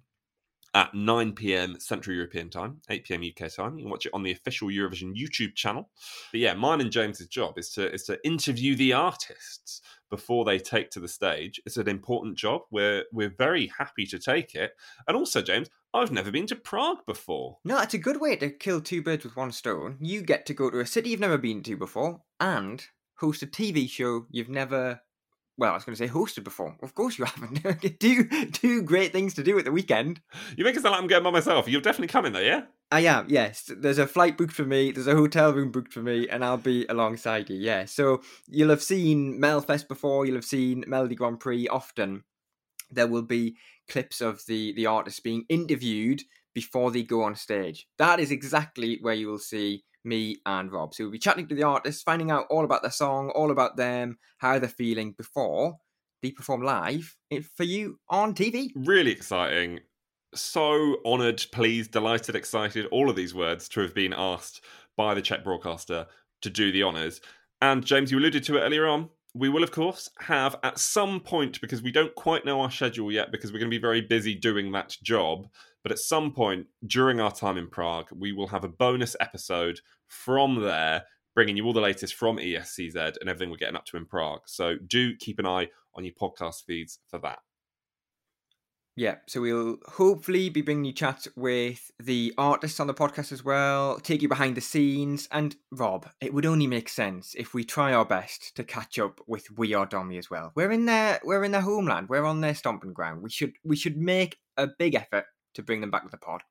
at 0.73 0.93
9 0.93 1.33
p.m. 1.33 1.79
Central 1.79 2.15
European 2.15 2.49
Time, 2.49 2.81
8 2.89 3.05
p.m. 3.05 3.23
UK 3.23 3.53
time. 3.53 3.77
You 3.77 3.85
can 3.85 3.91
watch 3.91 4.05
it 4.05 4.13
on 4.13 4.23
the 4.23 4.31
official 4.31 4.67
Eurovision 4.67 5.15
YouTube 5.15 5.55
channel. 5.55 5.89
But 6.31 6.41
yeah, 6.41 6.53
mine 6.53 6.81
and 6.81 6.91
James's 6.91 7.27
job 7.27 7.57
is 7.57 7.69
to 7.71 7.91
is 7.93 8.03
to 8.03 8.19
interview 8.25 8.75
the 8.75 8.93
artists 8.93 9.81
before 10.09 10.45
they 10.45 10.59
take 10.59 10.91
to 10.91 10.99
the 10.99 11.07
stage. 11.07 11.61
It's 11.65 11.77
an 11.77 11.87
important 11.87 12.37
job. 12.37 12.61
We're 12.71 13.05
we're 13.13 13.33
very 13.37 13.71
happy 13.77 14.05
to 14.07 14.19
take 14.19 14.53
it. 14.55 14.73
And 15.07 15.17
also, 15.17 15.41
James, 15.41 15.69
I've 15.95 16.11
never 16.11 16.29
been 16.29 16.45
to 16.47 16.55
Prague 16.57 17.05
before. 17.05 17.59
No, 17.63 17.79
it's 17.79 17.93
a 17.93 17.97
good 17.97 18.19
way 18.19 18.35
to 18.35 18.49
kill 18.49 18.81
two 18.81 19.01
birds 19.01 19.23
with 19.23 19.37
one 19.37 19.53
stone. 19.53 19.97
You 20.01 20.21
get 20.21 20.45
to 20.47 20.53
go 20.53 20.69
to 20.69 20.81
a 20.81 20.85
city 20.85 21.11
you've 21.11 21.21
never 21.21 21.37
been 21.37 21.63
to 21.63 21.77
before 21.77 22.21
and 22.39 22.85
host 23.19 23.43
a 23.43 23.47
TV 23.47 23.89
show 23.89 24.25
you've 24.29 24.49
never 24.49 24.99
well, 25.57 25.71
I 25.71 25.75
was 25.75 25.85
going 25.85 25.95
to 25.95 26.05
say 26.05 26.13
hosted 26.13 26.43
before. 26.43 26.75
Of 26.83 26.95
course 26.95 27.17
you 27.17 27.23
haven't. 27.23 27.99
two, 28.01 28.25
two 28.51 28.81
great 28.81 29.13
things 29.13 29.35
to 29.35 29.43
do 29.43 29.57
at 29.57 29.63
the 29.63 29.71
weekend. 29.71 30.19
You 30.57 30.65
make 30.65 30.75
it 30.75 30.81
sound 30.81 30.91
like 30.91 31.01
I'm 31.01 31.07
going 31.07 31.23
by 31.23 31.31
myself. 31.31 31.69
You're 31.69 31.79
definitely 31.79 32.09
coming 32.09 32.33
though, 32.33 32.39
yeah? 32.39 32.63
I 32.91 33.01
am, 33.01 33.27
yes. 33.29 33.71
There's 33.75 33.97
a 33.97 34.05
flight 34.05 34.37
booked 34.37 34.51
for 34.51 34.65
me, 34.65 34.91
there's 34.91 35.07
a 35.07 35.15
hotel 35.15 35.53
room 35.53 35.71
booked 35.71 35.93
for 35.93 36.01
me, 36.01 36.27
and 36.27 36.43
I'll 36.43 36.57
be 36.57 36.85
alongside 36.87 37.49
you, 37.49 37.55
yeah. 37.55 37.85
So 37.85 38.21
you'll 38.47 38.69
have 38.69 38.83
seen 38.83 39.39
Melfest 39.39 39.87
before, 39.87 40.25
you'll 40.25 40.35
have 40.35 40.45
seen 40.45 40.83
Melodi 40.83 41.15
Grand 41.15 41.39
Prix 41.39 41.67
often. 41.67 42.23
There 42.89 43.07
will 43.07 43.23
be 43.23 43.55
clips 43.89 44.21
of 44.21 44.41
the, 44.47 44.73
the 44.73 44.85
artists 44.85 45.19
being 45.19 45.45
interviewed 45.49 46.21
before 46.53 46.91
they 46.91 47.03
go 47.03 47.23
on 47.23 47.35
stage. 47.35 47.87
That 47.97 48.19
is 48.19 48.31
exactly 48.31 48.97
where 49.01 49.13
you 49.13 49.27
will 49.27 49.39
see 49.39 49.83
me 50.03 50.37
and 50.45 50.71
Rob. 50.71 50.93
So 50.93 51.03
we'll 51.03 51.11
be 51.11 51.19
chatting 51.19 51.47
to 51.47 51.55
the 51.55 51.63
artists, 51.63 52.03
finding 52.03 52.31
out 52.31 52.45
all 52.49 52.63
about 52.63 52.81
their 52.81 52.91
song, 52.91 53.31
all 53.31 53.51
about 53.51 53.75
them, 53.75 54.17
how 54.37 54.59
they're 54.59 54.69
feeling 54.69 55.13
before 55.17 55.77
they 56.21 56.31
perform 56.31 56.61
live 56.61 57.15
eh, 57.31 57.41
for 57.55 57.63
you 57.63 57.99
on 58.09 58.33
TV. 58.33 58.69
Really 58.75 59.11
exciting. 59.11 59.81
So 60.33 60.97
honoured, 61.05 61.45
pleased, 61.51 61.91
delighted, 61.91 62.35
excited, 62.35 62.85
all 62.87 63.09
of 63.09 63.15
these 63.15 63.33
words 63.33 63.69
to 63.69 63.81
have 63.81 63.93
been 63.93 64.13
asked 64.15 64.61
by 64.97 65.13
the 65.13 65.21
Czech 65.21 65.43
broadcaster 65.43 66.07
to 66.41 66.49
do 66.49 66.71
the 66.71 66.83
honours. 66.83 67.21
And 67.61 67.85
James, 67.85 68.11
you 68.11 68.19
alluded 68.19 68.43
to 68.45 68.57
it 68.57 68.61
earlier 68.61 68.87
on. 68.87 69.09
We 69.37 69.49
will, 69.49 69.63
of 69.63 69.71
course, 69.71 70.09
have 70.19 70.55
at 70.63 70.79
some 70.79 71.19
point, 71.19 71.59
because 71.59 71.81
we 71.81 71.91
don't 71.91 72.15
quite 72.15 72.45
know 72.45 72.61
our 72.61 72.71
schedule 72.71 73.11
yet, 73.11 73.33
because 73.33 73.51
we're 73.51 73.59
going 73.59 73.69
to 73.69 73.77
be 73.77 73.81
very 73.81 73.99
busy 73.99 74.33
doing 74.33 74.71
that 74.71 74.95
job, 75.03 75.49
but 75.83 75.91
at 75.91 75.99
some 75.99 76.31
point 76.31 76.67
during 76.87 77.19
our 77.19 77.33
time 77.33 77.57
in 77.57 77.69
Prague, 77.69 78.07
we 78.15 78.31
will 78.31 78.47
have 78.47 78.63
a 78.63 78.69
bonus 78.69 79.13
episode 79.19 79.81
from 80.07 80.61
there, 80.61 81.03
bringing 81.33 81.57
you 81.57 81.65
all 81.65 81.73
the 81.73 81.81
latest 81.81 82.15
from 82.15 82.37
ESCZ 82.37 83.17
and 83.19 83.29
everything 83.29 83.49
we're 83.49 83.57
getting 83.57 83.75
up 83.75 83.85
to 83.87 83.97
in 83.97 84.05
Prague. 84.05 84.43
So 84.45 84.77
do 84.87 85.13
keep 85.17 85.37
an 85.37 85.45
eye 85.45 85.67
on 85.95 86.05
your 86.05 86.13
podcast 86.13 86.63
feeds 86.65 86.99
for 87.09 87.19
that. 87.19 87.39
Yeah, 88.97 89.15
so 89.27 89.41
we'll 89.41 89.77
hopefully 89.87 90.47
be 90.47 90.61
bringing 90.61 90.85
you 90.85 90.93
chats 90.93 91.27
with 91.35 91.91
the 91.99 92.33
artists 92.37 92.79
on 92.79 92.87
the 92.87 92.93
podcast 92.93 93.33
as 93.33 93.43
well, 93.43 93.99
take 93.99 94.21
you 94.21 94.29
behind 94.29 94.55
the 94.55 94.61
scenes, 94.61 95.27
and 95.33 95.53
Rob, 95.69 96.07
it 96.21 96.33
would 96.33 96.45
only 96.45 96.65
make 96.65 96.87
sense 96.87 97.35
if 97.37 97.53
we 97.53 97.65
try 97.65 97.93
our 97.93 98.05
best 98.05 98.55
to 98.55 98.63
catch 98.63 98.97
up 98.97 99.19
with 99.27 99.51
We 99.57 99.73
Are 99.73 99.85
Domi 99.85 100.17
as 100.17 100.29
well. 100.29 100.53
We're 100.55 100.71
in 100.71 100.85
their 100.85 101.19
we're 101.25 101.43
in 101.43 101.51
their 101.51 101.61
homeland, 101.61 102.07
we're 102.07 102.23
on 102.23 102.39
their 102.39 102.55
stomping 102.55 102.93
ground. 102.93 103.21
We 103.21 103.29
should 103.29 103.53
we 103.65 103.75
should 103.75 103.97
make 103.97 104.39
a 104.55 104.67
big 104.67 104.95
effort 104.95 105.25
to 105.55 105.63
bring 105.63 105.81
them 105.81 105.91
back 105.91 106.03
to 106.03 106.09
the 106.09 106.17
pod. 106.17 106.43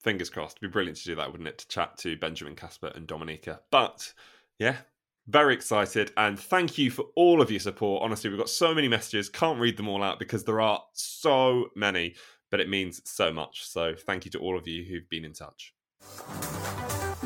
Fingers 0.00 0.30
crossed. 0.30 0.56
It'd 0.56 0.68
be 0.68 0.72
brilliant 0.72 0.98
to 0.98 1.04
do 1.04 1.14
that, 1.14 1.30
wouldn't 1.30 1.48
it? 1.48 1.58
To 1.58 1.68
chat 1.68 1.96
to 1.98 2.16
Benjamin 2.16 2.56
Casper 2.56 2.90
and 2.92 3.06
Dominika. 3.06 3.60
But 3.70 4.12
yeah, 4.58 4.78
very 5.26 5.54
excited. 5.54 6.12
And 6.16 6.38
thank 6.38 6.78
you 6.78 6.90
for 6.90 7.06
all 7.16 7.40
of 7.40 7.50
your 7.50 7.60
support. 7.60 8.02
Honestly, 8.02 8.30
we've 8.30 8.38
got 8.38 8.48
so 8.48 8.74
many 8.74 8.88
messages. 8.88 9.28
Can't 9.28 9.60
read 9.60 9.76
them 9.76 9.88
all 9.88 10.02
out 10.02 10.18
because 10.18 10.44
there 10.44 10.60
are 10.60 10.82
so 10.92 11.68
many, 11.76 12.14
but 12.50 12.60
it 12.60 12.68
means 12.68 13.00
so 13.04 13.32
much. 13.32 13.64
So 13.64 13.94
thank 13.94 14.24
you 14.24 14.30
to 14.32 14.38
all 14.38 14.58
of 14.58 14.66
you 14.66 14.84
who've 14.84 15.08
been 15.08 15.24
in 15.24 15.32
touch. 15.32 15.74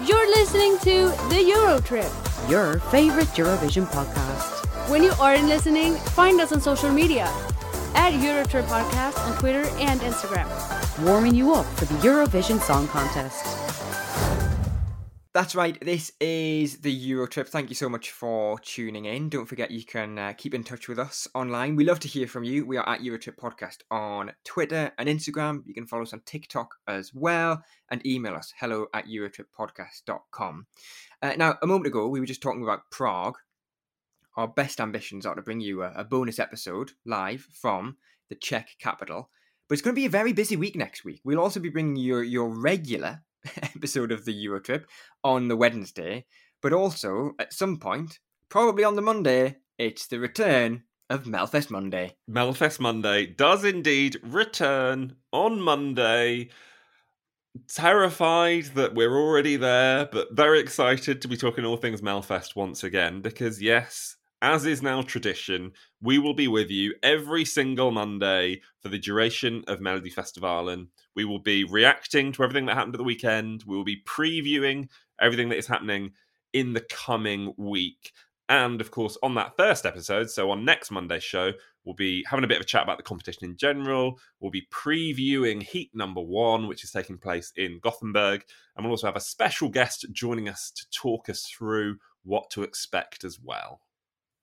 You're 0.05 0.29
listening 0.29 0.79
to 0.81 1.09
The 1.31 1.43
Euro 1.49 1.81
Trip, 1.81 2.11
your 2.49 2.81
favorite 2.91 3.29
Eurovision 3.29 3.87
podcast. 3.87 4.91
When 4.91 5.03
you 5.03 5.13
aren't 5.19 5.47
listening, 5.47 5.95
find 5.95 6.41
us 6.41 6.53
on 6.53 6.61
social 6.61 6.93
media 6.93 7.25
at 7.95 8.13
Eurotrip 8.13 8.65
Podcast 8.65 9.19
on 9.27 9.37
Twitter 9.39 9.65
and 9.79 10.01
Instagram. 10.01 10.47
Warming 11.05 11.35
you 11.35 11.55
up 11.55 11.65
for 11.77 11.87
the 11.87 11.95
Eurovision 11.95 12.61
Song 12.61 12.87
Contest. 12.89 13.56
That's 15.37 15.55
right, 15.55 15.79
this 15.83 16.12
is 16.18 16.79
the 16.79 17.11
Eurotrip. 17.11 17.46
Thank 17.49 17.68
you 17.68 17.75
so 17.75 17.90
much 17.90 18.11
for 18.11 18.59
tuning 18.61 19.05
in. 19.05 19.29
Don't 19.29 19.44
forget 19.44 19.70
you 19.70 19.85
can 19.85 20.18
uh, 20.18 20.33
keep 20.33 20.55
in 20.55 20.64
touch 20.64 20.88
with 20.88 20.99
us 20.99 21.29
online. 21.35 21.77
We 21.77 21.85
love 21.85 22.01
to 22.01 22.09
hear 22.09 22.27
from 22.27 22.42
you. 22.42 22.64
We 22.64 22.79
are 22.79 22.88
at 22.88 23.03
Eurotrip 23.03 23.37
Podcast 23.37 23.81
on 23.90 24.33
Twitter 24.44 24.92
and 24.96 25.11
Instagram. 25.11 25.61
You 25.66 25.75
can 25.75 25.87
follow 25.87 26.05
us 26.05 26.14
on 26.14 26.22
TikTok 26.25 26.77
as 26.88 27.12
well 27.12 27.62
and 27.90 28.07
email 28.07 28.33
us 28.35 28.55
hello 28.59 28.87
at 28.94 29.09
eurotrippodcast.com. 29.09 30.66
Uh, 31.20 31.35
now, 31.37 31.59
a 31.61 31.66
moment 31.66 31.88
ago, 31.88 32.09
we 32.09 32.18
were 32.18 32.25
just 32.25 32.40
talking 32.40 32.62
about 32.62 32.90
Prague 32.90 33.37
our 34.38 34.49
best 34.49 34.81
ambitions 34.81 35.27
are 35.27 35.35
to 35.35 35.42
bring 35.42 35.61
you 35.61 35.83
a, 35.83 35.92
a 35.96 36.05
bonus 36.05 36.38
episode 36.38 36.92
live 37.05 37.46
from 37.53 37.99
the 38.31 38.37
Czech 38.37 38.70
capital. 38.81 39.29
But 39.68 39.75
it's 39.75 39.83
going 39.83 39.94
to 39.94 40.01
be 40.01 40.07
a 40.07 40.09
very 40.09 40.33
busy 40.33 40.57
week 40.57 40.77
next 40.77 41.05
week. 41.05 41.20
We'll 41.25 41.40
also 41.40 41.61
be 41.61 41.68
bringing 41.68 41.96
you 41.96 42.14
your, 42.14 42.22
your 42.22 42.49
regular 42.49 43.22
episode 43.63 44.13
of 44.13 44.25
the 44.25 44.33
Euro 44.33 44.61
trip 44.61 44.87
on 45.25 45.49
the 45.49 45.57
Wednesday. 45.57 46.25
But 46.63 46.73
also, 46.73 47.33
at 47.39 47.53
some 47.53 47.79
point, 47.79 48.19
probably 48.49 48.85
on 48.85 48.97
the 48.97 49.03
Monday, 49.03 49.57
it's 49.79 50.07
the 50.07 50.19
return 50.19 50.83
of 51.11 51.25
Melfest 51.25 51.71
Monday. 51.71 52.17
Melfest 52.31 52.81
Monday 52.81 53.27
does 53.27 53.65
indeed 53.65 54.17
return 54.23 55.17
on 55.33 55.61
Monday. 55.61 56.49
Terrified 57.69 58.65
that 58.75 58.95
we're 58.95 59.17
already 59.17 59.57
there, 59.57 60.09
but 60.11 60.35
very 60.35 60.61
excited 60.61 61.23
to 61.23 61.29
be 61.29 61.37
talking 61.37 61.65
all 61.65 61.77
things 61.77 62.03
Melfest 62.03 62.57
once 62.57 62.85
again 62.85 63.23
because, 63.23 63.63
yes, 63.63 64.17
as 64.47 64.65
is 64.65 64.81
now 64.81 65.03
tradition, 65.03 65.73
we 66.01 66.21
will 66.21 66.33
be 66.33 66.47
with 66.47 66.71
you 66.71 66.95
every 67.03 67.45
single 67.45 67.91
Monday 67.91 68.61
for 68.81 68.89
the 68.89 68.99
duration 68.99 69.65
of 69.67 69.81
Melodifestivalen. 69.81 70.87
We 71.17 71.25
will 71.25 71.41
be 71.41 71.65
reacting 71.65 72.31
to 72.31 72.45
everything 72.45 72.67
that 72.67 72.77
happened 72.77 72.95
at 72.95 72.99
the 72.99 73.03
weekend. 73.05 73.65
We 73.67 73.77
will 73.77 73.83
be 73.83 74.05
previewing 74.05 74.89
everything 75.21 75.49
that 75.49 75.59
is 75.59 75.67
happening 75.67 76.13
in 76.53 76.75
the 76.75 76.87
coming 76.89 77.55
week. 77.57 78.13
And 78.49 78.81
of 78.81 78.93
course, 78.93 79.19
on 79.21 79.35
that 79.35 79.57
first 79.57 79.85
episode, 79.85 80.31
so 80.31 80.53
on 80.53 80.65
next 80.65 80.93
Monday's 80.93 81.25
show, 81.25 81.51
we'll 81.85 81.97
be 81.97 82.25
having 82.29 82.45
a 82.45 82.49
bit 82.49 82.59
of 82.59 82.63
a 82.63 82.67
chat 82.67 82.85
about 82.85 82.99
the 82.99 83.03
competition 83.03 83.47
in 83.47 83.57
general. 83.57 84.17
We'll 84.39 84.53
be 84.53 84.69
previewing 84.73 85.61
heat 85.61 85.91
number 85.93 86.21
one, 86.21 86.69
which 86.69 86.85
is 86.85 86.93
taking 86.93 87.19
place 87.19 87.53
in 87.57 87.81
Gothenburg. 87.83 88.45
And 88.77 88.87
we'll 88.87 88.93
also 88.93 89.09
have 89.09 89.17
a 89.17 89.21
special 89.21 89.69
guest 89.69 90.07
joining 90.13 90.49
us 90.49 90.71
to 90.71 90.89
talk 90.91 91.29
us 91.29 91.47
through 91.47 91.97
what 92.23 92.49
to 92.51 92.63
expect 92.63 93.25
as 93.25 93.41
well. 93.43 93.81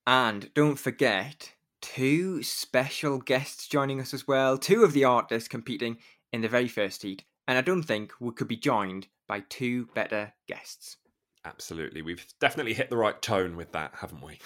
And 0.05 0.53
don't 0.53 0.77
forget, 0.77 1.53
two 1.81 2.43
special 2.43 3.19
guests 3.19 3.67
joining 3.67 3.99
us 4.01 4.13
as 4.13 4.27
well. 4.27 4.57
Two 4.57 4.83
of 4.83 4.93
the 4.93 5.05
artists 5.05 5.47
competing 5.47 5.97
in 6.31 6.41
the 6.41 6.49
very 6.49 6.67
first 6.67 7.03
heat. 7.03 7.23
And 7.47 7.57
I 7.57 7.61
don't 7.61 7.83
think 7.83 8.13
we 8.19 8.31
could 8.31 8.47
be 8.47 8.57
joined 8.57 9.07
by 9.27 9.41
two 9.49 9.87
better 9.93 10.33
guests. 10.47 10.97
Absolutely. 11.45 12.01
We've 12.01 12.25
definitely 12.39 12.73
hit 12.73 12.89
the 12.89 12.97
right 12.97 13.21
tone 13.21 13.55
with 13.55 13.71
that, 13.73 13.91
haven't 13.95 14.23
we? 14.23 14.39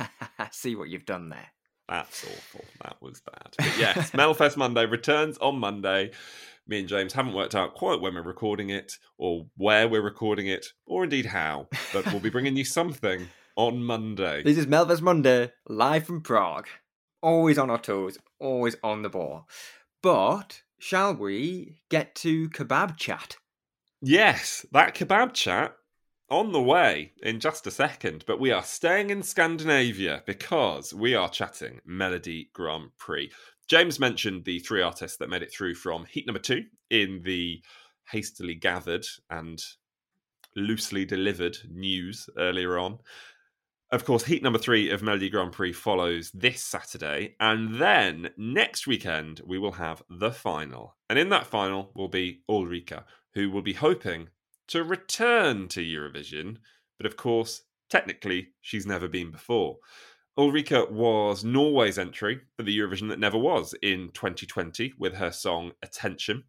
See 0.50 0.74
what 0.74 0.88
you've 0.88 1.06
done 1.06 1.28
there. 1.28 1.48
That's 1.88 2.24
awful. 2.24 2.64
That 2.82 2.96
was 3.00 3.20
bad. 3.20 3.54
But 3.58 3.78
yes, 3.78 4.10
Melfest 4.12 4.56
Monday 4.56 4.86
returns 4.86 5.38
on 5.38 5.58
Monday. 5.58 6.10
Me 6.66 6.80
and 6.80 6.88
James 6.88 7.12
haven't 7.12 7.34
worked 7.34 7.54
out 7.54 7.74
quite 7.74 8.00
when 8.00 8.14
we're 8.14 8.22
recording 8.22 8.70
it, 8.70 8.98
or 9.18 9.46
where 9.56 9.88
we're 9.88 10.00
recording 10.02 10.46
it, 10.46 10.66
or 10.86 11.04
indeed 11.04 11.26
how. 11.26 11.68
But 11.92 12.06
we'll 12.06 12.20
be 12.20 12.30
bringing 12.30 12.56
you 12.56 12.64
something 12.64 13.28
on 13.56 13.82
Monday. 13.82 14.42
This 14.42 14.58
is 14.58 14.66
Melfest 14.66 15.02
Monday, 15.02 15.52
live 15.68 16.04
from 16.06 16.22
Prague. 16.22 16.68
Always 17.20 17.58
on 17.58 17.70
our 17.70 17.78
toes, 17.78 18.18
always 18.38 18.76
on 18.82 19.02
the 19.02 19.08
ball. 19.08 19.48
But 20.02 20.62
shall 20.78 21.14
we 21.14 21.76
get 21.88 22.14
to 22.16 22.48
kebab 22.50 22.96
chat? 22.96 23.36
Yes, 24.00 24.66
that 24.72 24.94
kebab 24.94 25.32
chat 25.34 25.74
on 26.28 26.52
the 26.52 26.62
way 26.62 27.12
in 27.22 27.38
just 27.40 27.66
a 27.66 27.70
second. 27.70 28.24
But 28.26 28.40
we 28.40 28.50
are 28.50 28.64
staying 28.64 29.10
in 29.10 29.22
Scandinavia 29.22 30.22
because 30.26 30.92
we 30.94 31.14
are 31.14 31.28
chatting 31.28 31.80
Melodi 31.88 32.50
Grand 32.52 32.90
Prix. 32.98 33.30
James 33.68 34.00
mentioned 34.00 34.44
the 34.44 34.58
three 34.58 34.82
artists 34.82 35.18
that 35.18 35.30
made 35.30 35.42
it 35.42 35.52
through 35.52 35.74
from 35.74 36.04
heat 36.06 36.26
number 36.26 36.40
two 36.40 36.64
in 36.90 37.22
the 37.22 37.62
hastily 38.10 38.54
gathered 38.54 39.04
and 39.30 39.62
loosely 40.56 41.04
delivered 41.04 41.56
news 41.70 42.28
earlier 42.36 42.78
on. 42.78 42.98
Of 43.92 44.06
course, 44.06 44.24
heat 44.24 44.42
number 44.42 44.58
three 44.58 44.88
of 44.88 45.02
Melodi 45.02 45.30
Grand 45.30 45.52
Prix 45.52 45.74
follows 45.74 46.30
this 46.30 46.64
Saturday. 46.64 47.36
And 47.38 47.74
then 47.74 48.30
next 48.38 48.86
weekend, 48.86 49.42
we 49.44 49.58
will 49.58 49.72
have 49.72 50.02
the 50.08 50.32
final. 50.32 50.96
And 51.10 51.18
in 51.18 51.28
that 51.28 51.46
final 51.46 51.92
will 51.94 52.08
be 52.08 52.40
Ulrikke, 52.50 53.04
who 53.34 53.50
will 53.50 53.60
be 53.60 53.74
hoping 53.74 54.30
to 54.68 54.82
return 54.82 55.68
to 55.68 55.82
Eurovision. 55.82 56.56
But 56.96 57.04
of 57.04 57.18
course, 57.18 57.64
technically, 57.90 58.48
she's 58.62 58.86
never 58.86 59.08
been 59.08 59.30
before. 59.30 59.76
Ulrikke 60.38 60.90
was 60.90 61.44
Norway's 61.44 61.98
entry 61.98 62.40
for 62.56 62.62
the 62.62 62.76
Eurovision 62.76 63.10
that 63.10 63.18
never 63.18 63.36
was 63.36 63.74
in 63.82 64.08
2020 64.14 64.94
with 64.98 65.16
her 65.16 65.30
song 65.30 65.72
Attention. 65.82 66.44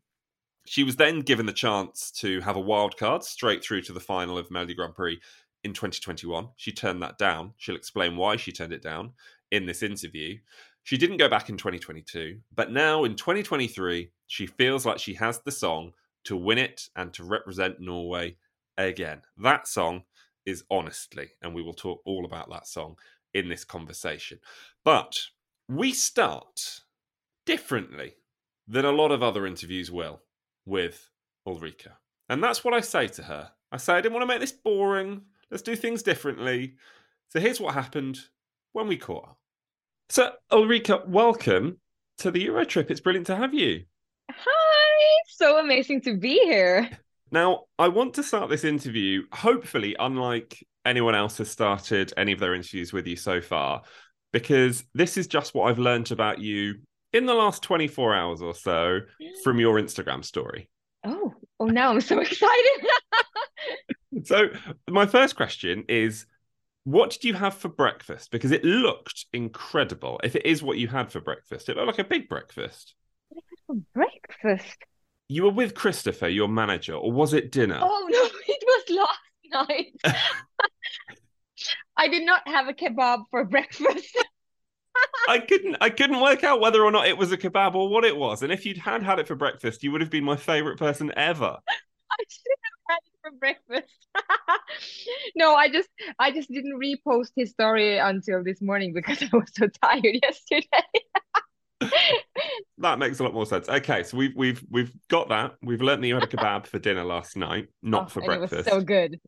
She 0.65 0.85
was 0.85 0.95
then 0.95 1.19
given 1.19 1.45
the 1.45 1.51
chance 1.51 2.09
to 2.19 2.39
have 2.39 2.55
a 2.55 2.61
wild 2.61 2.95
card 2.95 3.21
straight 3.21 3.61
through 3.61 3.81
to 3.81 3.91
the 3.91 3.99
final 3.99 4.37
of 4.37 4.47
Melodi 4.47 4.77
Grand 4.77 4.95
Prix 4.95 5.19
in 5.63 5.73
2021. 5.73 6.49
She 6.55 6.71
turned 6.71 7.01
that 7.01 7.17
down. 7.17 7.53
She'll 7.57 7.75
explain 7.75 8.17
why 8.17 8.35
she 8.35 8.51
turned 8.51 8.73
it 8.73 8.81
down 8.81 9.13
in 9.51 9.65
this 9.65 9.83
interview. 9.83 10.37
She 10.83 10.97
didn't 10.97 11.17
go 11.17 11.29
back 11.29 11.49
in 11.49 11.57
2022, 11.57 12.39
but 12.53 12.71
now 12.71 13.03
in 13.05 13.15
2023, 13.15 14.11
she 14.27 14.45
feels 14.45 14.85
like 14.85 14.99
she 14.99 15.13
has 15.13 15.39
the 15.39 15.51
song 15.51 15.93
to 16.25 16.35
win 16.35 16.57
it 16.57 16.89
and 16.95 17.13
to 17.13 17.23
represent 17.23 17.79
Norway 17.79 18.35
again. 18.77 19.21
That 19.37 19.67
song 19.67 20.03
is 20.45 20.63
Honestly, 20.69 21.29
and 21.41 21.53
we 21.53 21.61
will 21.61 21.73
talk 21.73 22.01
all 22.05 22.25
about 22.25 22.49
that 22.49 22.67
song 22.67 22.97
in 23.33 23.47
this 23.47 23.63
conversation. 23.63 24.39
But 24.83 25.19
we 25.69 25.93
start 25.93 26.81
differently 27.45 28.15
than 28.67 28.85
a 28.85 28.91
lot 28.91 29.11
of 29.11 29.23
other 29.23 29.45
interviews 29.45 29.91
will 29.91 30.21
with 30.65 31.09
Ulrikke. 31.47 31.87
And 32.29 32.43
that's 32.43 32.63
what 32.63 32.73
I 32.73 32.81
say 32.81 33.07
to 33.07 33.23
her. 33.23 33.51
I 33.71 33.77
say, 33.77 33.93
I 33.93 34.01
didn't 34.01 34.13
want 34.13 34.23
to 34.23 34.27
make 34.27 34.39
this 34.39 34.51
boring. 34.51 35.23
Let's 35.53 35.61
do 35.61 35.75
things 35.75 36.01
differently. 36.01 36.77
So 37.29 37.39
here's 37.39 37.61
what 37.61 37.75
happened 37.75 38.17
when 38.71 38.87
we 38.87 38.97
caught 38.97 39.23
up. 39.25 39.37
So, 40.09 40.31
Ulrikke, 40.51 41.07
welcome 41.07 41.77
to 42.17 42.31
the 42.31 42.41
Euro 42.41 42.65
trip. 42.65 42.89
It's 42.89 43.01
brilliant 43.01 43.27
to 43.27 43.35
have 43.35 43.53
you. 43.53 43.83
Hi, 44.31 45.21
so 45.27 45.59
amazing 45.59 46.01
to 46.01 46.17
be 46.17 46.39
here. 46.39 46.89
Now, 47.29 47.65
I 47.77 47.89
want 47.89 48.15
to 48.15 48.23
start 48.23 48.49
this 48.49 48.63
interview, 48.63 49.25
hopefully, 49.31 49.95
unlike 49.99 50.65
anyone 50.87 51.13
else 51.13 51.37
has 51.37 51.51
started 51.51 52.11
any 52.17 52.31
of 52.31 52.39
their 52.39 52.55
interviews 52.55 52.91
with 52.91 53.05
you 53.05 53.15
so 53.15 53.39
far, 53.39 53.83
because 54.31 54.83
this 54.95 55.17
is 55.17 55.27
just 55.27 55.53
what 55.53 55.69
I've 55.69 55.77
learned 55.77 56.11
about 56.11 56.39
you 56.39 56.79
in 57.13 57.27
the 57.27 57.35
last 57.35 57.61
24 57.61 58.15
hours 58.15 58.41
or 58.41 58.55
so 58.55 59.01
from 59.43 59.59
your 59.59 59.79
Instagram 59.79 60.25
story. 60.25 60.67
Oh, 61.03 61.31
oh, 61.59 61.65
now 61.65 61.91
I'm 61.91 62.01
so 62.01 62.19
excited. 62.21 62.87
So, 64.23 64.49
my 64.89 65.05
first 65.05 65.35
question 65.35 65.85
is 65.87 66.25
what 66.85 67.11
did 67.11 67.23
you 67.23 67.33
have 67.33 67.53
for 67.53 67.69
breakfast? 67.69 68.31
Because 68.31 68.51
it 68.51 68.63
looked 68.63 69.25
incredible. 69.31 70.19
If 70.23 70.35
it 70.35 70.45
is 70.45 70.61
what 70.61 70.77
you 70.77 70.87
had 70.87 71.11
for 71.11 71.21
breakfast, 71.21 71.69
it 71.69 71.77
looked 71.77 71.87
like 71.87 71.99
a 71.99 72.03
big 72.03 72.27
breakfast. 72.27 72.95
for 73.67 73.75
breakfast? 73.93 74.77
You 75.29 75.43
were 75.43 75.51
with 75.51 75.75
Christopher, 75.75 76.27
your 76.27 76.49
manager, 76.49 76.93
or 76.93 77.11
was 77.11 77.33
it 77.33 77.51
dinner? 77.51 77.79
Oh 77.81 78.07
no, 78.09 78.25
it 78.47 78.63
was 78.65 78.83
last 78.89 79.69
night. 79.69 79.93
I 81.97 82.07
did 82.07 82.25
not 82.25 82.47
have 82.47 82.67
a 82.67 82.73
kebab 82.73 83.23
for 83.31 83.45
breakfast. 83.45 84.17
I 85.27 85.39
couldn't 85.39 85.77
I 85.79 85.89
couldn't 85.89 86.19
work 86.19 86.43
out 86.43 86.59
whether 86.59 86.83
or 86.83 86.91
not 86.91 87.07
it 87.07 87.17
was 87.17 87.31
a 87.31 87.37
kebab 87.37 87.75
or 87.75 87.87
what 87.87 88.03
it 88.03 88.15
was. 88.15 88.43
And 88.43 88.51
if 88.51 88.65
you'd 88.65 88.77
had 88.77 89.01
had 89.01 89.19
it 89.19 89.27
for 89.27 89.35
breakfast, 89.35 89.83
you 89.83 89.91
would 89.91 90.01
have 90.01 90.09
been 90.09 90.23
my 90.23 90.35
favorite 90.35 90.77
person 90.77 91.11
ever. 91.15 91.57
I 92.11 92.23
should 92.29 92.51
have 92.51 92.59
had 92.61 92.69
it 92.69 92.72
for 93.23 93.31
breakfast. 93.39 93.93
no, 95.35 95.55
I 95.55 95.69
just 95.69 95.89
I 96.19 96.31
just 96.31 96.49
didn't 96.51 96.79
repost 96.79 97.31
his 97.35 97.51
story 97.51 97.97
until 97.97 98.43
this 98.43 98.61
morning 98.61 98.93
because 98.93 99.21
I 99.23 99.29
was 99.35 99.51
so 99.55 99.67
tired 99.81 100.19
yesterday. 100.23 100.67
that 102.77 102.99
makes 102.99 103.19
a 103.19 103.23
lot 103.23 103.33
more 103.33 103.45
sense. 103.45 103.67
Okay, 103.69 104.03
so 104.03 104.17
we've 104.17 104.33
we've 104.35 104.63
we've 104.69 104.91
got 105.09 105.29
that. 105.29 105.55
We've 105.61 105.81
learned 105.81 106.03
that 106.03 106.07
you 106.07 106.15
had 106.15 106.23
a 106.23 106.27
kebab 106.27 106.65
for 106.67 106.79
dinner 106.79 107.03
last 107.03 107.35
night, 107.37 107.67
not 107.81 108.07
Oh, 108.07 108.09
for 108.09 108.21
and 108.21 108.31
it 108.33 108.49
breakfast. 108.49 108.65
was 108.65 108.65
so 108.65 108.81
good. 108.81 109.19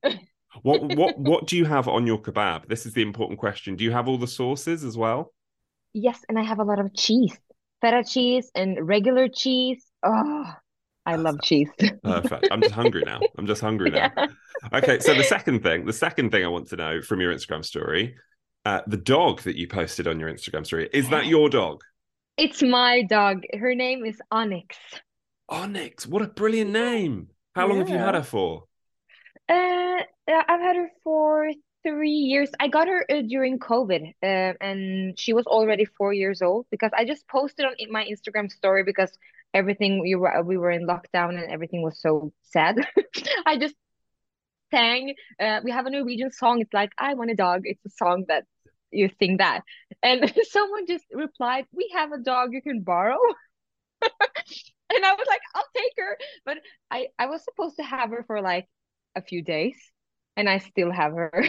what 0.62 0.84
what 0.84 1.18
what 1.18 1.48
do 1.48 1.58
you 1.58 1.66
have 1.66 1.88
on 1.88 2.08
your 2.08 2.20
kebab? 2.22 2.68
This 2.68 2.86
is 2.86 2.94
the 2.94 3.02
important 3.02 3.40
question. 3.40 3.76
Do 3.76 3.84
you 3.84 3.92
have 3.92 4.08
all 4.08 4.18
the 4.18 4.28
sauces 4.28 4.84
as 4.84 4.98
well? 4.98 5.34
yes, 5.94 6.20
and 6.30 6.38
I 6.38 6.44
have 6.44 6.60
a 6.60 6.64
lot 6.64 6.80
of 6.80 6.94
cheese, 6.94 7.38
feta 7.82 8.04
cheese 8.04 8.52
and 8.56 8.88
regular 8.88 9.28
cheese. 9.30 9.86
Oh, 10.04 10.46
I 11.06 11.16
love 11.16 11.42
cheese. 11.44 11.70
Perfect. 12.04 12.48
I'm 12.52 12.62
just 12.62 12.74
hungry 12.74 13.04
now. 13.06 13.20
I'm 13.38 13.46
just 13.46 13.62
hungry 13.62 13.90
now. 13.92 14.12
Okay, 14.74 15.00
so 15.00 15.14
the 15.14 15.24
second 15.24 15.62
thing, 15.62 15.86
the 15.86 15.94
second 15.94 16.32
thing 16.32 16.44
I 16.44 16.48
want 16.48 16.68
to 16.70 16.76
know 16.76 17.02
from 17.02 17.22
your 17.22 17.34
Instagram 17.34 17.64
story, 17.64 18.16
uh, 18.66 18.82
the 18.88 18.98
dog 18.98 19.42
that 19.42 19.56
you 19.56 19.68
posted 19.68 20.08
on 20.08 20.20
your 20.20 20.32
Instagram 20.32 20.66
story, 20.66 20.90
is 20.92 21.10
that 21.10 21.28
your 21.28 21.50
dog? 21.50 21.82
It's 22.38 22.62
my 22.62 23.04
dog. 23.04 23.44
Her 23.54 23.76
name 23.76 24.04
is 24.04 24.20
Onyx. 24.32 24.76
Onyx. 25.48 26.08
What 26.08 26.22
a 26.22 26.28
brilliant 26.28 26.72
name. 26.72 27.28
How 27.56 27.68
long 27.68 27.78
have 27.78 27.90
you 27.90 27.98
had 27.98 28.16
her 28.16 28.24
for? 28.24 28.64
Uh, 29.48 29.54
uh, 29.54 30.44
I've 30.50 30.60
had 30.60 30.76
her 30.76 30.90
for 31.04 31.52
three 31.84 32.10
years. 32.10 32.50
I 32.60 32.68
got 32.68 32.88
her 32.88 33.06
uh, 33.10 33.22
during 33.22 33.60
COVID, 33.60 34.14
uh, 34.24 34.54
and 34.60 35.18
she 35.18 35.34
was 35.34 35.46
already 35.46 35.86
four 35.86 36.14
years 36.14 36.42
old 36.42 36.66
because 36.72 36.92
I 36.98 37.06
just 37.06 37.28
posted 37.28 37.66
on 37.66 37.74
my 37.90 38.06
Instagram 38.06 38.52
story 38.52 38.84
because 38.84 39.12
everything 39.56 40.02
we 40.02 40.14
were 40.16 40.44
we 40.44 40.58
were 40.58 40.70
in 40.70 40.86
lockdown 40.86 41.30
and 41.30 41.50
everything 41.52 41.82
was 41.82 42.00
so 42.00 42.32
sad. 42.44 42.76
I 43.46 43.58
just 43.58 43.76
sang. 44.70 45.16
Uh, 45.40 45.62
we 45.64 45.72
have 45.72 45.86
a 45.86 45.90
Norwegian 45.90 46.32
song. 46.32 46.62
It's 46.62 46.74
like 46.74 46.92
I 47.00 47.14
want 47.16 47.32
a 47.32 47.36
dog. 47.36 47.62
It's 47.64 47.86
a 47.86 47.90
song 47.90 48.26
that 48.28 48.44
you 48.92 49.10
sing 49.20 49.38
that, 49.38 49.62
and 50.04 50.32
someone 50.52 50.86
just 50.86 51.06
replied, 51.12 51.66
"We 51.72 51.92
have 51.96 52.12
a 52.12 52.20
dog 52.20 52.50
you 52.54 52.62
can 52.62 52.82
borrow." 52.82 53.18
And 54.94 55.04
I 55.04 55.14
was 55.14 55.26
like, 55.28 55.42
I'll 55.56 55.66
take 55.76 55.94
her. 55.98 56.18
But 56.46 56.58
I, 56.92 57.08
I 57.18 57.26
was 57.26 57.44
supposed 57.44 57.78
to 57.78 57.84
have 57.84 58.12
her 58.12 58.24
for 58.28 58.40
like 58.40 58.68
a 59.16 59.22
few 59.24 59.42
days, 59.42 59.76
and 60.38 60.48
I 60.48 60.60
still 60.60 60.92
have 60.92 61.14
her. 61.14 61.44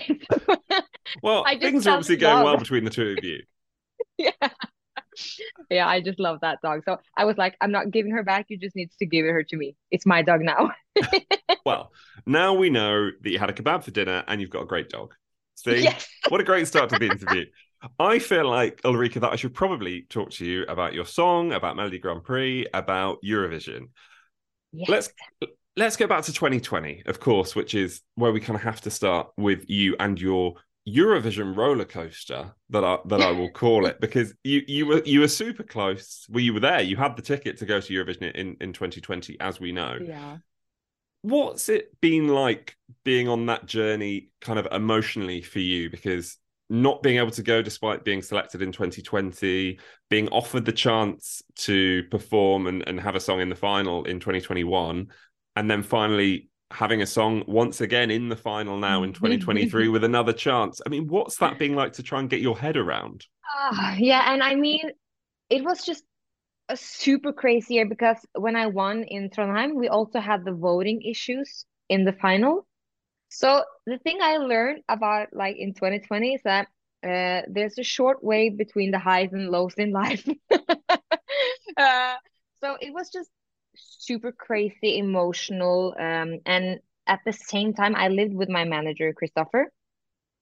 Well, 1.23 1.45
I 1.47 1.59
things 1.59 1.87
are 1.87 1.91
obviously 1.91 2.17
going 2.17 2.45
well 2.45 2.57
between 2.57 2.85
the 2.85 2.91
two 2.91 3.15
of 3.19 3.25
you. 3.25 3.43
yeah. 4.19 4.49
Yeah, 5.71 5.89
I 5.89 6.01
just 6.01 6.21
love 6.21 6.41
that 6.43 6.61
dog. 6.63 6.83
So 6.85 6.99
I 7.17 7.25
was 7.25 7.37
like, 7.37 7.57
I'm 7.61 7.73
not 7.73 7.91
giving 7.91 8.13
her 8.13 8.23
back. 8.23 8.47
You 8.49 8.59
just 8.59 8.77
need 8.77 8.91
to 8.99 9.07
give 9.07 9.25
her 9.25 9.43
to 9.43 9.57
me. 9.57 9.77
It's 9.91 10.07
my 10.07 10.23
dog 10.23 10.41
now. 10.43 10.73
Well, 11.65 11.91
now 12.27 12.55
we 12.55 12.71
know 12.71 13.11
that 13.23 13.29
you 13.29 13.41
had 13.41 13.51
a 13.51 13.53
kebab 13.53 13.83
for 13.83 13.91
dinner 13.91 14.23
and 14.29 14.41
you've 14.41 14.51
got 14.51 14.63
a 14.63 14.67
great 14.67 14.89
dog. 14.89 15.15
See? 15.57 15.83
Yes. 15.83 16.07
What 16.29 16.41
a 16.41 16.45
great 16.45 16.69
start 16.69 16.91
to 16.91 16.99
the 16.99 17.07
interview. 17.07 17.47
I 17.99 18.21
feel 18.21 18.49
like, 18.49 18.81
Ulrikke, 18.83 19.21
that 19.21 19.33
I 19.33 19.37
should 19.37 19.53
probably 19.53 20.07
talk 20.09 20.31
to 20.33 20.45
you 20.45 20.63
about 20.69 20.95
your 20.95 21.05
song, 21.05 21.53
about 21.53 21.77
Melodi 21.77 22.01
Grand 22.01 22.23
Prix, 22.23 22.67
about 22.73 23.19
Eurovision. 23.25 23.89
Let's 24.73 25.11
let's 25.77 25.97
go 25.97 26.07
back 26.07 26.23
to 26.25 26.33
2020, 26.33 27.03
of 27.07 27.19
course, 27.21 27.57
which 27.57 27.75
is 27.75 28.01
where 28.15 28.33
we 28.33 28.41
kind 28.41 28.57
of 28.57 28.63
have 28.63 28.81
to 28.83 28.91
start 28.91 29.29
with 29.37 29.69
you 29.69 29.97
and 29.99 30.21
your 30.21 30.55
Eurovision 30.89 31.57
roller 31.57 31.85
coaster 31.85 32.53
that 32.71 32.85
I 32.85 32.99
that 33.07 33.21
I 33.21 33.33
will 33.33 33.51
call 33.51 33.87
it 33.87 34.01
because 34.01 34.33
you 34.45 34.63
you 34.69 34.87
were 34.87 35.03
you 35.05 35.21
were 35.21 35.29
super 35.29 35.65
close. 35.65 36.27
Well, 36.29 36.43
you 36.43 36.55
were 36.55 36.61
there. 36.61 36.81
You 36.81 36.97
had 36.97 37.17
the 37.17 37.23
ticket 37.23 37.57
to 37.59 37.67
go 37.67 37.81
to 37.81 37.93
Eurovision 37.93 38.33
in 38.33 38.57
in 38.61 38.73
2020, 38.73 39.37
as 39.41 39.59
we 39.59 39.73
know. 39.73 39.99
Yeah. 40.01 40.39
What's 41.23 41.69
it 41.69 42.01
been 42.01 42.29
like 42.29 42.77
being 43.05 43.29
on 43.29 43.47
that 43.47 43.67
journey, 43.67 44.31
kind 44.41 44.61
of 44.61 44.69
emotionally 44.71 45.43
for 45.43 45.59
you? 45.59 45.91
Because 45.91 46.37
not 46.69 47.03
being 47.03 47.19
able 47.19 47.33
to 47.33 47.43
go 47.43 47.63
despite 47.63 48.05
being 48.05 48.23
selected 48.23 48.63
in 48.63 48.71
2020, 48.71 49.79
being 50.09 50.29
offered 50.29 50.65
the 50.65 50.73
chance 50.73 51.43
to 51.57 52.05
perform 52.11 52.67
and, 52.69 52.87
and 52.89 53.01
have 53.01 53.15
a 53.15 53.21
song 53.21 53.41
in 53.41 53.49
the 53.49 53.57
final 53.57 54.05
in 54.05 54.21
2021, 54.21 55.09
and 55.57 55.71
then 55.71 55.83
finally 55.83 56.49
having 56.71 57.03
a 57.03 57.07
song 57.07 57.45
once 57.47 57.81
again 57.81 58.11
in 58.11 58.29
the 58.29 58.37
final 58.37 58.79
now 58.79 59.03
in 59.03 59.13
2023 59.13 59.89
with 59.89 60.05
another 60.05 60.33
chance. 60.33 60.81
I 60.85 60.89
mean, 60.89 61.07
what's 61.07 61.37
that 61.39 61.59
being 61.59 61.75
like 61.75 61.93
to 61.95 62.03
try 62.03 62.21
and 62.21 62.31
get 62.31 62.41
your 62.41 62.59
head 62.59 62.77
around? 62.77 63.27
Ah, 63.57 63.97
yeah, 63.99 64.33
and 64.33 64.43
I 64.43 64.55
mean, 64.55 64.91
it 65.49 65.65
was 65.65 65.85
just 65.85 66.05
a 66.69 66.77
super 66.77 67.33
crazy 67.33 67.75
year 67.75 67.87
because 67.87 68.19
when 68.35 68.57
I 68.57 68.67
won 68.67 69.05
in 69.05 69.31
Trondheim, 69.31 69.75
we 69.75 69.89
also 69.89 70.19
had 70.19 70.45
the 70.45 70.53
voting 70.53 71.03
issues 71.03 71.65
in 71.89 72.05
the 72.05 72.13
final. 72.13 72.67
So 73.29 73.65
the 73.87 73.99
thing 73.99 74.19
I 74.21 74.39
learned 74.39 74.83
about 74.89 75.29
like 75.33 75.57
in 75.57 75.75
2020 75.75 76.35
is 76.35 76.41
that 76.45 76.69
uh, 77.05 77.43
there's 77.49 77.79
a 77.79 77.85
short 77.85 78.23
way 78.23 78.51
between 78.51 78.91
the 78.91 78.99
highs 78.99 79.33
and 79.33 79.51
lows 79.51 79.75
in 79.75 79.93
life. 79.93 80.27
uh, 81.77 82.15
so 82.61 82.77
it 82.81 82.93
was 82.93 83.11
just 83.11 83.31
super 83.77 84.33
crazy 84.33 84.99
emotional. 84.99 85.95
Um, 85.99 86.41
and 86.47 86.81
at 87.07 87.21
the 87.25 87.33
same 87.33 87.75
time, 87.75 87.95
I 87.97 88.09
lived 88.09 88.35
with 88.35 88.49
my 88.49 88.65
manager, 88.65 89.13
Christopher. 89.13 89.73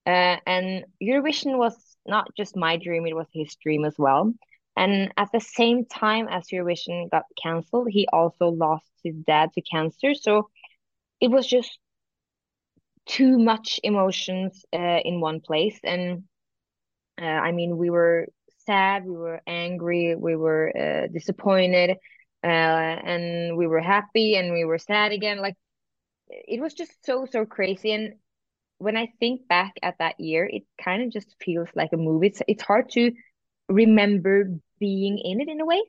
Uh, 0.06 0.36
and 0.46 0.84
Eurovision 1.02 1.58
was 1.58 1.74
not 2.06 2.28
just 2.36 2.56
my 2.56 2.76
dream, 2.76 3.06
it 3.06 3.16
was 3.16 3.28
his 3.32 3.54
dream 3.56 3.84
as 3.84 3.94
well. 3.98 4.32
And 4.76 5.12
at 5.16 5.28
the 5.32 5.40
same 5.40 5.86
time 5.86 6.28
as 6.28 6.48
Eurovision 6.48 7.10
got 7.10 7.24
cancelled, 7.42 7.88
he 7.90 8.06
also 8.12 8.48
lost 8.48 8.90
his 9.02 9.14
dad 9.26 9.52
to 9.54 9.62
cancer. 9.62 10.14
So 10.14 10.48
it 11.20 11.30
was 11.30 11.46
just 11.46 11.78
too 13.06 13.38
much 13.38 13.80
emotions 13.82 14.64
uh, 14.72 15.00
in 15.04 15.20
one 15.20 15.40
place. 15.40 15.78
And 15.84 16.24
uh, 17.20 17.24
I 17.24 17.52
mean, 17.52 17.76
we 17.76 17.90
were 17.90 18.26
sad, 18.66 19.04
we 19.04 19.16
were 19.16 19.40
angry, 19.46 20.14
we 20.16 20.36
were 20.36 20.72
uh, 20.76 21.06
disappointed, 21.12 21.98
uh, 22.44 22.46
and 22.46 23.56
we 23.58 23.66
were 23.68 23.80
happy, 23.80 24.36
and 24.36 24.52
we 24.54 24.64
were 24.66 24.78
sad 24.78 25.12
again. 25.12 25.38
Like 25.40 25.56
it 26.28 26.60
was 26.60 26.74
just 26.74 27.04
so, 27.04 27.26
so 27.26 27.46
crazy. 27.46 27.92
And 27.92 28.14
when 28.78 28.96
I 28.96 29.08
think 29.20 29.48
back 29.48 29.74
at 29.82 29.96
that 29.98 30.20
year, 30.20 30.48
it 30.50 30.64
kind 30.82 31.02
of 31.02 31.12
just 31.12 31.34
feels 31.44 31.68
like 31.74 31.92
a 31.92 31.96
movie. 31.98 32.28
It's 32.28 32.42
it's 32.48 32.62
hard 32.62 32.90
to 32.92 33.12
remember 33.68 34.50
being 34.80 35.18
in 35.18 35.40
it 35.40 35.48
in 35.48 35.60
a 35.60 35.66
way. 35.66 35.82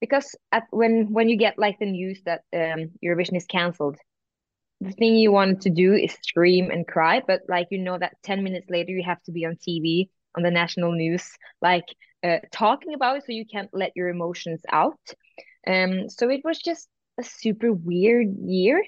because 0.00 0.36
at 0.52 0.64
when 0.70 1.12
when 1.12 1.28
you 1.28 1.36
get 1.38 1.58
like 1.58 1.78
the 1.80 1.86
news 1.86 2.20
that 2.26 2.42
um 2.54 2.90
Eurovision 3.04 3.36
is 3.36 3.46
cancelled, 3.46 3.98
the 4.80 4.92
thing 4.92 5.16
you 5.16 5.32
want 5.32 5.62
to 5.62 5.70
do 5.70 5.94
is 5.94 6.12
scream 6.22 6.70
and 6.70 6.86
cry, 6.86 7.22
but 7.26 7.42
like 7.48 7.68
you 7.70 7.78
know 7.78 7.98
that 7.98 8.16
10 8.22 8.42
minutes 8.44 8.68
later 8.70 8.92
you 8.92 9.02
have 9.04 9.22
to 9.24 9.32
be 9.32 9.44
on 9.46 9.56
TV 9.56 10.10
on 10.36 10.42
the 10.42 10.50
national 10.50 10.92
news, 10.92 11.24
like 11.62 11.86
uh, 12.24 12.38
talking 12.52 12.94
about 12.94 13.16
it 13.18 13.24
so 13.26 13.32
you 13.32 13.46
can't 13.46 13.70
let 13.72 13.92
your 13.96 14.08
emotions 14.08 14.60
out. 14.70 14.98
Um, 15.66 16.08
so 16.08 16.28
it 16.30 16.42
was 16.44 16.58
just 16.58 16.88
a 17.18 17.22
super 17.22 17.72
weird 17.72 18.28
year. 18.44 18.82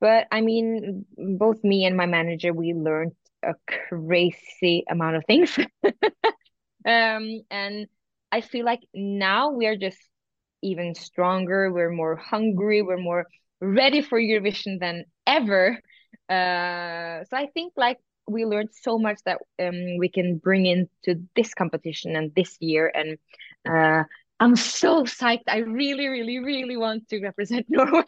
But 0.00 0.26
I 0.32 0.40
mean, 0.40 1.04
both 1.16 1.62
me 1.62 1.84
and 1.84 1.96
my 1.96 2.06
manager, 2.06 2.52
we 2.52 2.72
learned 2.72 3.12
a 3.42 3.54
crazy 3.88 4.84
amount 4.88 5.16
of 5.16 5.24
things. 5.26 5.58
um, 6.86 7.42
and 7.50 7.86
I 8.32 8.40
feel 8.40 8.64
like 8.64 8.80
now 8.94 9.50
we 9.50 9.66
are 9.66 9.76
just 9.76 9.98
even 10.62 10.94
stronger. 10.94 11.72
We're 11.72 11.90
more 11.90 12.16
hungry. 12.16 12.82
We're 12.82 12.98
more 12.98 13.26
ready 13.60 14.00
for 14.00 14.18
Eurovision 14.18 14.80
than 14.80 15.04
ever. 15.26 15.78
Uh, 16.28 17.24
so 17.24 17.36
I 17.36 17.48
think 17.52 17.74
like 17.76 17.98
we 18.28 18.44
learned 18.44 18.70
so 18.72 18.98
much 18.98 19.18
that 19.24 19.38
um, 19.60 19.98
we 19.98 20.08
can 20.08 20.38
bring 20.38 20.66
into 20.66 21.22
this 21.34 21.52
competition 21.54 22.16
and 22.16 22.32
this 22.34 22.56
year. 22.60 22.90
And 22.94 23.18
uh, 23.68 24.04
I'm 24.40 24.56
so 24.56 25.04
psyched. 25.04 25.44
I 25.48 25.58
really, 25.58 26.08
really, 26.08 26.38
really 26.38 26.76
want 26.76 27.08
to 27.10 27.20
represent 27.20 27.66
Norway. 27.68 28.02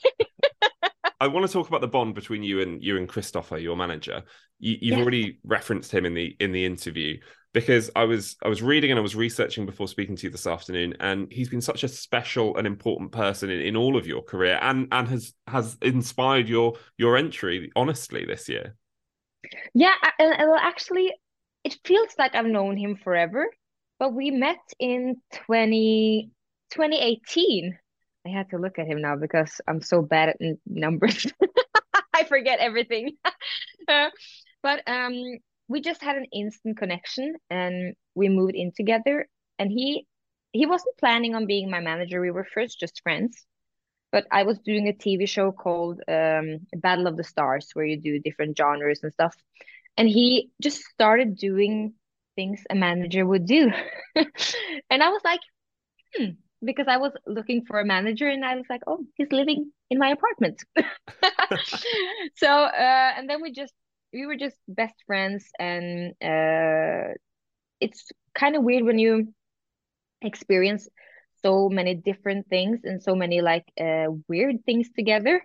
I 1.20 1.28
want 1.28 1.46
to 1.46 1.52
talk 1.52 1.68
about 1.68 1.82
the 1.82 1.88
bond 1.88 2.14
between 2.14 2.42
you 2.42 2.62
and 2.62 2.82
you 2.82 2.96
and 2.96 3.08
Christopher, 3.08 3.58
your 3.58 3.76
manager. 3.76 4.22
You, 4.58 4.92
have 4.92 5.02
already 5.02 5.38
referenced 5.44 5.92
him 5.92 6.04
in 6.04 6.14
the 6.14 6.36
in 6.40 6.52
the 6.52 6.64
interview 6.64 7.18
because 7.52 7.90
I 7.94 8.04
was 8.04 8.36
I 8.44 8.48
was 8.48 8.62
reading 8.62 8.90
and 8.90 8.98
I 8.98 9.02
was 9.02 9.14
researching 9.14 9.66
before 9.66 9.86
speaking 9.86 10.16
to 10.16 10.26
you 10.26 10.30
this 10.30 10.46
afternoon, 10.46 10.94
and 11.00 11.30
he's 11.30 11.48
been 11.48 11.60
such 11.60 11.84
a 11.84 11.88
special 11.88 12.56
and 12.56 12.66
important 12.66 13.12
person 13.12 13.50
in, 13.50 13.60
in 13.60 13.76
all 13.76 13.96
of 13.96 14.06
your 14.06 14.22
career, 14.22 14.58
and 14.62 14.88
and 14.90 15.08
has 15.08 15.32
has 15.46 15.76
inspired 15.82 16.48
your 16.48 16.74
your 16.96 17.16
entry 17.16 17.70
honestly 17.76 18.24
this 18.24 18.48
year. 18.48 18.74
Yeah, 19.74 19.94
well, 20.18 20.56
actually, 20.60 21.12
it 21.64 21.76
feels 21.84 22.10
like 22.18 22.34
I've 22.34 22.46
known 22.46 22.76
him 22.76 22.96
forever, 22.96 23.46
but 24.02 24.14
we 24.14 24.32
met 24.32 24.58
in 24.80 25.14
20, 25.46 26.28
2018. 26.72 27.78
I 28.26 28.28
had 28.28 28.50
to 28.50 28.58
look 28.58 28.80
at 28.80 28.88
him 28.88 29.00
now 29.00 29.14
because 29.14 29.60
I'm 29.68 29.80
so 29.80 30.02
bad 30.02 30.30
at 30.30 30.36
numbers. 30.66 31.24
I 32.12 32.24
forget 32.24 32.58
everything. 32.58 33.12
but 33.86 34.82
um, 34.88 35.38
we 35.68 35.80
just 35.80 36.02
had 36.02 36.16
an 36.16 36.26
instant 36.32 36.78
connection, 36.78 37.36
and 37.48 37.94
we 38.16 38.28
moved 38.28 38.56
in 38.56 38.72
together. 38.76 39.28
And 39.60 39.70
he 39.70 40.08
he 40.50 40.66
wasn't 40.66 40.98
planning 40.98 41.36
on 41.36 41.46
being 41.46 41.70
my 41.70 41.78
manager. 41.78 42.20
We 42.20 42.32
were 42.32 42.48
first 42.52 42.80
just 42.80 43.02
friends, 43.04 43.46
but 44.10 44.26
I 44.32 44.42
was 44.42 44.58
doing 44.58 44.88
a 44.88 44.92
TV 44.92 45.28
show 45.28 45.52
called 45.52 46.00
um, 46.08 46.66
Battle 46.74 47.06
of 47.06 47.16
the 47.16 47.22
Stars, 47.22 47.70
where 47.74 47.86
you 47.86 48.00
do 48.00 48.18
different 48.18 48.58
genres 48.58 48.98
and 49.04 49.12
stuff. 49.12 49.36
And 49.96 50.08
he 50.08 50.50
just 50.60 50.82
started 50.82 51.36
doing 51.36 51.94
things 52.36 52.62
a 52.70 52.74
manager 52.74 53.26
would 53.26 53.46
do, 53.46 53.70
and 54.16 55.02
I 55.02 55.08
was 55.10 55.22
like, 55.24 55.40
hmm 56.16 56.30
because 56.64 56.86
I 56.88 56.98
was 56.98 57.12
looking 57.26 57.64
for 57.66 57.80
a 57.80 57.84
manager 57.84 58.28
and 58.28 58.44
I 58.44 58.54
was 58.56 58.66
like, 58.70 58.82
oh, 58.86 59.04
he's 59.16 59.32
living 59.32 59.72
in 59.90 59.98
my 59.98 60.10
apartment. 60.10 60.62
so 62.36 62.48
uh, 62.48 63.12
and 63.16 63.28
then 63.28 63.42
we 63.42 63.52
just 63.52 63.74
we 64.12 64.26
were 64.26 64.36
just 64.36 64.56
best 64.68 64.94
friends 65.06 65.46
and 65.58 66.12
uh, 66.22 67.14
it's 67.80 68.10
kind 68.34 68.56
of 68.56 68.62
weird 68.64 68.84
when 68.84 68.98
you 68.98 69.32
experience 70.22 70.88
so 71.42 71.68
many 71.68 71.94
different 71.94 72.48
things 72.48 72.80
and 72.84 73.02
so 73.02 73.14
many 73.14 73.40
like 73.40 73.64
uh, 73.80 74.06
weird 74.28 74.64
things 74.64 74.88
together 74.96 75.44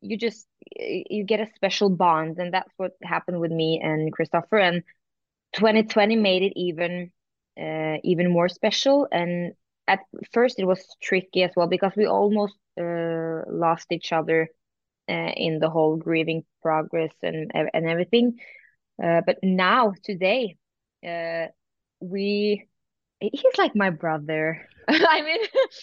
you 0.00 0.16
just 0.18 0.46
you 0.76 1.24
get 1.24 1.40
a 1.40 1.48
special 1.56 1.90
bond 1.90 2.38
and 2.38 2.54
that's 2.54 2.72
what 2.76 2.92
happened 3.02 3.40
with 3.40 3.52
me 3.52 3.80
and 3.82 4.12
christopher 4.12 4.58
and 4.58 4.82
2020 5.56 6.16
made 6.16 6.42
it 6.42 6.52
even 6.56 7.10
uh, 7.60 7.96
even 8.04 8.30
more 8.30 8.48
special 8.48 9.08
and 9.10 9.52
at 9.88 10.00
first 10.32 10.58
it 10.58 10.64
was 10.64 10.84
tricky 11.02 11.42
as 11.42 11.52
well 11.56 11.66
because 11.66 11.92
we 11.96 12.06
almost 12.06 12.54
uh, 12.80 13.42
lost 13.48 13.86
each 13.90 14.12
other 14.12 14.48
uh, 15.08 15.32
in 15.36 15.58
the 15.58 15.70
whole 15.70 15.96
grieving 15.96 16.44
progress 16.62 17.12
and 17.22 17.50
and 17.54 17.86
everything. 17.86 18.38
Uh, 19.02 19.20
but 19.24 19.38
now 19.42 19.92
today, 20.02 20.56
uh, 21.06 21.46
we 22.00 22.66
he's 23.20 23.58
like 23.58 23.76
my 23.76 23.90
brother. 23.90 24.68
I 24.88 25.22
mean, 25.22 25.38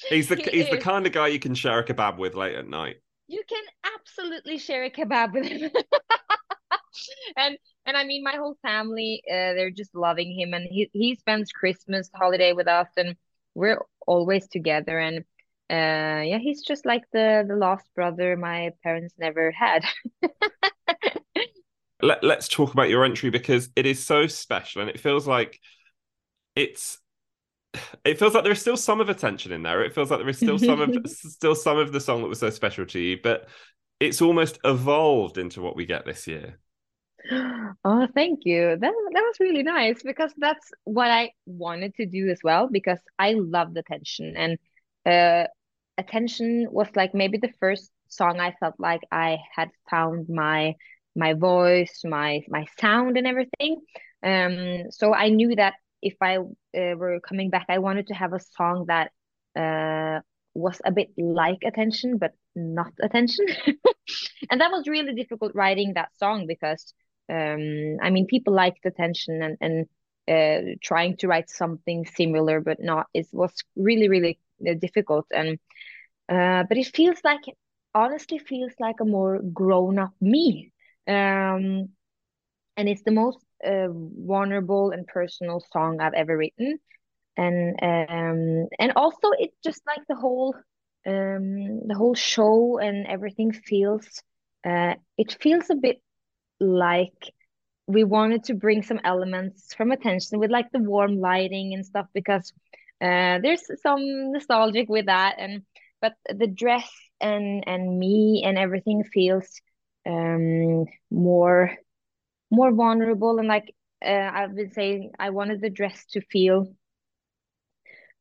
he's 0.09 0.29
the 0.29 0.35
he 0.35 0.43
he's 0.43 0.65
is. 0.65 0.71
the 0.71 0.77
kind 0.77 1.05
of 1.05 1.13
guy 1.13 1.27
you 1.27 1.39
can 1.39 1.55
share 1.55 1.79
a 1.79 1.85
kebab 1.85 2.17
with 2.17 2.35
late 2.35 2.55
at 2.55 2.67
night. 2.67 2.97
You 3.27 3.43
can 3.47 3.63
absolutely 3.95 4.57
share 4.57 4.83
a 4.83 4.89
kebab 4.89 5.33
with 5.33 5.45
him. 5.45 5.71
and 7.37 7.57
and 7.85 7.97
I 7.97 8.03
mean 8.03 8.23
my 8.23 8.35
whole 8.35 8.57
family 8.61 9.23
uh, 9.29 9.53
they're 9.53 9.71
just 9.71 9.95
loving 9.95 10.37
him. 10.37 10.53
And 10.53 10.67
he 10.69 10.89
he 10.93 11.15
spends 11.15 11.51
Christmas 11.51 12.09
holiday 12.13 12.53
with 12.53 12.67
us 12.67 12.87
and 12.97 13.15
we're 13.55 13.81
always 14.07 14.47
together. 14.47 14.99
And 14.99 15.19
uh 15.69 16.21
yeah 16.23 16.39
he's 16.39 16.61
just 16.61 16.85
like 16.85 17.03
the 17.13 17.45
the 17.47 17.55
lost 17.55 17.85
brother 17.95 18.35
my 18.35 18.71
parents 18.83 19.13
never 19.17 19.51
had. 19.51 19.85
Let, 22.01 22.21
let's 22.21 22.49
talk 22.49 22.73
about 22.73 22.89
your 22.89 23.05
entry 23.05 23.29
because 23.29 23.69
it 23.77 23.85
is 23.85 24.05
so 24.05 24.27
special 24.27 24.81
and 24.81 24.89
it 24.89 24.99
feels 24.99 25.25
like 25.25 25.61
it's 26.53 26.97
it 28.03 28.19
feels 28.19 28.33
like 28.33 28.43
there 28.43 28.51
is 28.51 28.59
still 28.59 28.75
some 28.75 28.99
of 28.99 29.07
attention 29.07 29.53
in 29.53 29.63
there. 29.63 29.81
It 29.83 29.95
feels 29.95 30.11
like 30.11 30.19
there 30.19 30.27
is 30.27 30.37
still 30.37 30.59
some 30.59 30.81
of 30.81 30.93
still 31.09 31.55
some 31.55 31.77
of 31.77 31.93
the 31.93 32.01
song 32.01 32.21
that 32.21 32.27
was 32.27 32.39
so 32.39 32.49
special 32.49 32.85
to 32.87 32.99
you 32.99 33.19
but 33.23 33.47
it's 34.03 34.21
almost 34.21 34.59
evolved 34.65 35.37
into 35.37 35.61
what 35.61 35.75
we 35.75 35.85
get 35.85 36.05
this 36.05 36.27
year 36.27 36.59
Oh, 37.85 38.07
thank 38.13 38.41
you. 38.45 38.77
That 38.79 38.93
that 39.13 39.21
was 39.21 39.39
really 39.39 39.63
nice 39.63 40.03
because 40.03 40.33
that's 40.37 40.71
what 40.83 41.09
I 41.09 41.31
wanted 41.45 41.95
to 41.95 42.05
do 42.05 42.29
as 42.29 42.39
well 42.43 42.67
because 42.71 42.99
I 43.17 43.33
love 43.33 43.73
the 43.73 43.79
attention 43.79 44.35
and 44.35 44.57
uh 45.05 45.47
attention 45.97 46.67
was 46.71 46.87
like 46.95 47.13
maybe 47.13 47.37
the 47.37 47.53
first 47.59 47.91
song 48.09 48.39
I 48.39 48.51
felt 48.59 48.75
like 48.79 49.01
I 49.11 49.37
had 49.55 49.69
found 49.89 50.27
my 50.29 50.75
my 51.15 51.33
voice, 51.33 52.01
my 52.03 52.41
my 52.49 52.65
sound 52.79 53.17
and 53.17 53.27
everything. 53.27 53.81
Um 54.23 54.91
so 54.91 55.13
I 55.13 55.29
knew 55.29 55.55
that 55.55 55.75
if 56.01 56.15
I 56.21 56.37
uh, 56.37 56.95
were 56.97 57.19
coming 57.21 57.49
back 57.49 57.65
I 57.69 57.77
wanted 57.79 58.07
to 58.07 58.13
have 58.15 58.33
a 58.33 58.39
song 58.57 58.85
that 58.87 59.11
uh 59.55 60.19
was 60.55 60.81
a 60.85 60.91
bit 60.91 61.09
like 61.17 61.59
attention 61.65 62.17
but 62.17 62.33
not 62.55 62.91
attention. 63.01 63.45
and 64.51 64.61
that 64.61 64.71
was 64.71 64.87
really 64.87 65.13
difficult 65.13 65.53
writing 65.55 65.93
that 65.95 66.09
song 66.17 66.47
because 66.47 66.93
um 67.29 67.97
i 68.01 68.09
mean 68.09 68.25
people 68.27 68.53
liked 68.53 68.85
attention 68.85 69.41
and 69.41 69.57
and 69.61 69.87
uh, 70.29 70.75
trying 70.83 71.15
to 71.17 71.27
write 71.27 71.49
something 71.49 72.05
similar 72.05 72.61
but 72.61 72.77
not 72.81 73.07
it 73.13 73.27
was 73.33 73.53
really 73.75 74.09
really 74.09 74.39
uh, 74.69 74.73
difficult. 74.79 75.25
And 75.35 75.59
uh 76.29 76.63
but 76.69 76.77
it 76.77 76.87
feels 76.95 77.19
like 77.23 77.41
honestly 77.93 78.39
feels 78.39 78.73
like 78.79 78.99
a 79.01 79.05
more 79.05 79.39
grown 79.53 79.99
up 79.99 80.13
me. 80.21 80.71
Um 81.07 81.89
and 82.77 82.89
it's 82.89 83.03
the 83.03 83.11
most 83.11 83.39
uh, 83.65 83.87
vulnerable 83.91 84.91
and 84.91 85.07
personal 85.07 85.61
song 85.71 85.99
i've 86.01 86.13
ever 86.13 86.37
written. 86.37 86.77
And 87.37 87.75
um 87.81 88.67
and 88.79 88.93
also 88.95 89.29
it's 89.39 89.57
just 89.63 89.81
like 89.87 90.01
the 90.07 90.15
whole 90.15 90.55
um 91.07 91.87
the 91.87 91.95
whole 91.97 92.15
show 92.15 92.79
and 92.79 93.07
everything 93.07 93.51
feels 93.53 94.23
uh 94.67 94.95
it 95.17 95.37
feels 95.41 95.69
a 95.69 95.75
bit 95.75 96.01
like 96.63 97.33
we 97.87 98.03
wanted 98.03 98.43
to 98.45 98.53
bring 98.53 98.81
some 98.83 98.99
elements 99.03 99.73
from 99.75 99.91
attention 99.91 100.39
with 100.39 100.51
like 100.51 100.71
the 100.71 100.79
warm 100.79 101.19
lighting 101.19 101.73
and 101.73 101.85
stuff 101.85 102.07
because 102.13 102.53
uh, 103.01 103.39
there's 103.41 103.63
some 103.81 104.31
nostalgic 104.31 104.89
with 104.89 105.05
that 105.07 105.35
and 105.37 105.61
but 106.01 106.13
the 106.29 106.47
dress 106.47 106.89
and 107.21 107.63
and 107.67 107.99
me 107.99 108.43
and 108.45 108.57
everything 108.57 109.03
feels 109.03 109.61
um 110.05 110.85
more 111.11 111.71
more 112.51 112.71
vulnerable 112.73 113.37
and 113.39 113.47
like 113.47 113.73
uh, 114.05 114.29
I've 114.33 114.55
been 114.55 114.71
saying 114.71 115.11
I 115.19 115.29
wanted 115.29 115.61
the 115.61 115.69
dress 115.69 116.05
to 116.11 116.21
feel 116.21 116.67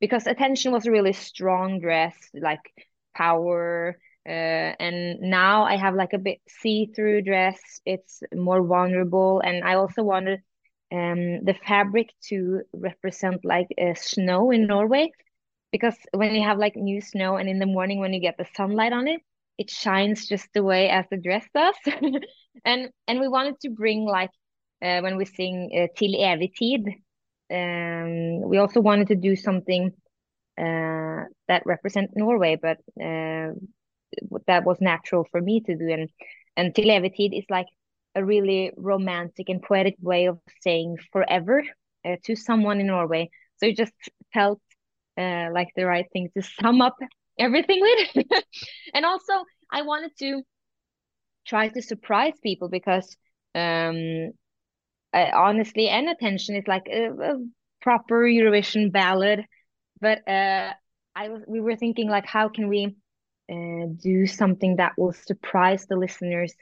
because 0.01 0.26
attention 0.26 0.72
was 0.72 0.86
a 0.86 0.90
really 0.90 1.12
strong 1.12 1.80
dress 1.80 2.16
like 2.34 2.61
power 3.16 3.97
uh, 4.27 4.75
and 4.79 5.20
now 5.20 5.64
I 5.64 5.77
have 5.77 5.95
like 5.95 6.12
a 6.12 6.18
bit 6.18 6.39
see-through 6.49 7.23
dress. 7.23 7.59
It's 7.85 8.23
more 8.35 8.64
vulnerable, 8.64 9.41
and 9.41 9.64
I 9.64 9.75
also 9.75 10.03
wanted 10.03 10.41
um, 10.93 11.45
the 11.45 11.55
fabric 11.66 12.11
to 12.29 12.62
represent 12.73 13.45
like 13.45 13.68
uh, 13.81 13.95
snow 13.95 14.51
in 14.51 14.66
Norway, 14.66 15.11
because 15.73 15.97
when 16.12 16.35
you 16.35 16.43
have 16.43 16.59
like 16.59 16.77
new 16.77 17.01
snow, 17.01 17.37
and 17.37 17.49
in 17.49 17.59
the 17.59 17.66
morning 17.66 17.99
when 18.01 18.12
you 18.12 18.20
get 18.20 18.37
the 18.39 18.47
sunlight 18.55 18.93
on 18.93 19.09
it, 19.09 19.20
it 19.59 19.70
shines 19.70 20.27
just 20.27 20.49
the 20.55 20.62
way 20.62 20.89
as 20.89 21.05
the 21.11 21.16
dress 21.16 21.45
does. 21.55 21.75
and 22.64 22.91
and 23.09 23.20
we 23.20 23.29
wanted 23.29 23.59
to 23.61 23.70
bring 23.70 24.05
like 24.05 24.31
uh, 24.83 25.01
when 25.01 25.16
we 25.16 25.25
sing 25.25 25.70
uh, 25.75 25.87
Til 25.97 26.14
evig 26.14 26.95
um, 27.53 28.49
we 28.49 28.59
also 28.59 28.81
wanted 28.81 29.09
to 29.09 29.16
do 29.16 29.37
something 29.37 29.93
uh, 30.59 31.25
that 31.49 31.62
represent 31.66 32.11
Norway, 32.14 32.57
but 32.57 32.79
uh, 33.03 33.53
that 34.47 34.65
was 34.65 34.81
natural 34.81 35.27
for 35.31 35.41
me 35.41 35.61
to 35.61 35.77
do. 35.77 35.89
And 35.89 36.09
and 36.57 36.75
Til 36.75 36.91
evig 36.91 37.39
is 37.39 37.47
like 37.51 37.69
a 38.15 38.25
really 38.25 38.73
romantic 38.77 39.49
and 39.49 39.63
poetic 39.63 39.97
way 40.01 40.27
of 40.27 40.39
saying 40.61 40.99
forever 41.13 41.63
uh, 42.05 42.17
to 42.25 42.37
someone 42.37 42.81
in 42.81 42.87
Norway. 42.87 43.31
So 43.57 43.67
it 43.67 43.77
just 43.77 43.95
felt 44.35 44.61
uh, 45.19 45.49
like 45.53 45.69
the 45.77 45.87
right 45.87 46.07
thing 46.13 46.29
to 46.37 46.43
sum 46.61 46.81
up 46.81 46.97
everything 47.39 47.81
with. 47.81 48.27
and 48.95 49.05
also, 49.05 49.33
I 49.71 49.83
wanted 49.83 50.13
to 50.19 50.43
try 51.47 51.69
to 51.69 51.83
surprise 51.83 52.35
people 52.43 52.69
because 52.69 53.17
um, 53.55 54.33
honestly, 55.15 55.89
and 55.89 56.09
attention 56.09 56.57
is 56.57 56.67
like 56.67 56.87
a, 56.91 57.11
a 57.11 57.39
proper 57.81 58.23
Eurovision 58.25 58.93
ballad. 58.93 59.45
But 60.01 60.27
uh, 60.29 60.73
I 61.15 61.29
was 61.29 61.43
we 61.47 61.61
were 61.61 61.77
thinking 61.77 62.09
like, 62.09 62.27
how 62.27 62.49
can 62.49 62.69
we 62.69 62.97
uh, 63.51 63.86
do 64.03 64.26
something 64.26 64.76
that 64.76 64.93
will 64.97 65.12
surprise 65.12 65.86
the 65.86 65.97
listeners 65.97 66.55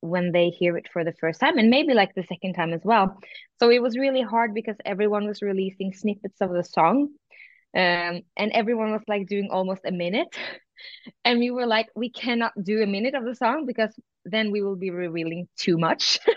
when 0.00 0.32
they 0.32 0.48
hear 0.50 0.76
it 0.76 0.88
for 0.92 1.04
the 1.04 1.12
first 1.20 1.40
time 1.40 1.58
and 1.58 1.70
maybe 1.70 1.94
like 1.94 2.14
the 2.14 2.22
second 2.24 2.54
time 2.54 2.72
as 2.72 2.80
well. 2.84 3.16
So 3.58 3.70
it 3.70 3.82
was 3.82 3.96
really 3.98 4.22
hard 4.22 4.54
because 4.54 4.76
everyone 4.84 5.26
was 5.26 5.42
releasing 5.42 5.92
snippets 5.92 6.40
of 6.40 6.50
the 6.52 6.64
song 6.64 7.08
um, 7.76 8.22
and 8.36 8.52
everyone 8.52 8.92
was 8.92 9.02
like 9.08 9.26
doing 9.26 9.48
almost 9.50 9.82
a 9.86 9.92
minute. 9.92 10.28
And 11.24 11.38
we 11.38 11.50
were 11.50 11.66
like 11.66 11.88
we 11.94 12.10
cannot 12.10 12.52
do 12.62 12.82
a 12.82 12.86
minute 12.86 13.14
of 13.14 13.24
the 13.24 13.34
song 13.34 13.66
because 13.66 13.94
then 14.24 14.50
we 14.50 14.62
will 14.62 14.76
be 14.76 14.90
revealing 14.90 15.48
too 15.58 15.78
much. 15.78 16.18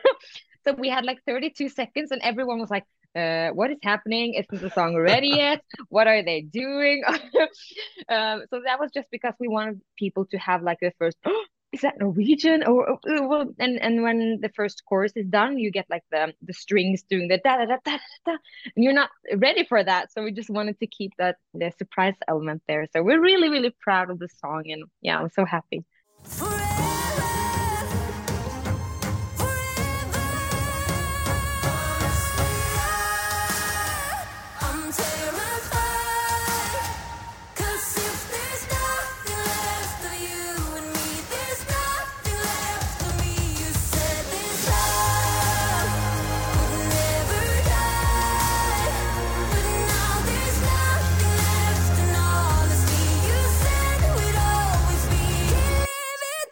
So 0.65 0.73
we 0.73 0.89
had 0.89 1.05
like 1.05 1.19
32 1.25 1.69
seconds 1.69 2.11
and 2.11 2.21
everyone 2.21 2.59
was 2.59 2.69
like 2.69 2.85
uh, 3.15 3.49
what 3.49 3.71
is 3.71 3.77
happening? 3.81 4.33
Isn't 4.33 4.61
the 4.61 4.69
song 4.69 4.95
ready 4.95 5.29
yet? 5.29 5.61
what 5.89 6.07
are 6.07 6.23
they 6.23 6.41
doing? 6.41 7.03
um, 8.09 8.43
so 8.49 8.61
that 8.65 8.79
was 8.79 8.91
just 8.93 9.09
because 9.11 9.33
we 9.39 9.47
wanted 9.47 9.81
people 9.97 10.25
to 10.27 10.37
have 10.37 10.63
like 10.63 10.79
the 10.81 10.91
first, 10.99 11.17
oh, 11.25 11.45
is 11.71 11.81
that 11.81 11.99
Norwegian? 11.99 12.63
Or, 12.63 12.89
or, 12.89 13.27
well, 13.27 13.45
and 13.59 13.81
and 13.81 14.03
when 14.03 14.39
the 14.41 14.49
first 14.49 14.83
chorus 14.87 15.13
is 15.15 15.27
done, 15.27 15.57
you 15.57 15.71
get 15.71 15.85
like 15.89 16.03
the 16.11 16.33
the 16.41 16.53
strings 16.53 17.03
doing 17.03 17.27
the 17.27 17.37
da 17.37 17.57
da 17.57 17.65
da 17.65 17.77
da 17.83 17.97
da, 18.25 18.37
and 18.75 18.83
you're 18.83 18.93
not 18.93 19.09
ready 19.35 19.65
for 19.65 19.83
that. 19.83 20.11
So 20.11 20.23
we 20.23 20.31
just 20.31 20.49
wanted 20.49 20.79
to 20.79 20.87
keep 20.87 21.11
that 21.17 21.35
the 21.53 21.71
surprise 21.77 22.15
element 22.27 22.63
there. 22.67 22.85
So 22.93 23.03
we're 23.03 23.21
really 23.21 23.49
really 23.49 23.75
proud 23.81 24.09
of 24.09 24.19
the 24.19 24.29
song, 24.39 24.63
and 24.67 24.85
yeah, 25.01 25.19
I'm 25.19 25.29
so 25.29 25.43
happy. 25.43 25.83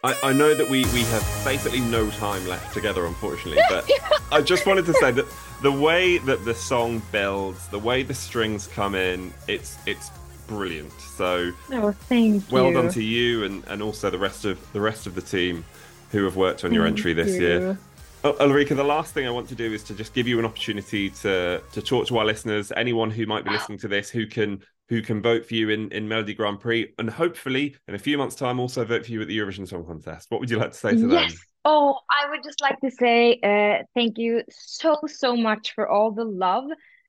I, 0.04 0.14
I 0.22 0.32
know 0.34 0.54
that 0.54 0.68
we, 0.68 0.84
we 0.92 1.00
have 1.00 1.44
basically 1.44 1.80
no 1.80 2.10
time 2.10 2.46
left 2.46 2.74
together, 2.74 3.06
unfortunately, 3.06 3.62
but 3.70 3.90
I 4.30 4.42
just 4.42 4.66
wanted 4.66 4.84
to 4.84 4.92
say 4.94 5.10
that 5.12 5.26
the 5.62 5.72
way 5.72 6.18
that 6.18 6.44
the 6.44 6.54
song 6.54 7.00
builds, 7.10 7.66
the 7.68 7.78
way 7.78 8.02
the 8.02 8.12
strings 8.12 8.66
come 8.66 8.94
in, 8.94 9.32
it's 9.48 9.78
it's 9.86 10.10
brilliant. 10.46 10.92
So 11.00 11.52
oh, 11.72 11.92
thank 11.92 12.44
well 12.52 12.68
you. 12.68 12.74
done 12.74 12.90
to 12.90 13.02
you 13.02 13.44
and, 13.44 13.64
and 13.66 13.82
also 13.82 14.10
the 14.10 14.18
rest 14.18 14.44
of 14.44 14.60
the 14.74 14.80
rest 14.80 15.06
of 15.06 15.14
the 15.14 15.22
team 15.22 15.64
who 16.10 16.24
have 16.24 16.36
worked 16.36 16.64
on 16.64 16.74
your 16.74 16.86
entry 16.86 17.14
this 17.14 17.36
you. 17.36 17.40
year. 17.40 17.78
Oh, 18.24 18.34
Ulrikke, 18.34 18.76
the 18.76 18.84
last 18.84 19.14
thing 19.14 19.26
I 19.26 19.30
want 19.30 19.48
to 19.48 19.54
do 19.54 19.72
is 19.72 19.82
to 19.84 19.94
just 19.94 20.14
give 20.14 20.28
you 20.28 20.38
an 20.38 20.44
opportunity 20.44 21.08
to 21.10 21.62
to 21.72 21.82
talk 21.82 22.06
to 22.08 22.18
our 22.18 22.26
listeners, 22.26 22.72
anyone 22.76 23.10
who 23.10 23.24
might 23.24 23.44
be 23.44 23.50
listening 23.50 23.78
to 23.78 23.88
this, 23.88 24.10
who 24.10 24.26
can 24.26 24.62
who 24.94 25.02
can 25.02 25.20
vote 25.20 25.44
for 25.44 25.54
you 25.54 25.70
in, 25.70 25.90
in 25.90 26.08
Melodi 26.08 26.36
Grand 26.36 26.60
Prix, 26.60 26.94
and 26.98 27.10
hopefully 27.10 27.74
in 27.88 27.96
a 27.96 27.98
few 27.98 28.16
months' 28.16 28.36
time 28.36 28.60
also 28.60 28.84
vote 28.84 29.04
for 29.04 29.10
you 29.10 29.20
at 29.20 29.26
the 29.26 29.36
Eurovision 29.36 29.66
Song 29.66 29.84
Contest. 29.84 30.30
What 30.30 30.38
would 30.40 30.48
you 30.48 30.56
like 30.56 30.70
to 30.70 30.78
say 30.78 30.92
to 30.92 31.00
them? 31.00 31.10
Yes. 31.10 31.36
Oh, 31.64 31.98
I 32.08 32.30
would 32.30 32.44
just 32.44 32.60
like 32.60 32.78
to 32.80 32.90
say 32.92 33.40
uh, 33.42 33.82
thank 33.94 34.18
you 34.18 34.42
so, 34.50 35.00
so 35.06 35.34
much 35.34 35.74
for 35.74 35.88
all 35.88 36.12
the 36.12 36.24
love, 36.24 36.66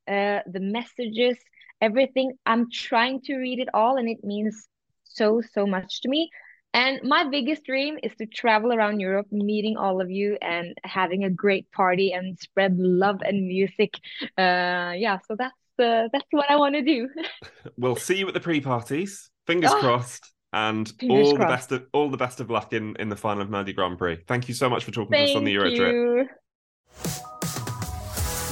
uh, 0.07 0.39
the 0.51 0.59
messages, 0.59 1.37
everything. 1.79 2.33
I'm 2.43 2.71
trying 2.71 3.21
to 3.25 3.37
read 3.37 3.59
it 3.59 3.69
all, 3.71 3.97
and 3.97 4.09
it 4.09 4.23
means 4.23 4.67
so, 5.03 5.41
so 5.53 5.67
much 5.67 6.01
to 6.01 6.09
me. 6.09 6.31
And 6.73 7.03
my 7.03 7.29
biggest 7.29 7.65
dream 7.65 7.99
is 8.01 8.15
to 8.15 8.25
travel 8.25 8.73
around 8.73 8.99
Europe, 8.99 9.27
meeting 9.31 9.77
all 9.77 10.01
of 10.01 10.09
you 10.09 10.37
and 10.41 10.73
having 10.83 11.23
a 11.23 11.29
great 11.29 11.71
party 11.71 12.13
and 12.13 12.37
spread 12.39 12.77
love 12.79 13.21
and 13.21 13.47
music. 13.47 13.93
Uh, 14.37 14.93
yeah, 14.97 15.19
so 15.27 15.35
that's 15.37 15.55
uh, 15.79 16.07
that's 16.11 16.25
what 16.31 16.49
I 16.49 16.55
want 16.55 16.75
to 16.75 16.81
do. 16.81 17.09
We'll 17.77 17.95
see 17.95 18.17
you 18.17 18.27
at 18.27 18.33
the 18.33 18.39
pre-parties. 18.39 19.29
Fingers 19.47 19.71
Oh. 19.73 19.79
crossed. 19.79 20.31
And 20.53 20.87
Fingers 20.99 21.27
all 21.27 21.33
the 21.37 21.45
best 21.45 21.71
of 21.73 21.85
all 21.91 22.09
the 22.09 22.17
best 22.17 22.39
of 22.39 22.49
luck 22.49 22.71
in, 22.71 22.95
in 22.97 23.09
the 23.09 23.15
final 23.17 23.41
of 23.43 23.49
Melodi 23.49 23.75
Grand 23.75 23.97
Prix. 23.97 24.19
Thank 24.27 24.47
you 24.47 24.53
so 24.53 24.69
much 24.69 24.85
for 24.85 24.91
talking 24.91 25.11
to 25.11 25.23
us 25.23 25.35
on 25.35 25.43
the 25.43 25.51
Euro 25.51 25.75
trip. 25.75 26.27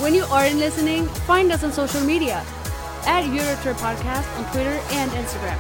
When 0.01 0.13
you 0.13 0.23
aren't 0.25 0.57
listening, 0.57 1.05
find 1.25 1.49
us 1.51 1.63
on 1.63 1.71
social 1.71 2.01
media 2.01 2.43
at 3.05 3.23
Eurotrip 3.23 3.75
Podcast 3.75 4.27
on 4.37 4.51
Twitter 4.51 4.77
and 4.91 5.11
Instagram. 5.11 5.57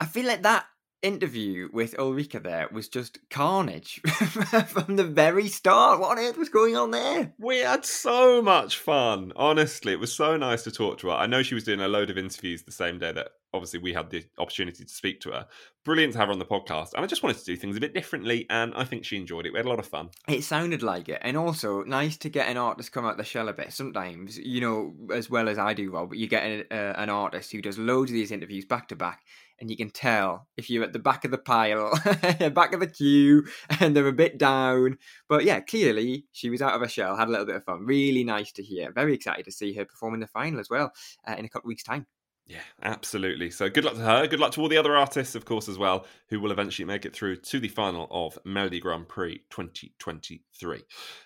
I 0.00 0.04
feel 0.04 0.26
like 0.26 0.42
that 0.42 0.66
interview 1.02 1.68
with 1.72 1.96
Ulrikke 1.96 2.42
there 2.42 2.68
was 2.72 2.88
just 2.88 3.18
carnage 3.28 4.00
from 4.68 4.96
the 4.96 5.04
very 5.04 5.48
start. 5.48 6.00
What 6.00 6.18
on 6.18 6.24
earth 6.24 6.38
was 6.38 6.48
going 6.48 6.76
on 6.76 6.90
there? 6.92 7.32
We 7.38 7.58
had 7.58 7.84
so 7.84 8.40
much 8.40 8.78
fun. 8.78 9.32
Honestly, 9.36 9.92
it 9.92 10.00
was 10.00 10.12
so 10.12 10.36
nice 10.36 10.62
to 10.64 10.70
talk 10.70 10.98
to 10.98 11.08
her. 11.08 11.14
I 11.14 11.26
know 11.26 11.42
she 11.42 11.54
was 11.54 11.64
doing 11.64 11.80
a 11.80 11.88
load 11.88 12.10
of 12.10 12.18
interviews 12.18 12.62
the 12.62 12.72
same 12.72 12.98
day 12.98 13.12
that 13.12 13.28
obviously 13.54 13.80
we 13.80 13.92
had 13.92 14.10
the 14.10 14.24
opportunity 14.38 14.84
to 14.84 14.92
speak 14.92 15.20
to 15.20 15.30
her. 15.30 15.46
Brilliant 15.84 16.12
to 16.14 16.18
have 16.18 16.28
her 16.28 16.32
on 16.32 16.38
the 16.38 16.44
podcast. 16.44 16.94
And 16.94 17.04
I 17.04 17.06
just 17.06 17.22
wanted 17.22 17.38
to 17.38 17.44
do 17.44 17.56
things 17.56 17.76
a 17.76 17.80
bit 17.80 17.92
differently. 17.92 18.46
And 18.48 18.72
I 18.74 18.84
think 18.84 19.04
she 19.04 19.16
enjoyed 19.16 19.46
it. 19.46 19.52
We 19.52 19.58
had 19.58 19.66
a 19.66 19.68
lot 19.68 19.78
of 19.78 19.86
fun. 19.86 20.10
It 20.28 20.44
sounded 20.44 20.82
like 20.82 21.08
it, 21.08 21.20
and 21.22 21.36
also 21.36 21.82
nice 21.82 22.16
to 22.18 22.28
get 22.28 22.48
an 22.48 22.56
artist 22.56 22.92
come 22.92 23.04
out 23.04 23.16
the 23.16 23.24
shell 23.24 23.48
a 23.48 23.52
bit. 23.52 23.72
Sometimes, 23.72 24.38
you 24.38 24.60
know, 24.60 24.94
as 25.12 25.28
well 25.28 25.48
as 25.48 25.58
I 25.58 25.74
do, 25.74 25.90
Rob, 25.90 26.14
you 26.14 26.28
get 26.28 26.44
an, 26.44 26.64
uh, 26.70 26.94
an 26.96 27.10
artist 27.10 27.52
who 27.52 27.60
does 27.60 27.78
loads 27.78 28.10
of 28.10 28.14
these 28.14 28.30
interviews 28.30 28.64
back 28.64 28.88
to 28.88 28.96
back, 28.96 29.24
and 29.60 29.70
you 29.70 29.76
can 29.76 29.90
tell 29.90 30.48
if 30.56 30.68
you're 30.70 30.84
at 30.84 30.92
the 30.92 30.98
back 30.98 31.24
of 31.24 31.30
the 31.30 31.38
pile, 31.38 31.92
back 32.54 32.72
of 32.72 32.80
the 32.80 32.86
queue, 32.86 33.46
and 33.80 33.96
they're 33.96 34.06
a 34.06 34.12
bit 34.12 34.38
down. 34.38 34.98
But 35.28 35.44
yeah, 35.44 35.60
clearly 35.60 36.26
she 36.32 36.50
was 36.50 36.62
out 36.62 36.74
of 36.74 36.80
her 36.80 36.88
shell, 36.88 37.16
had 37.16 37.28
a 37.28 37.30
little 37.30 37.46
bit 37.46 37.56
of 37.56 37.64
fun. 37.64 37.86
Really 37.86 38.24
nice 38.24 38.52
to 38.52 38.62
hear. 38.62 38.92
Very 38.92 39.14
excited 39.14 39.44
to 39.44 39.52
see 39.52 39.72
her 39.74 39.84
perform 39.84 40.14
in 40.14 40.20
the 40.20 40.26
final 40.26 40.60
as 40.60 40.70
well 40.70 40.92
uh, 41.26 41.34
in 41.38 41.44
a 41.44 41.48
couple 41.48 41.68
of 41.68 41.70
weeks' 41.70 41.84
time. 41.84 42.06
Yeah, 42.46 42.60
absolutely. 42.82 43.50
So 43.50 43.70
good 43.70 43.84
luck 43.84 43.94
to 43.94 44.00
her. 44.00 44.26
Good 44.26 44.40
luck 44.40 44.52
to 44.52 44.60
all 44.60 44.68
the 44.68 44.76
other 44.76 44.96
artists, 44.96 45.34
of 45.34 45.44
course, 45.44 45.68
as 45.68 45.78
well, 45.78 46.06
who 46.28 46.40
will 46.40 46.50
eventually 46.50 46.86
make 46.86 47.06
it 47.06 47.14
through 47.14 47.36
to 47.36 47.60
the 47.60 47.68
final 47.68 48.08
of 48.10 48.38
Melodi 48.44 48.80
Grand 48.80 49.08
Prix 49.08 49.38
2023. 49.50 50.82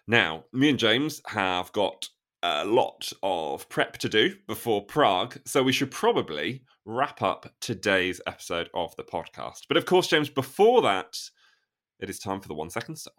Now, 0.07 0.45
me 0.53 0.69
and 0.69 0.79
James 0.79 1.23
have 1.27 1.73
got 1.73 2.09
a 2.43 2.65
lot 2.65 3.13
of 3.23 3.69
prep 3.69 3.97
to 3.99 4.09
do 4.09 4.35
before 4.47 4.85
Prague, 4.85 5.39
so 5.47 5.63
we 5.63 5.73
should 5.73 5.91
probably 5.91 6.63
wrap 6.87 7.21
up 7.21 7.53
today's 7.61 8.21
episode 8.27 8.71
of 8.73 8.95
the 8.97 9.03
podcast. 9.03 9.63
But 9.69 9.77
of 9.77 9.85
course, 9.85 10.07
James, 10.07 10.31
before 10.31 10.81
that, 10.83 11.19
it 11.99 12.09
is 12.09 12.19
time 12.19 12.41
for 12.41 12.49
the 12.49 12.55
one 12.55 12.71
second 12.71 12.97
song. 12.97 13.13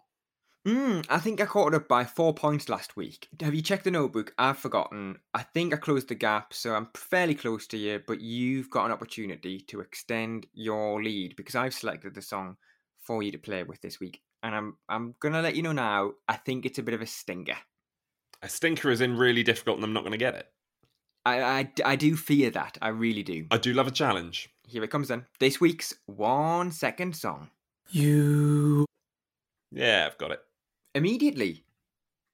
Hmm, 0.66 1.00
I 1.08 1.18
think 1.18 1.40
I 1.40 1.46
caught 1.46 1.74
up 1.74 1.86
by 1.86 2.04
four 2.04 2.34
points 2.34 2.68
last 2.68 2.96
week. 2.96 3.28
Have 3.40 3.54
you 3.54 3.62
checked 3.62 3.84
the 3.84 3.90
notebook? 3.90 4.34
I've 4.38 4.58
forgotten. 4.58 5.16
I 5.32 5.42
think 5.42 5.72
I 5.72 5.76
closed 5.76 6.08
the 6.08 6.14
gap, 6.14 6.52
so 6.52 6.74
I'm 6.74 6.88
fairly 6.94 7.34
close 7.34 7.66
to 7.68 7.76
you, 7.76 8.00
but 8.06 8.20
you've 8.20 8.70
got 8.70 8.86
an 8.86 8.92
opportunity 8.92 9.60
to 9.68 9.80
extend 9.80 10.46
your 10.52 11.02
lead 11.02 11.36
because 11.36 11.54
I've 11.54 11.74
selected 11.74 12.14
the 12.14 12.22
song 12.22 12.56
for 13.00 13.22
you 13.22 13.30
to 13.32 13.38
play 13.38 13.62
with 13.62 13.80
this 13.82 14.00
week. 14.00 14.20
And 14.42 14.54
I'm 14.54 14.76
I'm 14.88 15.14
gonna 15.20 15.42
let 15.42 15.56
you 15.56 15.62
know 15.62 15.72
now, 15.72 16.12
I 16.28 16.34
think 16.34 16.66
it's 16.66 16.78
a 16.78 16.82
bit 16.82 16.94
of 16.94 17.02
a 17.02 17.06
stinker. 17.06 17.56
A 18.42 18.48
stinker 18.48 18.90
is 18.90 19.00
in 19.00 19.16
really 19.16 19.42
difficult 19.42 19.76
and 19.76 19.84
I'm 19.84 19.92
not 19.92 20.02
going 20.02 20.12
to 20.12 20.18
get 20.18 20.34
it. 20.34 20.46
I, 21.36 21.58
I, 21.60 21.72
I 21.84 21.96
do 21.96 22.16
fear 22.16 22.50
that. 22.50 22.78
I 22.80 22.88
really 22.88 23.22
do. 23.22 23.46
I 23.50 23.58
do 23.58 23.72
love 23.72 23.86
a 23.86 23.90
challenge. 23.92 24.48
Here 24.66 24.82
it 24.84 24.90
comes 24.90 25.08
then. 25.08 25.26
This 25.38 25.60
week's 25.60 25.94
one 26.06 26.70
second 26.72 27.16
song. 27.16 27.50
You. 27.90 28.84
Yeah, 29.72 30.06
I've 30.10 30.18
got 30.18 30.30
it. 30.32 30.40
Immediately. 30.94 31.64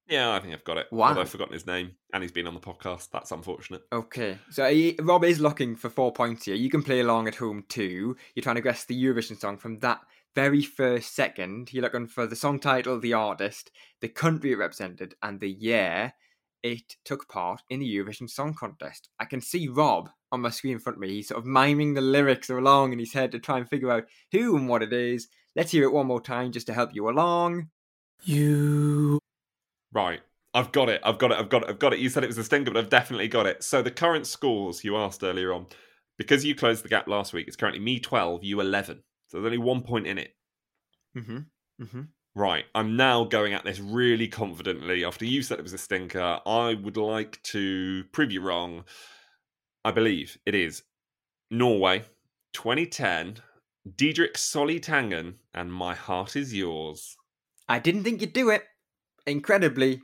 Yeah, 0.08 0.32
I 0.34 0.40
think 0.40 0.52
I've 0.52 0.64
got 0.64 0.76
it. 0.76 0.86
Wow. 0.92 1.08
Although 1.08 1.22
I've 1.22 1.30
forgotten 1.30 1.54
his 1.54 1.66
name 1.66 1.92
and 2.12 2.22
he's 2.22 2.32
been 2.32 2.46
on 2.46 2.54
the 2.54 2.60
podcast. 2.60 3.08
That's 3.10 3.32
unfortunate. 3.32 3.82
Okay, 3.92 4.38
so 4.50 4.68
he- 4.70 4.98
Rob 5.00 5.24
is 5.24 5.40
looking 5.40 5.76
for 5.76 5.88
four 5.88 6.12
points 6.12 6.44
here. 6.44 6.54
You 6.54 6.70
can 6.70 6.82
play 6.82 7.00
along 7.00 7.26
at 7.28 7.36
home 7.36 7.64
too. 7.68 8.16
You're 8.34 8.42
trying 8.42 8.56
to 8.56 8.62
guess 8.62 8.84
the 8.84 9.02
Eurovision 9.02 9.38
song 9.40 9.56
from 9.56 9.78
that 9.80 10.00
very 10.34 10.62
first 10.62 11.14
second. 11.14 11.72
You're 11.72 11.82
looking 11.84 12.06
for 12.06 12.26
the 12.26 12.36
song 12.36 12.58
title, 12.58 12.98
the 13.00 13.14
artist, 13.14 13.70
the 14.00 14.08
country 14.08 14.52
it 14.52 14.58
represented, 14.58 15.14
and 15.22 15.40
the 15.40 15.50
year. 15.50 16.12
It 16.64 16.96
took 17.04 17.28
part 17.28 17.62
in 17.68 17.78
the 17.78 17.96
Eurovision 17.96 18.28
Song 18.28 18.54
Contest. 18.54 19.10
I 19.20 19.26
can 19.26 19.42
see 19.42 19.68
Rob 19.68 20.08
on 20.32 20.40
my 20.40 20.48
screen 20.48 20.72
in 20.72 20.78
front 20.78 20.96
of 20.96 21.00
me. 21.00 21.10
He's 21.10 21.28
sort 21.28 21.38
of 21.38 21.46
miming 21.46 21.92
the 21.92 22.00
lyrics 22.00 22.48
along 22.48 22.94
in 22.94 22.98
his 22.98 23.12
head 23.12 23.30
to 23.32 23.38
try 23.38 23.58
and 23.58 23.68
figure 23.68 23.92
out 23.92 24.06
who 24.32 24.56
and 24.56 24.66
what 24.66 24.82
it 24.82 24.92
is. 24.92 25.28
Let's 25.54 25.70
hear 25.70 25.84
it 25.84 25.92
one 25.92 26.06
more 26.06 26.22
time 26.22 26.52
just 26.52 26.66
to 26.68 26.74
help 26.74 26.94
you 26.94 27.10
along. 27.10 27.68
You. 28.24 29.18
Right. 29.92 30.22
I've 30.54 30.72
got 30.72 30.88
it. 30.88 31.02
I've 31.04 31.18
got 31.18 31.32
it. 31.32 31.38
I've 31.38 31.50
got 31.50 31.64
it. 31.64 31.68
I've 31.68 31.78
got 31.78 31.92
it. 31.92 31.98
You 31.98 32.08
said 32.08 32.24
it 32.24 32.28
was 32.28 32.38
a 32.38 32.44
stinker, 32.44 32.70
but 32.70 32.82
I've 32.82 32.90
definitely 32.90 33.28
got 33.28 33.46
it. 33.46 33.62
So 33.62 33.82
the 33.82 33.90
current 33.90 34.26
scores 34.26 34.82
you 34.82 34.96
asked 34.96 35.22
earlier 35.22 35.52
on, 35.52 35.66
because 36.16 36.46
you 36.46 36.54
closed 36.54 36.82
the 36.82 36.88
gap 36.88 37.08
last 37.08 37.34
week, 37.34 37.46
it's 37.46 37.56
currently 37.56 37.82
me 37.82 38.00
12, 38.00 38.42
you 38.42 38.60
11. 38.60 39.02
So 39.28 39.36
there's 39.36 39.46
only 39.46 39.58
one 39.58 39.82
point 39.82 40.06
in 40.06 40.16
it. 40.16 40.34
Mm-hmm. 41.14 41.38
Mm-hmm. 41.82 42.02
Right. 42.36 42.64
I'm 42.74 42.96
now 42.96 43.24
going 43.24 43.52
at 43.52 43.64
this 43.64 43.78
really 43.78 44.26
confidently. 44.26 45.04
After 45.04 45.24
you 45.24 45.40
said 45.42 45.58
it 45.58 45.62
was 45.62 45.72
a 45.72 45.78
stinker, 45.78 46.40
I 46.44 46.74
would 46.74 46.96
like 46.96 47.40
to 47.44 48.04
prove 48.12 48.32
you 48.32 48.40
wrong. 48.40 48.84
I 49.84 49.92
believe 49.92 50.36
it 50.44 50.54
is 50.54 50.82
Norway, 51.50 52.04
2010, 52.54 53.36
Didrik 53.88 54.34
Solli-Tangen, 54.34 55.34
and 55.52 55.72
My 55.72 55.94
Heart 55.94 56.34
Is 56.34 56.52
Yours. 56.52 57.16
I 57.68 57.78
didn't 57.78 58.02
think 58.02 58.20
you'd 58.20 58.32
do 58.32 58.50
it. 58.50 58.64
Incredibly, 59.26 60.02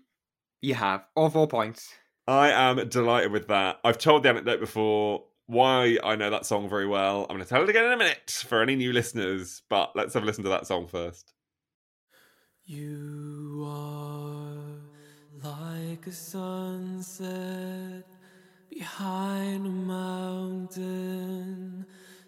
you 0.60 0.74
have 0.74 1.04
all 1.16 1.30
four 1.30 1.48
points. 1.48 1.92
I 2.28 2.50
am 2.50 2.88
delighted 2.88 3.32
with 3.32 3.48
that. 3.48 3.80
I've 3.82 3.98
told 3.98 4.22
the 4.22 4.28
anecdote 4.28 4.60
before 4.60 5.24
why 5.46 5.98
I 6.04 6.14
know 6.14 6.30
that 6.30 6.46
song 6.46 6.68
very 6.68 6.86
well. 6.86 7.22
I'm 7.22 7.36
going 7.36 7.42
to 7.42 7.48
tell 7.48 7.62
it 7.62 7.68
again 7.68 7.86
in 7.86 7.92
a 7.92 7.96
minute 7.96 8.30
for 8.46 8.62
any 8.62 8.76
new 8.76 8.92
listeners, 8.92 9.62
but 9.68 9.90
let's 9.96 10.14
have 10.14 10.22
a 10.22 10.26
listen 10.26 10.44
to 10.44 10.50
that 10.50 10.68
song 10.68 10.86
first. 10.86 11.32
You 12.72 13.66
are 13.66 14.54
like 15.42 16.06
a 16.06 16.12
sunset 16.12 18.06
behind 18.68 19.66
a 19.66 19.70
mountain 19.70 21.04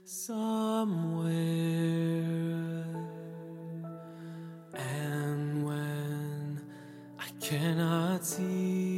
somewhere. 0.04 1.30
And 4.74 5.64
when 5.64 6.60
I 7.20 7.28
cannot 7.40 8.24
see 8.24 8.91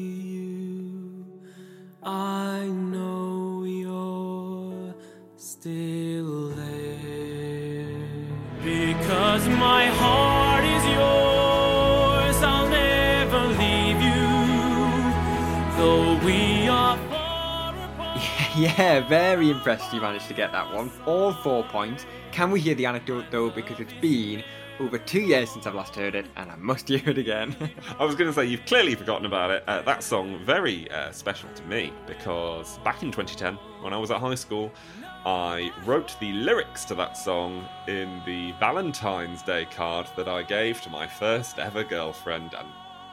yeah, 18.58 19.00
very 19.08 19.50
impressed 19.50 19.92
you 19.92 20.00
managed 20.00 20.28
to 20.28 20.34
get 20.34 20.52
that 20.52 20.72
one. 20.72 20.92
All 21.06 21.32
four 21.32 21.64
points. 21.64 22.06
Can 22.30 22.52
we 22.52 22.60
hear 22.60 22.76
the 22.76 22.86
anecdote 22.86 23.24
though? 23.28 23.50
Because 23.50 23.80
it's 23.80 23.92
been 23.94 24.44
over 24.78 24.96
two 24.96 25.22
years 25.22 25.50
since 25.50 25.66
I've 25.66 25.74
last 25.74 25.96
heard 25.96 26.14
it, 26.14 26.26
and 26.36 26.52
I 26.52 26.54
must 26.54 26.86
hear 26.88 27.02
it 27.04 27.18
again. 27.18 27.56
I 27.98 28.04
was 28.04 28.14
going 28.14 28.30
to 28.30 28.32
say, 28.32 28.44
you've 28.44 28.64
clearly 28.64 28.94
forgotten 28.94 29.26
about 29.26 29.50
it. 29.50 29.64
Uh, 29.66 29.82
that 29.82 30.04
song, 30.04 30.38
very 30.44 30.88
uh, 30.92 31.10
special 31.10 31.48
to 31.56 31.64
me, 31.64 31.92
because 32.06 32.78
back 32.84 33.02
in 33.02 33.10
2010, 33.10 33.54
when 33.82 33.92
I 33.92 33.96
was 33.96 34.12
at 34.12 34.20
high 34.20 34.36
school, 34.36 34.72
I 35.26 35.72
wrote 35.84 36.16
the 36.20 36.30
lyrics 36.30 36.84
to 36.84 36.94
that 36.94 37.16
song 37.16 37.66
in 37.88 38.22
the 38.24 38.52
Valentine's 38.60 39.42
Day 39.42 39.66
card 39.74 40.06
that 40.16 40.28
I 40.28 40.44
gave 40.44 40.80
to 40.82 40.90
my 40.90 41.08
first 41.08 41.58
ever 41.58 41.82
girlfriend 41.82 42.54
and 42.56 42.68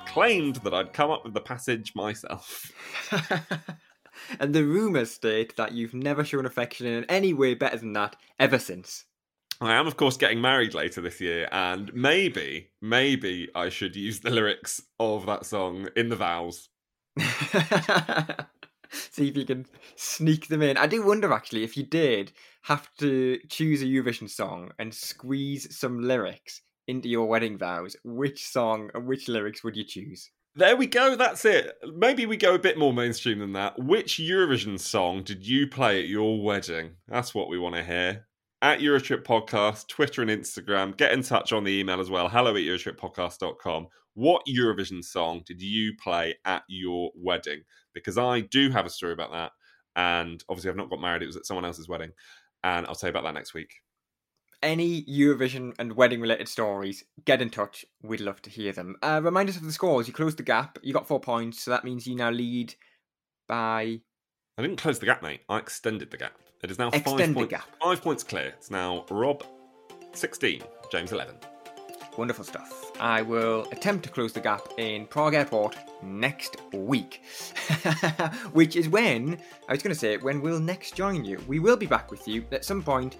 claimed 0.05 0.57
that 0.57 0.73
I'd 0.75 0.93
come 0.93 1.09
up 1.09 1.23
with 1.23 1.33
the 1.33 1.41
passage 1.41 1.95
myself. 1.95 2.71
and 4.39 4.53
the 4.53 4.63
rumours 4.63 5.11
state 5.11 5.55
that 5.57 5.73
you've 5.73 5.93
never 5.93 6.23
shown 6.23 6.45
affection 6.45 6.87
in 6.87 7.05
any 7.05 7.33
way 7.33 7.53
better 7.53 7.77
than 7.77 7.93
that 7.93 8.15
ever 8.39 8.59
since. 8.59 9.05
I 9.61 9.73
am, 9.73 9.85
of 9.85 9.95
course, 9.95 10.17
getting 10.17 10.41
married 10.41 10.73
later 10.73 11.01
this 11.01 11.21
year, 11.21 11.47
and 11.51 11.93
maybe, 11.93 12.71
maybe 12.81 13.47
I 13.53 13.69
should 13.69 13.95
use 13.95 14.19
the 14.19 14.31
lyrics 14.31 14.81
of 14.99 15.27
that 15.27 15.45
song 15.45 15.87
in 15.95 16.09
the 16.09 16.15
vows. 16.15 16.69
See 18.91 19.27
if 19.27 19.37
you 19.37 19.45
can 19.45 19.67
sneak 19.95 20.47
them 20.47 20.63
in. 20.63 20.77
I 20.77 20.87
do 20.87 21.05
wonder, 21.05 21.31
actually, 21.31 21.63
if 21.63 21.77
you 21.77 21.83
did 21.83 22.33
have 22.63 22.89
to 22.97 23.37
choose 23.49 23.83
a 23.83 23.85
Eurovision 23.85 24.29
song 24.29 24.71
and 24.79 24.91
squeeze 24.93 25.77
some 25.77 26.01
lyrics 26.01 26.61
into 26.87 27.07
your 27.07 27.27
wedding 27.27 27.59
vows, 27.59 27.95
which 28.03 28.47
song 28.47 28.89
and 28.95 29.05
which 29.05 29.27
lyrics 29.27 29.63
would 29.63 29.77
you 29.77 29.83
choose? 29.83 30.31
There 30.53 30.75
we 30.75 30.85
go. 30.85 31.15
That's 31.15 31.45
it. 31.45 31.77
Maybe 31.95 32.25
we 32.25 32.35
go 32.35 32.55
a 32.55 32.59
bit 32.59 32.77
more 32.77 32.91
mainstream 32.91 33.39
than 33.39 33.53
that. 33.53 33.79
Which 33.79 34.17
Eurovision 34.17 34.77
song 34.77 35.23
did 35.23 35.47
you 35.47 35.65
play 35.65 35.99
at 35.99 36.09
your 36.09 36.43
wedding? 36.43 36.97
That's 37.07 37.33
what 37.33 37.47
we 37.47 37.57
want 37.57 37.75
to 37.75 37.83
hear. 37.83 38.27
At 38.61 38.79
Eurotrip 38.79 39.23
Podcast, 39.23 39.87
Twitter 39.87 40.21
and 40.21 40.29
Instagram. 40.29 40.97
Get 40.97 41.13
in 41.13 41.23
touch 41.23 41.53
on 41.53 41.63
the 41.63 41.79
email 41.79 42.01
as 42.01 42.09
well. 42.09 42.27
Hello 42.27 42.51
at 42.51 42.63
EurotripPodcast.com. 42.63 43.87
What 44.15 44.43
Eurovision 44.45 45.01
song 45.01 45.41
did 45.45 45.61
you 45.61 45.93
play 45.95 46.35
at 46.43 46.63
your 46.67 47.11
wedding? 47.15 47.61
Because 47.93 48.17
I 48.17 48.41
do 48.41 48.69
have 48.71 48.85
a 48.85 48.89
story 48.89 49.13
about 49.13 49.31
that. 49.31 49.53
And 49.95 50.43
obviously, 50.49 50.69
I've 50.69 50.75
not 50.75 50.89
got 50.89 50.99
married. 50.99 51.23
It 51.23 51.27
was 51.27 51.37
at 51.37 51.45
someone 51.45 51.63
else's 51.63 51.87
wedding. 51.87 52.11
And 52.61 52.85
I'll 52.87 52.95
tell 52.95 53.07
you 53.07 53.11
about 53.11 53.23
that 53.23 53.35
next 53.35 53.53
week 53.53 53.69
any 54.63 55.03
Eurovision 55.03 55.73
and 55.79 55.95
wedding 55.95 56.21
related 56.21 56.47
stories, 56.47 57.03
get 57.25 57.41
in 57.41 57.49
touch. 57.49 57.85
We'd 58.01 58.21
love 58.21 58.41
to 58.43 58.49
hear 58.49 58.71
them. 58.71 58.95
Uh, 59.01 59.21
remind 59.23 59.49
us 59.49 59.57
of 59.57 59.63
the 59.63 59.71
scores. 59.71 60.07
You 60.07 60.13
closed 60.13 60.37
the 60.37 60.43
gap. 60.43 60.77
You 60.83 60.93
got 60.93 61.07
four 61.07 61.19
points, 61.19 61.61
so 61.63 61.71
that 61.71 61.83
means 61.83 62.07
you 62.07 62.15
now 62.15 62.29
lead 62.29 62.75
by. 63.47 64.01
I 64.57 64.61
didn't 64.61 64.77
close 64.77 64.99
the 64.99 65.05
gap, 65.05 65.23
mate. 65.23 65.41
I 65.49 65.57
extended 65.57 66.11
the 66.11 66.17
gap. 66.17 66.33
It 66.63 66.69
is 66.69 66.77
now 66.77 66.89
Extend 66.89 67.05
five 67.17 67.33
points. 67.33 67.49
gap. 67.49 67.67
Five 67.81 68.01
points 68.01 68.23
clear. 68.23 68.53
It's 68.57 68.69
now 68.69 69.05
Rob, 69.09 69.43
sixteen, 70.13 70.61
James, 70.91 71.11
eleven. 71.11 71.35
Wonderful 72.17 72.43
stuff. 72.43 72.91
I 72.99 73.21
will 73.21 73.65
attempt 73.71 74.03
to 74.03 74.11
close 74.11 74.33
the 74.33 74.41
gap 74.41 74.61
in 74.77 75.07
Prague 75.07 75.33
Airport 75.33 75.77
next 76.03 76.57
week, 76.73 77.21
which 78.51 78.75
is 78.75 78.89
when 78.89 79.39
I 79.67 79.71
was 79.73 79.81
going 79.81 79.93
to 79.93 79.99
say 79.99 80.17
when 80.17 80.41
we'll 80.41 80.59
next 80.59 80.95
join 80.95 81.23
you. 81.23 81.39
We 81.47 81.59
will 81.59 81.77
be 81.77 81.85
back 81.85 82.11
with 82.11 82.27
you 82.27 82.45
at 82.51 82.65
some 82.65 82.83
point 82.83 83.15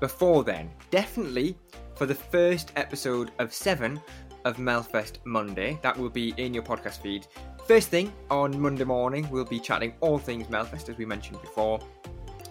before 0.00 0.44
then. 0.44 0.70
Definitely 0.90 1.56
for 1.94 2.06
the 2.06 2.14
first 2.14 2.72
episode 2.76 3.30
of 3.38 3.52
seven 3.52 4.00
of 4.44 4.56
Melfest 4.56 5.18
Monday. 5.24 5.78
That 5.82 5.96
will 5.98 6.10
be 6.10 6.34
in 6.36 6.54
your 6.54 6.62
podcast 6.62 7.00
feed. 7.00 7.26
First 7.66 7.88
thing 7.88 8.12
on 8.30 8.60
Monday 8.60 8.84
morning, 8.84 9.28
we'll 9.30 9.44
be 9.44 9.58
chatting 9.58 9.94
all 10.00 10.18
things 10.18 10.46
Melfest 10.48 10.88
as 10.90 10.98
we 10.98 11.06
mentioned 11.06 11.40
before. 11.40 11.80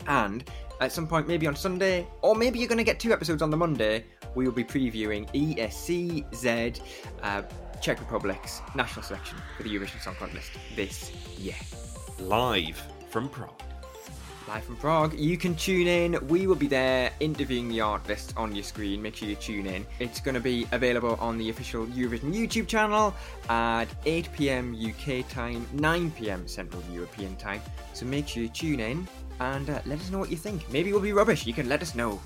And 0.08 0.44
at 0.82 0.92
some 0.92 1.08
point, 1.08 1.28
maybe 1.28 1.48
on 1.48 1.56
Sunday, 1.56 2.08
or 2.22 2.36
maybe 2.36 2.60
you're 2.60 2.68
going 2.68 2.78
to 2.80 2.84
get 2.84 3.00
two 3.00 3.14
episodes 3.14 3.42
on 3.42 3.50
the 3.50 3.58
Monday, 3.58 4.06
we 4.36 4.46
will 4.46 4.54
be 4.54 4.64
previewing 4.64 5.30
ESCZ, 5.34 6.82
uh, 7.22 7.42
Czech 7.80 8.00
Republic's 8.00 8.62
national 8.76 9.04
selection 9.04 9.38
for 9.56 9.64
the 9.64 9.70
Eurovision 9.70 10.02
Song 10.02 10.16
Contest 10.16 10.52
this 10.76 11.12
year. 11.38 11.56
Live 12.20 12.82
from 13.10 13.30
Prague. 13.30 13.73
Live 14.46 14.66
from 14.66 14.76
Prague. 14.76 15.14
You 15.18 15.38
can 15.38 15.56
tune 15.56 15.88
in. 15.88 16.28
We 16.28 16.48
will 16.48 16.56
be 16.56 16.68
there 16.68 17.12
interviewing 17.22 17.70
the 17.70 17.80
artist 17.80 18.34
on 18.36 18.54
your 18.54 18.64
screen. 18.64 19.02
Make 19.02 19.16
sure 19.16 19.30
you 19.30 19.36
tune 19.36 19.66
in. 19.66 19.86
It's 20.00 20.20
going 20.20 20.36
to 20.36 20.42
be 20.42 20.68
available 20.74 21.16
on 21.22 21.38
the 21.38 21.50
official 21.50 21.86
Eurovision 21.88 22.34
YouTube 22.34 22.68
channel 22.68 23.16
at 23.48 23.86
8 24.06 24.30
pm 24.34 24.76
UK 24.76 25.28
time, 25.30 25.66
9 25.72 26.12
pm 26.12 26.46
Central 26.48 26.84
European 26.92 27.38
time. 27.38 27.62
So 27.94 28.06
make 28.06 28.28
sure 28.28 28.44
you 28.44 28.50
tune 28.50 28.82
in 28.82 29.08
and 29.40 29.70
uh, 29.70 29.80
let 29.86 30.00
us 30.00 30.12
know 30.12 30.20
what 30.20 30.30
you 30.30 30.38
think. 30.38 30.70
Maybe 30.72 30.92
we'll 30.92 31.02
be 31.02 31.14
rubbish. 31.14 31.46
You 31.46 31.54
can 31.54 31.70
let 31.70 31.82
us 31.82 31.96
know. 31.96 32.20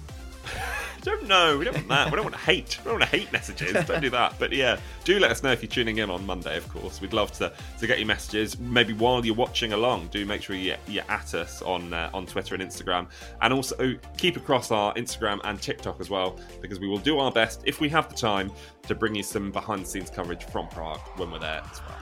don't 1.02 1.28
know. 1.28 1.58
We 1.58 1.66
don't 1.66 1.76
want 1.76 1.88
that. 1.90 2.12
We 2.12 2.16
don't 2.16 2.26
want 2.26 2.36
to 2.36 2.42
hate. 2.42 2.78
We 2.80 2.90
don't 2.90 3.00
want 3.00 3.12
to 3.12 3.18
hate 3.18 3.32
messages. 3.32 3.74
Don't 3.86 4.02
do 4.02 4.10
that. 4.10 4.36
But 4.40 4.52
yeah, 4.52 4.80
do 5.04 5.20
let 5.20 5.32
us 5.32 5.44
know 5.44 5.52
if 5.52 5.62
you're 5.62 5.70
tuning 5.70 5.98
in 5.98 6.10
on 6.10 6.26
Monday. 6.26 6.58
Of 6.58 6.68
course, 6.70 7.02
we'd 7.02 7.14
love 7.14 7.32
to 7.34 7.52
to 7.80 7.88
get 7.88 8.00
your 8.00 8.08
messages. 8.08 8.60
Maybe 8.60 8.94
while 8.94 9.26
you're 9.26 9.36
watching 9.36 9.74
along, 9.74 10.08
do 10.08 10.26
make 10.26 10.42
sure 10.42 10.56
you 10.56 10.76
you're 10.88 11.04
at 11.10 11.34
us 11.34 11.62
on 11.62 11.94
uh, 11.94 12.10
on 12.14 12.26
Twitter 12.26 12.56
and 12.56 12.64
Instagram, 12.64 13.08
and 13.42 13.54
also 13.54 13.96
keep 14.18 14.38
across 14.38 14.72
our 14.72 14.94
Instagram 14.96 15.40
and 15.44 15.62
TikTok 15.62 16.00
as 16.00 16.10
well, 16.10 16.40
because 16.62 16.80
we 16.80 16.88
will 16.88 16.98
do 16.98 17.20
our 17.20 17.32
best 17.32 17.62
if 17.66 17.80
we 17.80 17.90
have 17.90 18.10
the 18.10 18.16
time 18.16 18.52
to 18.88 18.96
bring 18.96 19.16
you 19.16 19.24
some 19.24 19.52
behind 19.52 19.82
the 19.82 19.86
scenes 19.86 20.10
coverage 20.10 20.44
from 20.46 20.68
Prague 20.70 21.02
when 21.18 21.32
we're 21.32 21.40
there 21.40 21.62
as 21.72 21.82
well. 21.82 21.98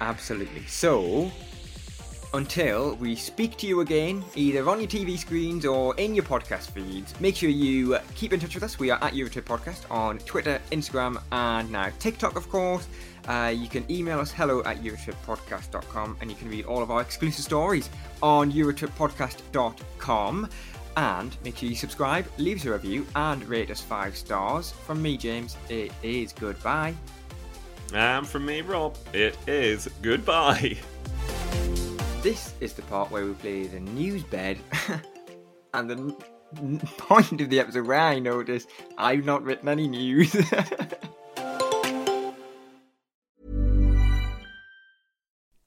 Absolutely. 0.00 0.64
So, 0.66 1.30
until 2.34 2.94
we 2.96 3.16
speak 3.16 3.56
to 3.58 3.66
you 3.66 3.80
again, 3.80 4.24
either 4.34 4.68
on 4.68 4.78
your 4.78 4.88
TV 4.88 5.18
screens 5.18 5.66
or 5.66 5.94
in 5.96 6.14
your 6.14 6.24
podcast 6.24 6.70
feeds, 6.70 7.18
make 7.20 7.36
sure 7.36 7.48
you 7.48 7.98
keep 8.14 8.32
in 8.32 8.40
touch 8.40 8.54
with 8.54 8.64
us. 8.64 8.78
We 8.78 8.90
are 8.90 9.02
at 9.02 9.14
Eurotrip 9.14 9.42
Podcast 9.42 9.90
on 9.90 10.18
Twitter, 10.20 10.60
Instagram, 10.70 11.20
and 11.32 11.70
now 11.70 11.90
TikTok, 11.98 12.36
of 12.36 12.48
course. 12.48 12.86
Uh, 13.28 13.52
you 13.54 13.68
can 13.68 13.88
email 13.90 14.18
us 14.18 14.32
hello 14.32 14.62
at 14.64 14.82
eurotrippodcast.com 14.82 16.16
and 16.20 16.30
you 16.30 16.36
can 16.36 16.48
read 16.48 16.64
all 16.64 16.82
of 16.82 16.90
our 16.90 17.00
exclusive 17.00 17.44
stories 17.44 17.90
on 18.22 18.50
eurotrippodcast.com. 18.52 20.48
And 20.96 21.36
make 21.44 21.56
sure 21.56 21.68
you 21.68 21.76
subscribe, 21.76 22.26
leave 22.38 22.58
us 22.58 22.64
a 22.64 22.72
review, 22.72 23.06
and 23.14 23.44
rate 23.48 23.70
us 23.70 23.80
five 23.80 24.16
stars. 24.16 24.72
From 24.72 25.00
me, 25.00 25.16
James, 25.16 25.56
it 25.68 25.92
is 26.02 26.32
goodbye. 26.32 26.94
And 27.92 28.26
from 28.26 28.46
me, 28.46 28.60
Rob, 28.62 28.96
it 29.12 29.36
is 29.46 29.88
goodbye. 30.02 30.76
This 32.22 32.52
is 32.60 32.74
the 32.74 32.82
part 32.82 33.10
where 33.10 33.24
we 33.24 33.32
play 33.32 33.66
the 33.66 33.80
news 33.80 34.22
bed, 34.24 34.58
and 35.74 35.88
the 35.88 36.14
point 36.98 37.40
of 37.40 37.48
the 37.48 37.58
episode 37.58 37.86
where 37.86 37.98
I 37.98 38.18
notice 38.18 38.66
I've 38.98 39.24
not 39.24 39.42
written 39.42 39.70
any 39.70 39.88
news. 39.88 40.36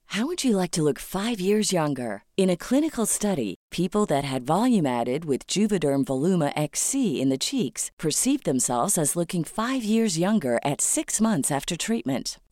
How 0.06 0.26
would 0.26 0.44
you 0.44 0.56
like 0.56 0.70
to 0.70 0.82
look 0.84 1.00
five 1.00 1.40
years 1.40 1.72
younger? 1.72 2.22
In 2.36 2.48
a 2.48 2.56
clinical 2.56 3.04
study, 3.04 3.56
people 3.72 4.06
that 4.06 4.22
had 4.22 4.46
volume 4.46 4.86
added 4.86 5.24
with 5.24 5.48
Juvederm 5.48 6.04
Voluma 6.04 6.52
XC 6.54 7.20
in 7.20 7.30
the 7.30 7.38
cheeks 7.38 7.90
perceived 7.98 8.44
themselves 8.44 8.96
as 8.96 9.16
looking 9.16 9.42
five 9.42 9.82
years 9.82 10.16
younger 10.16 10.60
at 10.64 10.80
six 10.80 11.20
months 11.20 11.50
after 11.50 11.76
treatment. 11.76 12.38